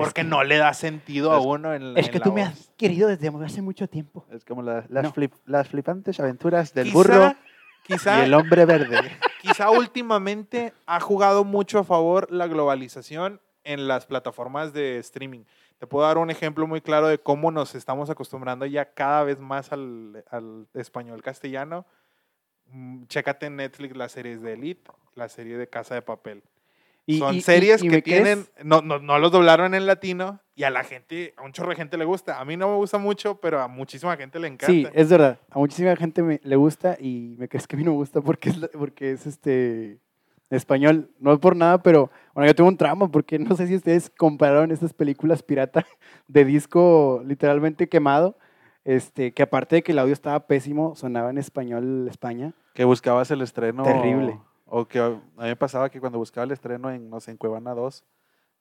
porque 0.06 0.22
que- 0.22 0.28
no 0.28 0.44
le 0.44 0.58
da 0.58 0.74
sentido 0.74 1.32
a 1.34 1.40
es- 1.40 1.46
uno 1.46 1.74
en 1.74 1.94
la 1.94 2.00
es 2.00 2.10
que 2.10 2.18
en 2.18 2.24
tú 2.24 2.30
la 2.30 2.36
me 2.36 2.42
voz. 2.46 2.52
has 2.52 2.72
querido 2.78 3.08
desde 3.08 3.28
hace 3.46 3.62
mucho 3.62 3.88
tiempo. 3.88 4.26
Es 4.32 4.44
como 4.46 4.62
la- 4.62 4.86
las, 4.90 5.04
No. 5.04 5.14
flip- 5.14 5.34
las 5.46 5.68
flipantes 5.70 6.20
aventuras 6.20 6.74
del 6.74 6.88
Quizá- 6.88 6.94
burro 6.94 7.34
Quizá, 7.84 8.20
y 8.20 8.26
el 8.26 8.34
hombre 8.34 8.66
verde. 8.66 9.00
quizá 9.42 9.70
últimamente 9.72 10.74
ha 10.86 11.00
jugado 11.00 11.44
mucho 11.44 11.80
a 11.80 11.84
favor 11.84 12.32
la 12.32 12.48
globalización 12.48 13.42
en 13.64 13.88
las 13.88 14.06
plataformas 14.06 14.74
de 14.74 14.98
streaming. 15.00 15.44
Te 15.80 15.88
puedo 15.88 16.06
dar 16.06 16.18
un 16.18 16.30
ejemplo 16.30 16.68
muy 16.68 16.82
claro 16.82 17.08
de 17.08 17.20
cómo 17.20 17.52
nos 17.52 17.74
estamos 17.76 18.10
acostumbrando 18.10 18.66
ya 18.66 18.86
cada 18.94 19.24
vez 19.24 19.40
más 19.40 19.72
al, 19.72 20.24
al 20.30 20.68
español 20.74 21.22
castellano. 21.22 21.86
Mm, 22.72 23.06
Chécate 23.06 23.46
en 23.48 23.56
Netflix 23.56 23.96
las 23.96 24.12
series 24.12 24.42
de 24.42 24.54
Elite, 24.54 24.92
la 25.16 25.30
serie 25.30 25.58
de 25.58 25.68
Casa 25.68 25.96
de 25.96 26.02
Papel. 26.02 26.44
Y- 27.12 27.18
Son 27.18 27.34
y- 27.36 27.42
series 27.42 27.82
y- 27.82 27.88
y 27.88 27.90
que 27.90 28.02
tienen, 28.04 28.46
no, 28.64 28.82
no, 28.84 29.00
no 29.00 29.18
los 29.18 29.32
doblaron 29.32 29.74
en 29.74 29.88
latino 29.88 30.42
y 30.56 30.64
a 30.64 30.70
la 30.70 30.84
gente, 30.84 31.34
a 31.38 31.42
un 31.44 31.52
chorro 31.54 31.70
de 31.72 31.76
gente 31.76 31.98
le 31.98 32.06
gusta. 32.06 32.40
A 32.40 32.46
mí 32.46 32.56
no 32.56 32.70
me 32.70 32.76
gusta 32.76 33.00
mucho, 33.00 33.40
pero 33.42 33.60
a 33.62 33.68
muchísima 33.68 34.16
gente 34.16 34.38
le 34.40 34.48
encanta. 34.48 34.68
Sí, 34.72 34.86
es 34.94 35.10
verdad. 35.10 35.40
A 35.50 35.58
muchísima 35.58 35.96
gente 35.96 36.22
me, 36.22 36.40
le 36.44 36.56
gusta 36.56 36.98
y 37.00 37.36
me 37.40 37.48
crees 37.48 37.66
que 37.66 37.76
a 37.76 37.80
mí 37.80 37.84
no 37.84 37.92
me 37.92 37.98
gusta 37.98 38.22
porque 38.22 38.50
es, 38.50 38.58
la- 38.58 38.68
porque 38.68 39.12
es 39.12 39.26
este 39.26 39.98
español. 40.52 41.10
No 41.20 41.34
es 41.34 41.40
por 41.40 41.56
nada, 41.56 41.82
pero 41.82 42.12
bueno, 42.36 42.48
yo 42.48 42.54
tengo 42.54 42.68
un 42.70 42.78
trauma 42.78 43.10
porque 43.10 43.40
no 43.40 43.56
sé 43.56 43.66
si 43.66 43.76
ustedes 43.76 44.12
compararon 44.16 44.72
estas 44.72 44.94
películas 44.94 45.42
pirata 45.42 45.86
de 46.28 46.46
disco 46.46 47.24
literalmente 47.26 47.90
quemado. 47.90 48.38
Este, 48.86 49.34
que 49.34 49.44
aparte 49.44 49.78
de 49.78 49.84
que 49.84 49.92
el 49.94 50.00
audio 50.00 50.14
estaba 50.14 50.46
pésimo, 50.48 50.96
sonaba 50.96 51.30
en 51.32 51.38
español 51.40 52.08
España. 52.10 52.54
Que 52.74 52.86
buscabas 52.86 53.30
el 53.32 53.42
estreno. 53.42 53.82
Terrible. 53.84 54.40
O 54.70 54.86
que 54.88 55.00
a 55.00 55.10
mí 55.10 55.20
me 55.38 55.56
pasaba 55.56 55.90
que 55.90 56.00
cuando 56.00 56.18
buscaba 56.20 56.46
el 56.46 56.52
estreno 56.52 56.92
en, 56.92 57.10
no 57.10 57.20
sé, 57.20 57.32
en 57.32 57.38
Cuevana 57.38 57.74
2, 57.74 58.04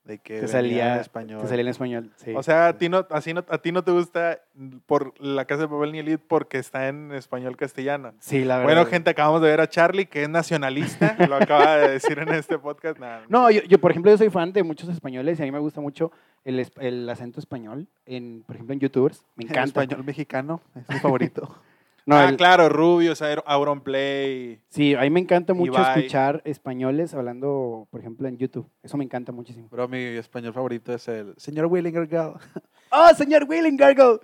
de 0.05 0.17
que 0.17 0.39
Te 0.39 0.47
salía, 0.47 0.95
en 0.95 1.01
español. 1.01 1.41
te 1.41 1.47
salía 1.49 1.61
en 1.61 1.67
español. 1.67 2.11
sí. 2.15 2.33
O 2.35 2.41
sea, 2.41 2.69
a 2.69 2.77
ti, 2.77 2.87
no, 2.89 3.05
así 3.11 3.33
no, 3.33 3.43
a 3.47 3.57
ti 3.59 3.71
no 3.71 3.83
te 3.83 3.91
gusta 3.91 4.39
por 4.87 5.13
La 5.21 5.45
Casa 5.45 5.63
de 5.63 5.67
Papel 5.67 5.91
ni 5.91 5.99
Elite 5.99 6.23
porque 6.25 6.57
está 6.57 6.87
en 6.87 7.11
español 7.11 7.57
castellano. 7.57 8.13
sí, 8.19 8.43
la 8.45 8.57
verdad. 8.57 8.73
Bueno, 8.73 8.85
gente, 8.89 9.09
acabamos 9.11 9.41
de 9.41 9.49
ver 9.49 9.61
a 9.61 9.67
Charlie, 9.67 10.05
que 10.07 10.23
es 10.23 10.29
nacionalista, 10.29 11.15
lo 11.29 11.35
acaba 11.35 11.75
de 11.77 11.89
decir 11.89 12.17
en 12.17 12.29
este 12.29 12.57
podcast. 12.57 12.97
Nada, 12.97 13.23
No, 13.27 13.51
yo, 13.51 13.61
yo, 13.63 13.77
por 13.79 13.91
ejemplo, 13.91 14.09
yo 14.09 14.17
soy 14.17 14.29
fan 14.29 14.51
de 14.53 14.63
muchos 14.63 14.89
españoles 14.89 15.37
y 15.37 15.43
a 15.43 15.45
mí 15.45 15.51
me 15.51 15.59
gusta 15.59 15.79
mucho 15.81 16.11
el, 16.43 16.65
el 16.79 17.07
acento 17.09 17.39
español, 17.39 17.87
en, 18.07 18.43
por 18.47 18.55
ejemplo, 18.55 18.73
en 18.73 18.79
youtubers. 18.79 19.23
Me 19.35 19.43
El 19.43 19.51
encanta. 19.51 19.81
español 19.83 20.03
mexicano, 20.05 20.61
es 20.75 20.89
mi 20.89 20.95
favorito. 20.99 21.55
No, 22.09 22.15
ah, 22.15 22.29
el- 22.29 22.37
claro, 22.37 22.69
Rubios, 22.69 23.21
Aur- 23.21 23.43
Auronplay. 23.45 24.59
Sí, 24.69 24.95
a 24.95 25.01
mí 25.01 25.09
me 25.11 25.19
encanta 25.19 25.53
mucho 25.53 25.71
Ibai. 25.73 25.99
escuchar 25.99 26.41
españoles 26.43 27.13
hablando, 27.13 27.87
por 27.91 27.99
ejemplo, 27.99 28.27
en 28.27 28.37
YouTube. 28.37 28.67
Eso 28.81 28.97
me 28.97 29.03
encanta 29.03 29.31
muchísimo. 29.31 29.67
Pero 29.69 29.87
mi 29.87 29.97
español 29.99 30.53
favorito 30.53 30.91
es 30.93 31.07
el 31.07 31.35
señor 31.37 31.67
Willinger 31.67 32.07
Girl. 32.07 32.33
¡Oh, 32.91 33.13
señor 33.15 33.45
Willing 33.47 33.77
Gargle! 33.77 34.19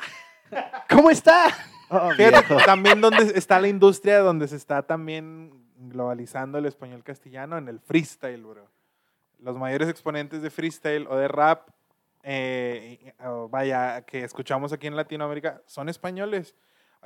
¿Cómo 0.90 1.12
está? 1.12 1.48
Oh, 1.90 2.10
también 2.66 3.00
donde 3.02 3.34
está 3.36 3.60
la 3.60 3.68
industria, 3.68 4.18
donde 4.20 4.48
se 4.48 4.56
está 4.56 4.82
también 4.82 5.52
globalizando 5.78 6.58
el 6.58 6.66
español 6.66 7.04
castellano 7.04 7.58
en 7.60 7.68
el 7.68 7.80
freestyle, 7.80 8.44
bro. 8.44 8.68
Los 9.40 9.58
mayores 9.58 9.90
exponentes 9.90 10.42
de 10.42 10.50
freestyle 10.50 11.06
o 11.08 11.16
de 11.18 11.28
rap, 11.28 11.70
eh, 12.24 13.14
vaya, 13.52 14.02
que 14.02 14.24
escuchamos 14.24 14.74
aquí 14.74 14.88
en 14.88 14.96
Latinoamérica, 14.96 15.62
son 15.68 15.88
españoles. 15.90 16.56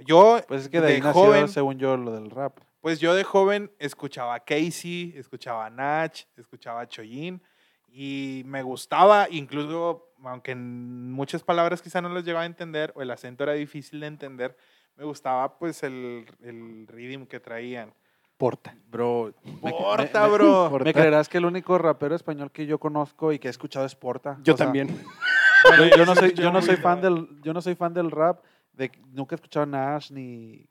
Yo, 0.05 0.39
Pues 0.47 0.63
es 0.63 0.69
que 0.69 0.81
de 0.81 0.87
ahí 0.87 0.93
de 0.95 0.99
nació, 1.01 1.21
joven, 1.21 1.47
según 1.47 1.77
yo, 1.77 1.97
lo 1.97 2.11
del 2.11 2.29
rap. 2.31 2.57
pues 2.81 2.99
yo 2.99 3.13
de 3.15 3.23
joven 3.23 3.71
escuchaba 3.79 4.35
a 4.35 4.39
Casey, 4.39 5.13
escuchaba 5.17 5.65
a 5.65 5.69
Nach, 5.69 6.17
escuchaba 6.37 6.81
a 6.81 6.87
Choyin 6.87 7.41
y 7.87 8.43
me 8.45 8.61
gustaba, 8.63 9.27
incluso 9.29 10.05
aunque 10.23 10.51
en 10.51 11.11
muchas 11.11 11.43
palabras 11.43 11.81
quizá 11.81 12.01
no 12.01 12.09
las 12.09 12.23
llegaba 12.23 12.43
a 12.43 12.45
entender 12.45 12.91
o 12.95 13.01
el 13.01 13.09
acento 13.11 13.43
era 13.43 13.53
difícil 13.53 13.99
de 14.01 14.07
entender, 14.07 14.55
me 14.95 15.05
gustaba 15.05 15.57
pues 15.57 15.81
el, 15.83 16.25
el 16.41 16.85
rhythm 16.87 17.25
que 17.25 17.39
traían. 17.39 17.93
Porta. 18.37 18.73
Bro, 18.89 19.33
me- 19.61 19.71
Porta, 19.71 20.21
me- 20.23 20.27
me- 20.29 20.33
bro. 20.33 20.67
Porta. 20.71 20.85
¿Me 20.85 20.93
creerás 20.93 21.27
que 21.27 21.37
el 21.39 21.45
único 21.45 21.77
rapero 21.77 22.15
español 22.15 22.51
que 22.51 22.65
yo 22.65 22.79
conozco 22.79 23.33
y 23.33 23.39
que 23.39 23.47
he 23.47 23.51
escuchado 23.51 23.85
es 23.85 23.95
Porta? 23.95 24.37
Yo 24.43 24.53
O 24.53 24.57
sea, 24.57 24.65
también. 24.67 24.87
Yo, 25.77 25.85
yo 25.97 26.05
no 26.05 26.15
soy, 26.15 26.33
Yo 26.33 26.51
no 26.51 26.61
soy 26.61 26.77
fan 26.77 27.01
del, 27.01 27.27
yo 27.41 27.53
no 27.53 27.61
soy 27.61 27.75
fan 27.75 27.93
del 27.93 28.11
rap. 28.11 28.41
De, 28.79 28.91
nunca 29.11 29.35
he 29.35 29.37
escuchado 29.37 29.63
a 29.63 29.65
Nash 29.67 30.11
ni 30.11 30.65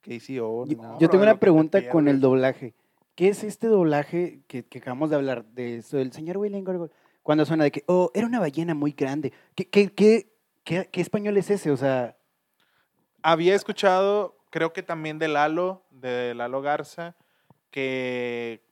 KCO. 0.00 0.64
Ni 0.66 0.74
Yo, 0.76 0.82
nada. 0.82 0.96
yo 0.98 1.10
tengo 1.10 1.24
una 1.24 1.32
te 1.34 1.38
pregunta 1.38 1.88
con 1.90 2.08
el 2.08 2.20
doblaje. 2.20 2.74
¿Qué 3.14 3.28
es 3.28 3.44
este 3.44 3.66
doblaje 3.66 4.40
que, 4.46 4.64
que 4.64 4.78
acabamos 4.78 5.10
de 5.10 5.16
hablar? 5.16 5.44
De 5.44 5.76
eso, 5.78 5.96
del 5.98 6.12
señor 6.12 6.38
Willing 6.38 6.64
Gargle. 6.64 6.88
Cuando 7.22 7.44
suena 7.44 7.64
de 7.64 7.70
que, 7.70 7.84
oh, 7.86 8.10
era 8.14 8.26
una 8.26 8.40
ballena 8.40 8.74
muy 8.74 8.92
grande. 8.92 9.32
¿Qué, 9.54 9.68
qué, 9.68 9.92
qué, 9.92 10.32
qué, 10.64 10.88
qué 10.90 11.00
español 11.00 11.36
es 11.36 11.50
ese? 11.50 11.70
O 11.70 11.76
sea, 11.76 12.16
Había 13.22 13.54
escuchado, 13.54 14.36
creo 14.50 14.72
que 14.72 14.82
también 14.82 15.18
de 15.18 15.28
Lalo, 15.28 15.84
de 15.90 16.34
Lalo 16.34 16.62
Garza, 16.62 17.14
que 17.70 18.62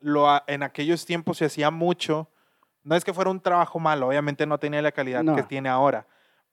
lo, 0.00 0.26
en 0.46 0.62
aquellos 0.62 1.04
tiempos 1.06 1.38
se 1.38 1.44
hacía 1.46 1.70
mucho. 1.70 2.28
No 2.82 2.94
es 2.96 3.04
que 3.04 3.12
fuera 3.14 3.30
un 3.30 3.40
trabajo 3.40 3.78
malo, 3.78 4.08
obviamente 4.08 4.46
no 4.46 4.58
tenía 4.58 4.82
la 4.82 4.92
calidad 4.92 5.22
No. 5.22 5.34
que 5.36 5.42
tiene 5.42 5.68
ahora, 5.68 6.06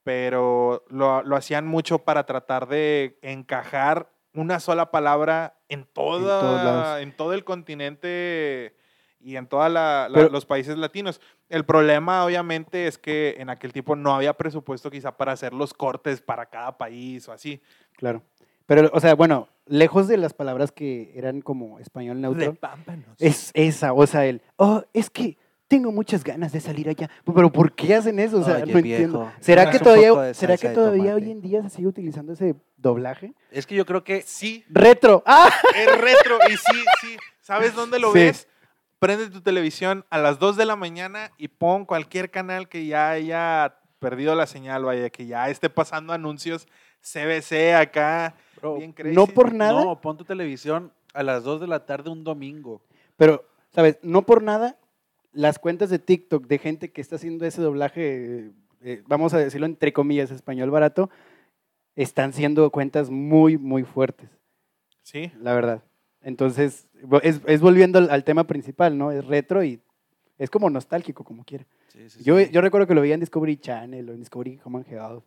pero 0.04 0.84
lo, 0.88 1.22
lo 1.22 1.36
hacían 1.36 1.66
mucho 1.66 1.98
para 1.98 2.24
tratar 2.26 2.68
de 2.68 3.18
encajar 3.22 4.10
una 4.34 4.60
sola 4.60 4.90
palabra 4.90 5.56
en, 5.68 5.84
toda, 5.84 6.62
lados. 6.64 7.02
en 7.02 7.16
todo 7.16 7.32
el 7.32 7.44
continente 7.44 8.76
y 9.20 9.36
en 9.36 9.46
todos 9.46 9.72
Pero- 10.12 10.28
los 10.28 10.44
países 10.44 10.76
latinos. 10.76 11.20
El 11.48 11.64
problema, 11.64 12.24
obviamente, 12.24 12.86
es 12.86 12.98
que 12.98 13.36
en 13.38 13.48
aquel 13.48 13.72
tiempo 13.72 13.96
no 13.96 14.14
había 14.14 14.34
presupuesto 14.34 14.90
quizá 14.90 15.16
para 15.16 15.32
hacer 15.32 15.52
los 15.54 15.72
cortes 15.72 16.20
para 16.20 16.46
cada 16.46 16.76
país 16.76 17.28
o 17.28 17.32
así. 17.32 17.60
claro. 17.96 18.22
Pero, 18.66 18.90
o 18.94 19.00
sea, 19.00 19.14
bueno, 19.14 19.48
lejos 19.66 20.08
de 20.08 20.16
las 20.16 20.32
palabras 20.32 20.72
que 20.72 21.12
eran 21.14 21.42
como 21.42 21.78
español 21.78 22.22
neutro, 22.22 22.56
es 23.18 23.50
esa, 23.52 23.92
o 23.92 24.06
sea, 24.06 24.24
el, 24.24 24.40
oh, 24.56 24.84
es 24.94 25.10
que 25.10 25.36
tengo 25.76 25.90
muchas 25.90 26.22
ganas 26.22 26.52
de 26.52 26.60
salir 26.60 26.88
allá. 26.88 27.10
Pero 27.24 27.50
¿por 27.50 27.72
qué 27.72 27.96
hacen 27.96 28.18
eso? 28.20 28.38
O 28.38 28.44
sea, 28.44 28.56
Oye, 28.62 28.72
no 28.72 28.78
entiendo. 28.78 29.18
viejo, 29.20 29.32
¿Será 29.40 29.70
que 29.70 29.78
todavía, 29.80 30.32
¿será 30.34 30.56
que 30.56 30.68
todavía 30.68 31.14
hoy 31.16 31.30
en 31.32 31.40
día 31.40 31.62
se 31.64 31.70
sigue 31.70 31.88
utilizando 31.88 32.32
ese 32.34 32.54
doblaje? 32.76 33.34
Es 33.50 33.66
que 33.66 33.74
yo 33.74 33.84
creo 33.84 34.04
que 34.04 34.22
Sí, 34.22 34.64
Retro. 34.68 35.22
¡Ah! 35.26 35.50
es 35.76 35.86
retro 36.00 36.38
y 36.48 36.52
sí, 36.56 36.84
sí. 37.00 37.16
¿Sabes 37.40 37.74
dónde 37.74 37.98
lo 37.98 38.12
Sí. 38.12 38.18
ves? 38.20 38.48
Prende 39.00 39.28
tu 39.30 39.40
televisión 39.40 40.04
a 40.10 40.18
las 40.18 40.38
2 40.38 40.56
de 40.56 40.64
la 40.64 40.76
mañana 40.76 41.32
y 41.38 41.48
pon 41.48 41.84
cualquier 41.84 42.30
canal 42.30 42.68
que 42.68 42.86
ya 42.86 43.10
haya 43.10 43.76
perdido 43.98 44.34
la 44.36 44.46
señal, 44.46 44.84
vaya, 44.84 45.10
que 45.10 45.26
ya 45.26 45.50
esté 45.50 45.68
pasando 45.70 46.12
anuncios 46.12 46.68
CBC 47.02 47.74
acá. 47.74 48.34
Bro, 48.60 48.76
bien 48.76 48.92
crazy. 48.92 49.14
No 49.14 49.26
por 49.26 49.52
nada, 49.52 49.84
no, 49.84 50.00
pon 50.00 50.16
tu 50.16 50.24
televisión 50.24 50.92
a 51.12 51.22
las 51.22 51.42
2 51.42 51.60
de 51.60 51.66
la 51.66 51.84
tarde 51.84 52.10
un 52.10 52.22
domingo. 52.22 52.80
pero, 53.16 53.44
¿sabes? 53.74 53.98
No 54.02 54.22
por 54.22 54.42
nada, 54.42 54.76
las 55.34 55.58
cuentas 55.58 55.90
de 55.90 55.98
TikTok 55.98 56.46
de 56.46 56.58
gente 56.58 56.90
que 56.92 57.00
está 57.00 57.16
haciendo 57.16 57.44
ese 57.44 57.60
doblaje, 57.60 58.50
eh, 58.82 59.02
vamos 59.06 59.34
a 59.34 59.38
decirlo 59.38 59.66
entre 59.66 59.92
comillas, 59.92 60.30
español 60.30 60.70
barato, 60.70 61.10
están 61.96 62.32
siendo 62.32 62.70
cuentas 62.70 63.10
muy, 63.10 63.58
muy 63.58 63.84
fuertes, 63.84 64.28
Sí. 65.02 65.30
la 65.40 65.54
verdad. 65.54 65.82
Entonces, 66.22 66.88
es, 67.22 67.40
es 67.46 67.60
volviendo 67.60 67.98
al, 67.98 68.08
al 68.10 68.24
tema 68.24 68.44
principal, 68.46 68.96
¿no? 68.96 69.12
Es 69.12 69.24
retro 69.26 69.62
y 69.62 69.80
es 70.38 70.48
como 70.50 70.70
nostálgico, 70.70 71.22
como 71.22 71.44
quiera. 71.44 71.66
Sí, 71.88 72.08
sí, 72.08 72.24
Yo, 72.24 72.38
sí. 72.38 72.48
yo 72.50 72.60
recuerdo 72.62 72.86
que 72.86 72.94
lo 72.94 73.02
veía 73.02 73.14
en 73.14 73.20
Discovery 73.20 73.56
Channel 73.58 74.08
o 74.08 74.12
en 74.14 74.20
Discovery 74.20 74.58
Home 74.64 74.78
and 74.78 74.88
Health. 74.88 75.24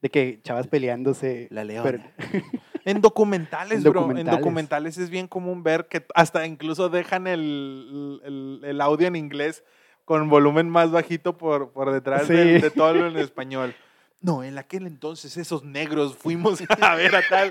De 0.00 0.08
que 0.10 0.40
chavas 0.42 0.66
peleándose. 0.66 1.46
La 1.50 1.62
leona. 1.64 1.84
pero- 1.90 2.02
En 2.84 3.00
documentales, 3.00 3.78
En 3.78 3.82
bro. 3.84 3.90
En 3.92 4.06
documentales. 4.08 4.40
documentales 4.40 4.98
es 4.98 5.10
bien 5.10 5.28
común 5.28 5.62
ver 5.62 5.86
que 5.88 6.04
hasta 6.14 6.46
incluso 6.46 6.88
dejan 6.88 7.26
el, 7.26 8.20
el- 8.24 8.60
el 8.64 8.80
audio 8.80 9.06
en 9.06 9.16
inglés 9.16 9.62
con 10.04 10.28
volumen 10.28 10.68
más 10.68 10.90
bajito 10.90 11.38
por, 11.38 11.70
por 11.72 11.92
detrás 11.92 12.26
Sí. 12.26 12.32
de, 12.34 12.58
de 12.60 12.70
todo 12.70 12.92
lo 12.94 13.06
en 13.06 13.16
español. 13.18 13.74
No, 14.24 14.44
en 14.44 14.56
aquel 14.56 14.86
entonces 14.86 15.36
esos 15.36 15.64
negros 15.64 16.16
fuimos 16.16 16.62
a 16.80 16.94
ver 16.94 17.16
a 17.16 17.22
tal. 17.28 17.50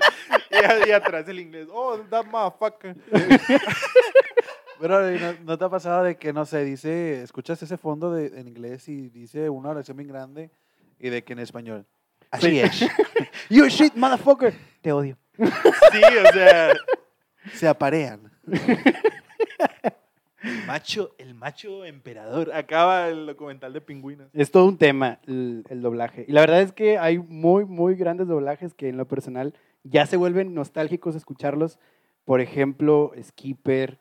Y, 0.50 0.54
ahí 0.54 0.90
atrás 0.90 1.28
el 1.28 1.38
inglés. 1.38 1.68
Oh, 1.70 1.98
that 2.08 2.24
motherfucker. 2.24 2.96
Pero 4.80 5.14
¿y 5.14 5.18
¿no, 5.20 5.32
no 5.44 5.58
te 5.58 5.64
ha 5.64 5.68
pasado 5.68 6.02
de 6.04 6.16
que, 6.16 6.32
no 6.32 6.44
sé, 6.46 6.64
dice, 6.64 7.22
escuchas 7.22 7.62
ese 7.62 7.76
fondo 7.76 8.10
de, 8.10 8.26
en 8.40 8.48
inglés 8.48 8.88
y 8.88 9.10
dice 9.10 9.48
una 9.50 9.68
oración 9.68 9.96
bien 9.98 10.08
grande 10.08 10.50
y 10.98 11.10
de 11.10 11.22
que 11.22 11.34
en 11.34 11.40
español? 11.40 11.86
Así 12.30 12.48
Sí. 12.48 12.60
es. 12.60 12.80
You 13.50 13.66
shit, 13.68 13.94
motherfucker. 13.94 14.54
Te 14.80 14.92
odio. 14.92 15.18
Sí, 15.36 16.02
o 16.28 16.32
sea. 16.32 16.72
Se 17.54 17.68
aparean. 17.68 18.30
El 20.42 20.66
macho, 20.66 21.14
el 21.18 21.34
macho 21.34 21.84
emperador. 21.84 22.52
Acaba 22.52 23.08
el 23.08 23.26
documental 23.26 23.72
de 23.72 23.80
pingüinos. 23.80 24.28
Es 24.32 24.50
todo 24.50 24.66
un 24.66 24.76
tema 24.76 25.20
el, 25.26 25.64
el 25.68 25.82
doblaje. 25.82 26.24
Y 26.26 26.32
la 26.32 26.40
verdad 26.40 26.62
es 26.62 26.72
que 26.72 26.98
hay 26.98 27.18
muy, 27.18 27.64
muy 27.64 27.94
grandes 27.94 28.26
doblajes 28.26 28.74
que 28.74 28.88
en 28.88 28.96
lo 28.96 29.06
personal 29.06 29.54
ya 29.84 30.06
se 30.06 30.16
vuelven 30.16 30.54
nostálgicos 30.54 31.14
escucharlos. 31.14 31.78
Por 32.24 32.40
ejemplo, 32.40 33.12
Skipper, 33.22 33.98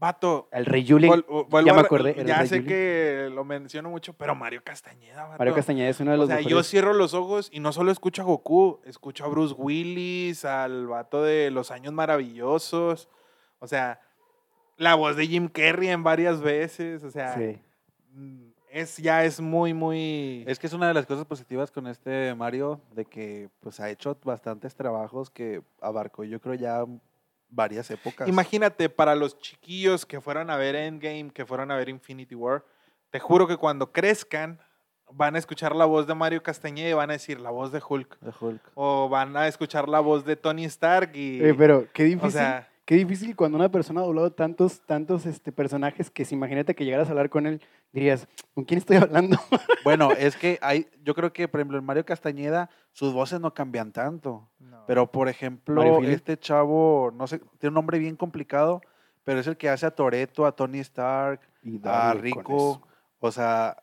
Vato. 0.00 0.48
el 0.50 0.64
Rey 0.66 0.84
Julien. 0.88 1.12
vol- 1.12 1.26
vol- 1.26 1.46
vuelvo 1.48 1.66
ya 1.68 1.74
me 1.74 1.80
acordé, 1.80 2.14
Ya 2.24 2.38
Rey 2.38 2.48
sé 2.48 2.56
Julien. 2.60 2.66
que 2.66 3.28
lo 3.32 3.44
menciono 3.44 3.90
mucho, 3.90 4.14
pero 4.14 4.34
Mario 4.34 4.62
Castañeda, 4.64 5.24
vato. 5.26 5.38
Mario 5.38 5.54
Castañeda 5.54 5.88
es 5.90 6.00
uno 6.00 6.10
de 6.12 6.16
los 6.16 6.24
O 6.24 6.32
sea, 6.32 6.40
yo 6.40 6.62
cierro 6.62 6.94
los 6.94 7.12
ojos 7.14 7.48
y 7.52 7.60
no 7.60 7.72
solo 7.72 7.92
escucho 7.92 8.22
a 8.22 8.24
Goku, 8.24 8.80
escucho 8.86 9.24
a 9.24 9.28
Bruce 9.28 9.54
Willis, 9.56 10.44
al 10.44 10.86
vato 10.86 11.22
de 11.22 11.50
Los 11.50 11.70
Años 11.70 11.92
Maravillosos. 11.92 13.08
O 13.58 13.66
sea, 13.66 14.00
la 14.78 14.94
voz 14.94 15.16
de 15.16 15.26
Jim 15.26 15.48
Carrey 15.48 15.88
en 15.90 16.02
varias 16.02 16.40
veces. 16.40 17.04
O 17.04 17.10
sea, 17.10 17.34
Sí. 17.34 17.58
mm, 18.14 18.48
es, 18.70 18.96
ya 18.98 19.24
es 19.24 19.40
muy, 19.40 19.74
muy... 19.74 20.44
Es 20.46 20.58
que 20.58 20.66
es 20.68 20.72
una 20.72 20.88
de 20.88 20.94
las 20.94 21.04
cosas 21.04 21.26
positivas 21.26 21.70
con 21.70 21.86
este 21.86 22.34
Mario, 22.34 22.80
de 22.94 23.04
que 23.04 23.50
pues 23.60 23.80
ha 23.80 23.90
hecho 23.90 24.16
bastantes 24.24 24.74
trabajos 24.74 25.28
que 25.28 25.60
abarcó 25.82 26.24
yo 26.24 26.40
creo 26.40 26.54
ya 26.54 26.84
varias 27.50 27.90
épocas. 27.90 28.28
Imagínate, 28.28 28.88
para 28.88 29.14
los 29.14 29.38
chiquillos 29.38 30.06
que 30.06 30.20
fueron 30.20 30.50
a 30.50 30.56
ver 30.56 30.74
Endgame, 30.76 31.30
que 31.30 31.44
fueron 31.44 31.70
a 31.70 31.76
ver 31.76 31.88
Infinity 31.88 32.34
War, 32.34 32.64
te 33.10 33.18
juro 33.18 33.46
que 33.46 33.56
cuando 33.56 33.92
crezcan 33.92 34.58
van 35.12 35.34
a 35.34 35.38
escuchar 35.38 35.74
la 35.74 35.84
voz 35.84 36.06
de 36.06 36.14
Mario 36.14 36.42
Castañeda 36.42 36.88
y 36.90 36.92
van 36.92 37.10
a 37.10 37.14
decir 37.14 37.40
la 37.40 37.50
voz 37.50 37.72
de 37.72 37.82
Hulk. 37.86 38.20
de 38.20 38.32
Hulk. 38.38 38.72
O 38.74 39.08
van 39.08 39.36
a 39.36 39.48
escuchar 39.48 39.88
la 39.88 40.00
voz 40.00 40.24
de 40.24 40.36
Tony 40.36 40.64
Stark 40.66 41.10
y... 41.14 41.42
Eh, 41.42 41.54
pero 41.54 41.86
qué 41.92 42.04
difícil. 42.04 42.28
o 42.28 42.30
sea, 42.30 42.70
Qué 42.90 42.96
difícil 42.96 43.36
cuando 43.36 43.56
una 43.56 43.70
persona 43.70 44.00
ha 44.00 44.04
doblado 44.04 44.32
tantos, 44.32 44.80
tantos 44.80 45.24
este, 45.24 45.52
personajes 45.52 46.10
que 46.10 46.24
si 46.24 46.34
imagínate 46.34 46.74
que 46.74 46.84
llegaras 46.84 47.06
a 47.06 47.12
hablar 47.12 47.30
con 47.30 47.46
él, 47.46 47.62
dirías, 47.92 48.26
¿con 48.52 48.64
quién 48.64 48.78
estoy 48.78 48.96
hablando? 48.96 49.38
Bueno, 49.84 50.10
es 50.18 50.34
que 50.34 50.58
hay, 50.60 50.88
yo 51.04 51.14
creo 51.14 51.32
que, 51.32 51.46
por 51.46 51.60
ejemplo, 51.60 51.78
en 51.78 51.84
Mario 51.84 52.04
Castañeda, 52.04 52.68
sus 52.90 53.12
voces 53.12 53.38
no 53.38 53.54
cambian 53.54 53.92
tanto. 53.92 54.50
Pero, 54.90 55.06
por 55.06 55.28
ejemplo, 55.28 56.02
este 56.02 56.36
chavo, 56.36 57.12
no 57.14 57.28
sé, 57.28 57.38
tiene 57.60 57.68
un 57.68 57.74
nombre 57.74 58.00
bien 58.00 58.16
complicado, 58.16 58.80
pero 59.22 59.38
es 59.38 59.46
el 59.46 59.56
que 59.56 59.68
hace 59.68 59.86
a 59.86 59.92
Toreto, 59.92 60.44
a 60.44 60.50
Tony 60.50 60.80
Stark, 60.80 61.40
Y 61.62 61.80
a 61.84 62.12
Rico. 62.14 62.82
O 63.20 63.30
sea, 63.30 63.76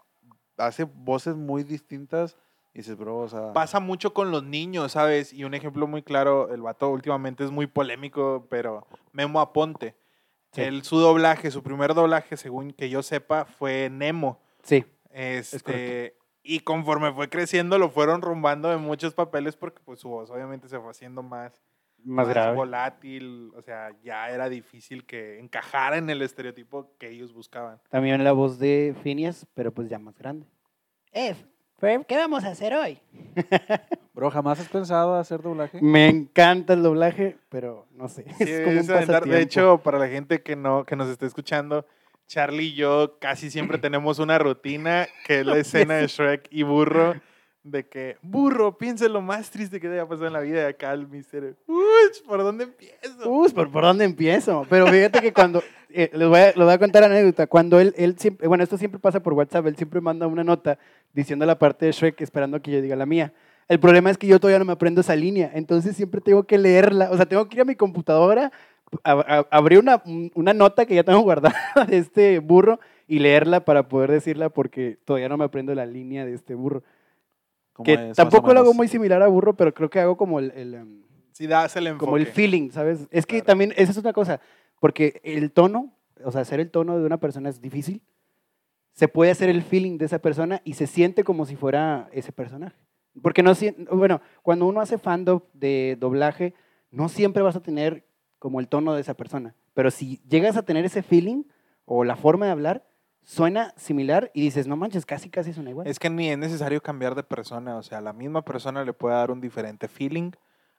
hace 0.58 0.84
voces 0.84 1.38
muy 1.38 1.64
distintas. 1.64 2.36
Y 2.74 2.80
dices, 2.80 2.97
bro, 2.97 3.20
o 3.20 3.30
sea. 3.30 3.53
pasa 3.53 3.80
mucho 3.80 4.14
con 4.14 4.32
los 4.32 4.43
niños, 4.43 4.91
¿sabes? 4.91 5.32
Y 5.32 5.45
un 5.45 5.53
ejemplo 5.53 5.88
muy 5.88 6.03
claro, 6.03 6.53
el 6.53 6.62
vato 6.62 6.89
últimamente 6.89 7.45
es 7.45 7.51
muy 7.51 7.68
polémico, 7.68 8.45
pero 8.49 8.86
Memo 9.14 9.39
Aponte. 9.39 9.95
Sí. 10.51 10.60
Él, 10.60 10.84
su 10.84 10.97
doblaje, 10.97 11.51
su 11.51 11.64
primer 11.64 11.93
doblaje, 11.93 12.36
según 12.36 12.72
que 12.72 12.89
yo 12.89 13.01
sepa, 13.01 13.45
fue 13.45 13.89
Nemo. 13.89 14.41
Sí, 14.62 14.84
Este, 15.12 16.16
y 16.47 16.61
conforme 16.61 17.11
fue 17.11 17.29
creciendo, 17.29 17.77
lo 17.77 17.89
fueron 17.89 18.21
rumbando 18.21 18.71
en 18.71 18.81
muchos 18.81 19.13
papeles 19.13 19.57
porque 19.57 19.81
pues, 19.83 19.99
su 19.99 20.07
voz 20.07 20.31
obviamente 20.31 20.69
se 20.69 20.79
fue 20.79 20.89
haciendo 20.89 21.21
más, 21.21 21.61
más 22.05 22.27
grave. 22.29 22.55
volátil. 22.55 23.51
O 23.55 23.61
sea, 23.61 23.91
ya 24.01 24.29
era 24.29 24.47
difícil 24.47 25.05
que 25.05 25.39
encajara 25.39 25.97
en 25.97 26.09
el 26.09 26.21
estereotipo 26.21 26.95
que 26.97 27.09
ellos 27.09 27.33
buscaban. 27.33 27.81
También 27.89 28.23
la 28.23 28.31
voz 28.31 28.59
de 28.59 28.95
Phineas, 29.03 29.45
pero 29.53 29.73
pues 29.73 29.89
ya 29.89 29.99
más 29.99 30.17
grande. 30.17 30.47
Eh, 31.11 31.35
Ferb, 31.79 32.05
¿qué 32.05 32.15
vamos 32.15 32.45
a 32.45 32.49
hacer 32.49 32.73
hoy? 32.73 32.97
Bro, 34.13 34.31
¿jamás 34.31 34.59
has 34.59 34.69
pensado 34.69 35.15
hacer 35.15 35.41
doblaje? 35.41 35.79
Me 35.81 36.07
encanta 36.07 36.73
el 36.73 36.81
doblaje, 36.81 37.37
pero 37.49 37.85
no 37.91 38.07
sé. 38.07 38.23
Sí, 38.37 38.45
es 38.49 38.61
como 38.61 38.79
un 38.79 39.29
de 39.29 39.41
hecho, 39.41 39.79
para 39.79 39.99
la 39.99 40.07
gente 40.07 40.41
que 40.41 40.55
no 40.55 40.85
que 40.85 40.95
nos 40.95 41.09
está 41.09 41.25
escuchando, 41.25 41.85
Charlie 42.28 42.67
y 42.67 42.75
yo 42.75 43.17
casi 43.19 43.49
siempre 43.49 43.78
tenemos 43.80 44.19
una 44.19 44.38
rutina 44.38 45.07
que 45.25 45.39
es 45.39 45.45
la 45.45 45.57
escena 45.57 45.95
de 45.95 46.07
Shrek 46.07 46.47
y 46.51 46.63
Burro 46.63 47.15
de 47.71 47.86
que 47.86 48.17
Burro, 48.21 48.78
piensa 48.78 49.05
en 49.05 49.13
lo 49.13 49.21
más 49.21 49.49
triste 49.49 49.80
que 49.80 49.88
te 49.88 49.93
haya 49.93 50.07
pasado 50.07 50.28
en 50.28 50.34
la 50.34 50.39
vida 50.39 50.61
de 50.61 50.67
acá 50.67 50.93
el 50.93 51.07
mister. 51.07 51.55
Uy, 51.67 51.84
¿por 52.25 52.39
dónde 52.39 52.65
empiezo? 52.65 53.30
Uy, 53.30 53.49
¿por, 53.49 53.71
¿por 53.71 53.84
dónde 53.84 54.05
empiezo? 54.05 54.65
Pero 54.69 54.88
fíjate 54.88 55.21
que 55.21 55.34
cuando, 55.34 55.61
eh, 55.89 56.09
les, 56.13 56.28
voy 56.28 56.39
a, 56.39 56.45
les 56.47 56.55
voy 56.55 56.71
a 56.71 56.78
contar 56.78 57.03
anécdota, 57.03 57.47
cuando 57.47 57.80
él, 57.80 57.93
él 57.97 58.15
siempre, 58.17 58.47
bueno, 58.47 58.63
esto 58.63 58.78
siempre 58.78 58.99
pasa 58.99 59.21
por 59.21 59.34
WhatsApp, 59.34 59.67
él 59.67 59.75
siempre 59.75 60.01
manda 60.01 60.28
una 60.28 60.43
nota 60.43 60.80
diciendo 61.13 61.45
la 61.45 61.59
parte 61.59 61.86
de 61.86 61.91
Shrek 61.91 62.21
esperando 62.21 62.61
que 62.61 62.71
yo 62.71 62.82
diga 62.82 62.95
la 62.95 63.05
mía. 63.05 63.34
El 63.67 63.80
problema 63.80 64.09
es 64.09 64.17
que 64.17 64.28
yo 64.28 64.39
todavía 64.39 64.59
no 64.59 64.65
me 64.65 64.73
aprendo 64.73 65.01
esa 65.01 65.15
línea, 65.15 65.51
entonces 65.53 65.95
siempre 65.95 66.21
tengo 66.21 66.43
que 66.43 66.57
leerla, 66.57 67.09
o 67.11 67.17
sea, 67.17 67.25
tengo 67.25 67.49
que 67.49 67.57
ir 67.57 67.61
a 67.61 67.65
mi 67.65 67.75
computadora, 67.75 68.51
a- 69.03 69.11
a- 69.11 69.47
abrir 69.51 69.79
una, 69.79 70.01
una 70.35 70.53
nota 70.53 70.85
que 70.85 70.95
ya 70.95 71.03
tengo 71.03 71.19
guardada 71.23 71.55
de 71.88 71.97
este 71.97 72.39
burro 72.39 72.79
y 73.07 73.19
leerla 73.19 73.63
para 73.65 73.88
poder 73.88 74.11
decirla 74.11 74.49
porque 74.49 74.97
todavía 75.05 75.29
no 75.29 75.38
me 75.38 75.45
aprendo 75.45 75.73
la 75.75 75.85
línea 75.85 76.25
de 76.25 76.33
este 76.33 76.55
burro. 76.55 76.83
¿Cómo 77.73 77.85
Que 77.85 78.09
es, 78.09 78.17
tampoco 78.17 78.53
lo 78.53 78.59
hago 78.59 78.73
muy 78.73 78.88
similar 78.88 79.21
a 79.21 79.27
burro, 79.27 79.55
pero 79.55 79.73
creo 79.73 79.89
que 79.89 79.99
hago 79.99 80.17
como 80.17 80.39
el- 80.39 80.51
el, 80.51 80.73
em, 80.73 81.01
Si 81.31 81.45
das 81.47 81.75
el 81.75 81.88
enfoque. 81.88 82.05
como 82.05 82.17
el 82.17 82.25
feeling, 82.25 82.71
¿sabes? 82.71 83.07
Es 83.11 83.25
que 83.25 83.38
Claro. 83.38 83.45
también, 83.45 83.73
esa 83.77 83.91
es 83.91 83.97
una 83.97 84.13
cosa, 84.13 84.39
porque 84.79 85.21
el 85.23 85.51
tono, 85.51 85.93
o 86.23 86.31
sea, 86.31 86.41
hacer 86.41 86.59
el 86.59 86.71
tono 86.71 86.97
de 86.97 87.05
una 87.05 87.17
persona 87.19 87.49
es 87.49 87.61
difícil. 87.61 88.01
Se 88.93 89.07
puede 89.07 89.29
hacer 89.29 89.47
el 89.49 89.61
feeling 89.61 89.99
de 89.99 90.05
esa 90.05 90.17
persona 90.19 90.61
y 90.63 90.73
se 90.73 90.88
siente 90.88 91.23
como 91.23 91.45
si 91.45 91.55
fuera 91.55 92.09
ese 92.11 92.31
personaje. 92.31 92.75
Porque 93.21 93.43
no, 93.43 93.53
bueno, 93.91 94.21
cuando 94.41 94.65
uno 94.65 94.81
hace 94.81 94.97
fandom 94.97 95.41
de 95.53 95.97
doblaje, 95.99 96.55
no 96.89 97.07
siempre 97.09 97.43
vas 97.43 97.55
a 97.55 97.61
tener 97.61 98.07
como 98.39 98.59
el 98.59 98.67
tono 98.67 98.93
de 98.93 99.01
esa 99.01 99.15
persona. 99.15 99.55
Pero 99.73 99.91
si 99.91 100.21
llegas 100.27 100.57
a 100.57 100.63
tener 100.63 100.85
ese 100.85 101.03
feeling 101.03 101.43
o 101.85 102.03
la 102.03 102.15
forma 102.15 102.45
de 102.45 102.51
hablar, 102.51 102.85
suena 103.23 103.73
similar 103.77 104.31
y 104.33 104.41
dices, 104.41 104.67
no 104.67 104.75
manches, 104.77 105.05
casi, 105.05 105.29
casi 105.29 105.53
suena 105.53 105.69
igual. 105.69 105.88
Es 105.88 105.99
que 105.99 106.09
ni 106.09 106.29
es 106.29 106.38
necesario 106.38 106.81
cambiar 106.81 107.15
de 107.15 107.23
persona, 107.23 107.77
o 107.77 107.83
sea, 107.83 107.99
la 108.01 108.13
misma 108.13 108.43
persona 108.43 108.83
le 108.85 108.93
puede 108.93 109.15
dar 109.15 109.31
un 109.31 109.41
diferente 109.41 109.88
feeling 109.88 110.31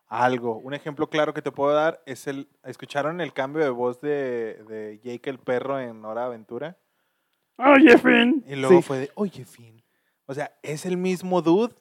a 0.08 0.24
algo. 0.24 0.56
Un 0.58 0.72
ejemplo 0.72 1.10
claro 1.10 1.34
que 1.34 1.42
te 1.42 1.52
puedo 1.52 1.74
dar 1.74 2.02
es 2.06 2.26
el, 2.26 2.48
¿escucharon 2.64 3.20
el 3.20 3.32
cambio 3.34 3.62
de 3.62 3.70
voz 3.70 4.00
de, 4.00 4.62
de 4.68 4.98
Jake 5.04 5.28
el 5.28 5.38
perro 5.38 5.78
en 5.78 6.02
Hora 6.04 6.22
de 6.22 6.26
Aventura? 6.28 6.78
Oye, 7.58 7.98
Finn. 7.98 8.44
Y 8.46 8.54
luego 8.56 8.76
Sí. 8.76 8.82
fue 8.82 8.98
de, 8.98 9.10
oye, 9.14 9.44
Finn. 9.44 9.82
O 10.26 10.32
sea, 10.34 10.52
es 10.62 10.86
el 10.86 10.96
mismo 10.96 11.42
dude. 11.42 11.74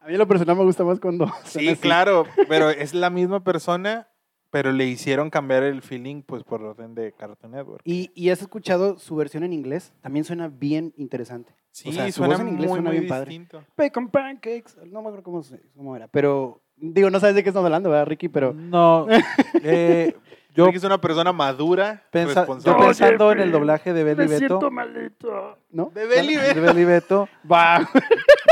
A 0.00 0.06
mí 0.06 0.16
lo 0.16 0.26
personal 0.28 0.56
me 0.56 0.64
gusta 0.64 0.84
más 0.84 1.00
cuando 1.00 1.26
suena 1.26 1.48
Sí, 1.48 1.68
así. 1.70 1.80
claro, 1.80 2.26
pero 2.48 2.70
es 2.70 2.92
la 2.94 3.08
misma 3.10 3.42
persona, 3.42 4.08
pero 4.52 4.70
le 4.70 4.84
hicieron 4.86 5.30
cambiar 5.30 5.62
el 5.62 5.80
feeling 5.80 6.20
pues 6.22 6.44
por 6.44 6.62
orden 6.62 6.94
de 6.94 7.12
Cartoon 7.12 7.52
Network. 7.52 7.80
¿Y, 7.86 8.10
y 8.14 8.28
has 8.28 8.42
escuchado 8.42 8.98
su 8.98 9.16
versión 9.16 9.44
en 9.44 9.54
inglés? 9.54 9.94
También 10.02 10.24
suena 10.26 10.48
bien 10.48 10.92
interesante. 10.98 11.54
Sí, 11.70 11.88
o 11.88 11.92
sea, 11.92 12.06
su 12.08 12.12
suena 12.18 12.34
voz 12.34 12.40
en 12.42 12.48
inglés 12.48 12.68
muy, 12.68 12.76
suena 12.76 12.90
muy 12.90 12.98
bien 12.98 13.08
padre. 13.08 13.30
distinto. 13.30 13.64
Bacon 13.78 14.08
pancakes. 14.10 14.76
No 14.84 15.00
me 15.00 15.08
acuerdo 15.08 15.22
cómo, 15.22 15.42
cómo 15.74 15.96
era, 15.96 16.06
pero 16.06 16.60
digo, 16.76 17.08
no 17.08 17.18
sabes 17.18 17.34
de 17.34 17.42
qué 17.42 17.48
estamos 17.48 17.64
hablando, 17.64 17.88
¿verdad, 17.88 18.06
Ricky? 18.06 18.28
Pero 18.28 18.52
No. 18.52 19.06
eh, 19.62 20.14
yo, 20.54 20.66
Yo 20.66 20.70
que 20.70 20.76
es 20.76 20.84
una 20.84 21.00
persona 21.00 21.32
madura, 21.32 22.02
pensa- 22.12 22.34
yo 22.34 22.40
responsable. 22.40 22.84
pensando 22.88 23.32
en 23.32 23.40
el 23.40 23.52
doblaje 23.52 23.94
de 23.94 24.04
Beli 24.04 24.26
Beto. 24.26 24.70
malito. 24.70 25.56
¿No? 25.70 25.90
De 25.94 26.04
Beli 26.06 26.34
de 26.36 26.48
Beto. 26.48 26.60
Beli 26.60 26.84
Beto. 26.84 27.28
Va. 27.50 27.88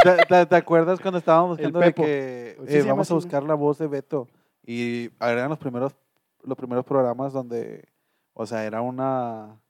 ¿Te, 0.02 0.16
te- 0.26 0.46
te 0.46 0.56
acuerdas 0.56 0.98
cuando 0.98 1.18
estábamos 1.18 1.58
buscando 1.58 1.78
de 1.80 1.92
que 1.92 2.56
Sí 2.66 2.76
eh, 2.76 2.78
llama 2.78 2.92
vamos 2.92 3.10
a 3.10 3.14
buscar 3.14 3.42
la 3.42 3.52
voz 3.54 3.76
de 3.76 3.86
Beto? 3.86 4.28
Y 4.72 5.10
eran 5.20 5.48
los 5.48 5.58
primeros, 5.58 5.96
los 6.44 6.56
primeros 6.56 6.84
programas 6.84 7.32
donde, 7.32 7.88
o 8.34 8.46
sea, 8.46 8.64
era 8.64 8.80
una, 8.82 9.60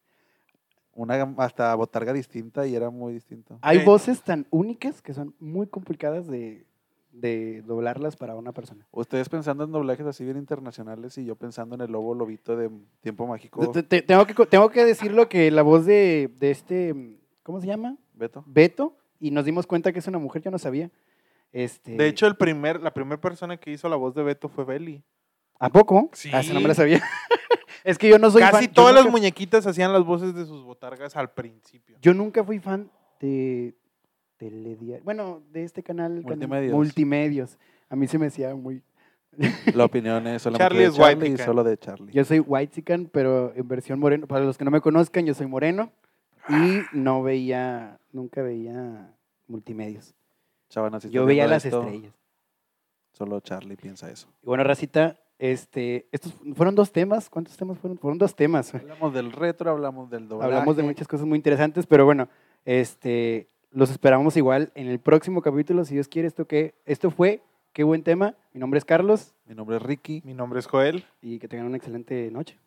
una 0.94 1.22
hasta 1.38 1.74
botarga 1.74 2.12
distinta 2.12 2.66
y 2.66 2.74
era 2.74 2.90
muy 2.90 3.14
distinto. 3.14 3.58
Hay 3.62 3.78
voces 3.84 4.20
tan 4.22 4.46
únicas 4.50 5.00
que 5.00 5.14
son 5.14 5.34
muy 5.40 5.66
complicadas 5.68 6.26
de, 6.26 6.66
de 7.12 7.62
doblarlas 7.62 8.16
para 8.16 8.34
una 8.34 8.52
persona. 8.52 8.86
Ustedes 8.90 9.30
pensando 9.30 9.64
en 9.64 9.72
doblajes 9.72 10.06
así 10.06 10.22
bien 10.22 10.36
internacionales 10.36 11.16
y 11.16 11.24
yo 11.24 11.34
pensando 11.34 11.76
en 11.76 11.80
el 11.80 11.90
lobo 11.92 12.14
lobito 12.14 12.54
de 12.54 12.70
Tiempo 13.00 13.26
Mágico. 13.26 13.70
Te- 13.70 13.82
te- 13.82 14.02
tengo, 14.02 14.26
que, 14.26 14.34
tengo 14.46 14.68
que 14.68 14.84
decirlo 14.84 15.30
que 15.30 15.50
la 15.50 15.62
voz 15.62 15.86
de, 15.86 16.30
de 16.38 16.50
este, 16.50 17.16
¿cómo 17.42 17.58
se 17.60 17.66
llama? 17.68 17.96
Beto. 18.12 18.44
Beto, 18.46 18.96
y 19.18 19.30
nos 19.30 19.46
dimos 19.46 19.66
cuenta 19.66 19.92
que 19.94 20.00
es 20.00 20.06
una 20.08 20.18
mujer, 20.18 20.42
yo 20.42 20.50
no 20.50 20.58
sabía. 20.58 20.90
Este, 21.52 21.92
De 21.92 22.06
hecho, 22.06 22.26
el 22.26 22.36
primer, 22.36 22.80
la 22.80 22.92
primera 22.92 23.20
persona 23.20 23.56
que 23.56 23.70
hizo 23.70 23.88
la 23.88 23.96
voz 23.96 24.14
de 24.14 24.22
Beto 24.22 24.48
fue 24.48 24.64
Belly. 24.64 25.02
¿a 25.60 25.68
poco? 25.68 26.10
Sí. 26.12 26.30
Ah, 26.32 26.40
esa 26.40 26.54
no 26.54 26.60
me 26.60 26.68
la 26.68 26.74
sabía. 26.74 27.02
es 27.84 27.98
que 27.98 28.08
yo 28.08 28.18
no 28.18 28.30
soy 28.30 28.42
fan. 28.42 28.52
Casi 28.52 28.68
todas 28.68 28.94
las 28.94 29.06
muñequitas 29.08 29.66
hacían 29.66 29.92
las 29.92 30.04
voces 30.04 30.34
de 30.34 30.46
sus 30.46 30.64
botargas 30.64 31.14
al 31.14 31.30
principio. 31.30 31.96
Yo 32.00 32.14
nunca 32.14 32.42
fui 32.42 32.58
fan 32.58 32.90
de 33.20 33.74
Telediario. 34.38 35.04
Bueno, 35.04 35.42
de 35.52 35.62
este 35.62 35.82
canal. 35.82 36.22
Multimedios. 36.22 36.74
Multimedios. 36.74 37.58
A 37.90 37.94
mí 37.94 38.08
se 38.08 38.18
me 38.18 38.26
hacía 38.26 38.54
muy. 38.54 38.82
La 39.74 39.84
opinión 39.84 40.26
es 40.26 40.42
solamente 40.42 40.64
Charlie 40.64 40.82
de 40.82 40.88
es 40.88 40.96
Charlie 40.96 41.12
y 41.12 41.16
whitezican. 41.16 41.46
solo 41.46 41.62
de 41.62 41.78
Charlie. 41.78 42.12
Yo 42.12 42.24
soy 42.24 42.40
white 42.40 43.08
pero 43.12 43.52
en 43.54 43.68
versión 43.68 44.00
moreno. 44.00 44.26
Para 44.26 44.44
los 44.44 44.56
que 44.56 44.64
no 44.64 44.70
me 44.70 44.80
conozcan, 44.80 45.26
yo 45.26 45.34
soy 45.34 45.46
moreno. 45.46 45.92
Y 46.48 46.80
no 46.92 47.22
veía, 47.22 48.00
nunca 48.12 48.42
veía 48.42 49.14
multimedios. 49.46 50.14
Chavana, 50.70 51.00
si 51.00 51.10
Yo 51.10 51.26
veía 51.26 51.46
las 51.46 51.64
esto, 51.64 51.82
estrellas. 51.82 52.14
Solo 53.12 53.40
Charlie 53.40 53.76
piensa 53.76 54.10
eso. 54.10 54.28
Y 54.42 54.46
bueno, 54.46 54.64
Racita, 54.64 55.18
este, 55.38 56.08
estos 56.12 56.32
fueron 56.54 56.74
dos 56.74 56.92
temas. 56.92 57.28
¿Cuántos 57.28 57.56
temas 57.56 57.78
fueron? 57.78 57.98
Fueron 57.98 58.18
dos 58.18 58.34
temas. 58.34 58.74
Hablamos 58.74 59.12
del 59.12 59.32
retro, 59.32 59.70
hablamos 59.70 60.08
del 60.08 60.28
doblaje. 60.28 60.52
Hablamos 60.52 60.76
de 60.76 60.84
muchas 60.84 61.08
cosas 61.08 61.26
muy 61.26 61.36
interesantes, 61.36 61.86
pero 61.86 62.04
bueno, 62.04 62.28
este, 62.64 63.48
los 63.70 63.90
esperamos 63.90 64.36
igual 64.36 64.70
en 64.74 64.86
el 64.86 65.00
próximo 65.00 65.42
capítulo, 65.42 65.84
si 65.84 65.94
Dios 65.94 66.08
quiere. 66.08 66.28
Esto 66.28 66.46
que, 66.46 66.74
esto 66.86 67.10
fue, 67.10 67.42
qué 67.72 67.82
buen 67.82 68.04
tema. 68.04 68.36
Mi 68.52 68.60
nombre 68.60 68.78
es 68.78 68.84
Carlos 68.84 69.34
Mi 69.46 69.56
nombre 69.56 69.76
es 69.76 69.82
Ricky. 69.82 70.22
Mi 70.24 70.34
nombre 70.34 70.60
es 70.60 70.66
Joel. 70.66 71.04
y 71.20 71.40
que 71.40 71.48
tengan 71.48 71.66
una 71.66 71.78
excelente 71.78 72.30
noche. 72.30 72.58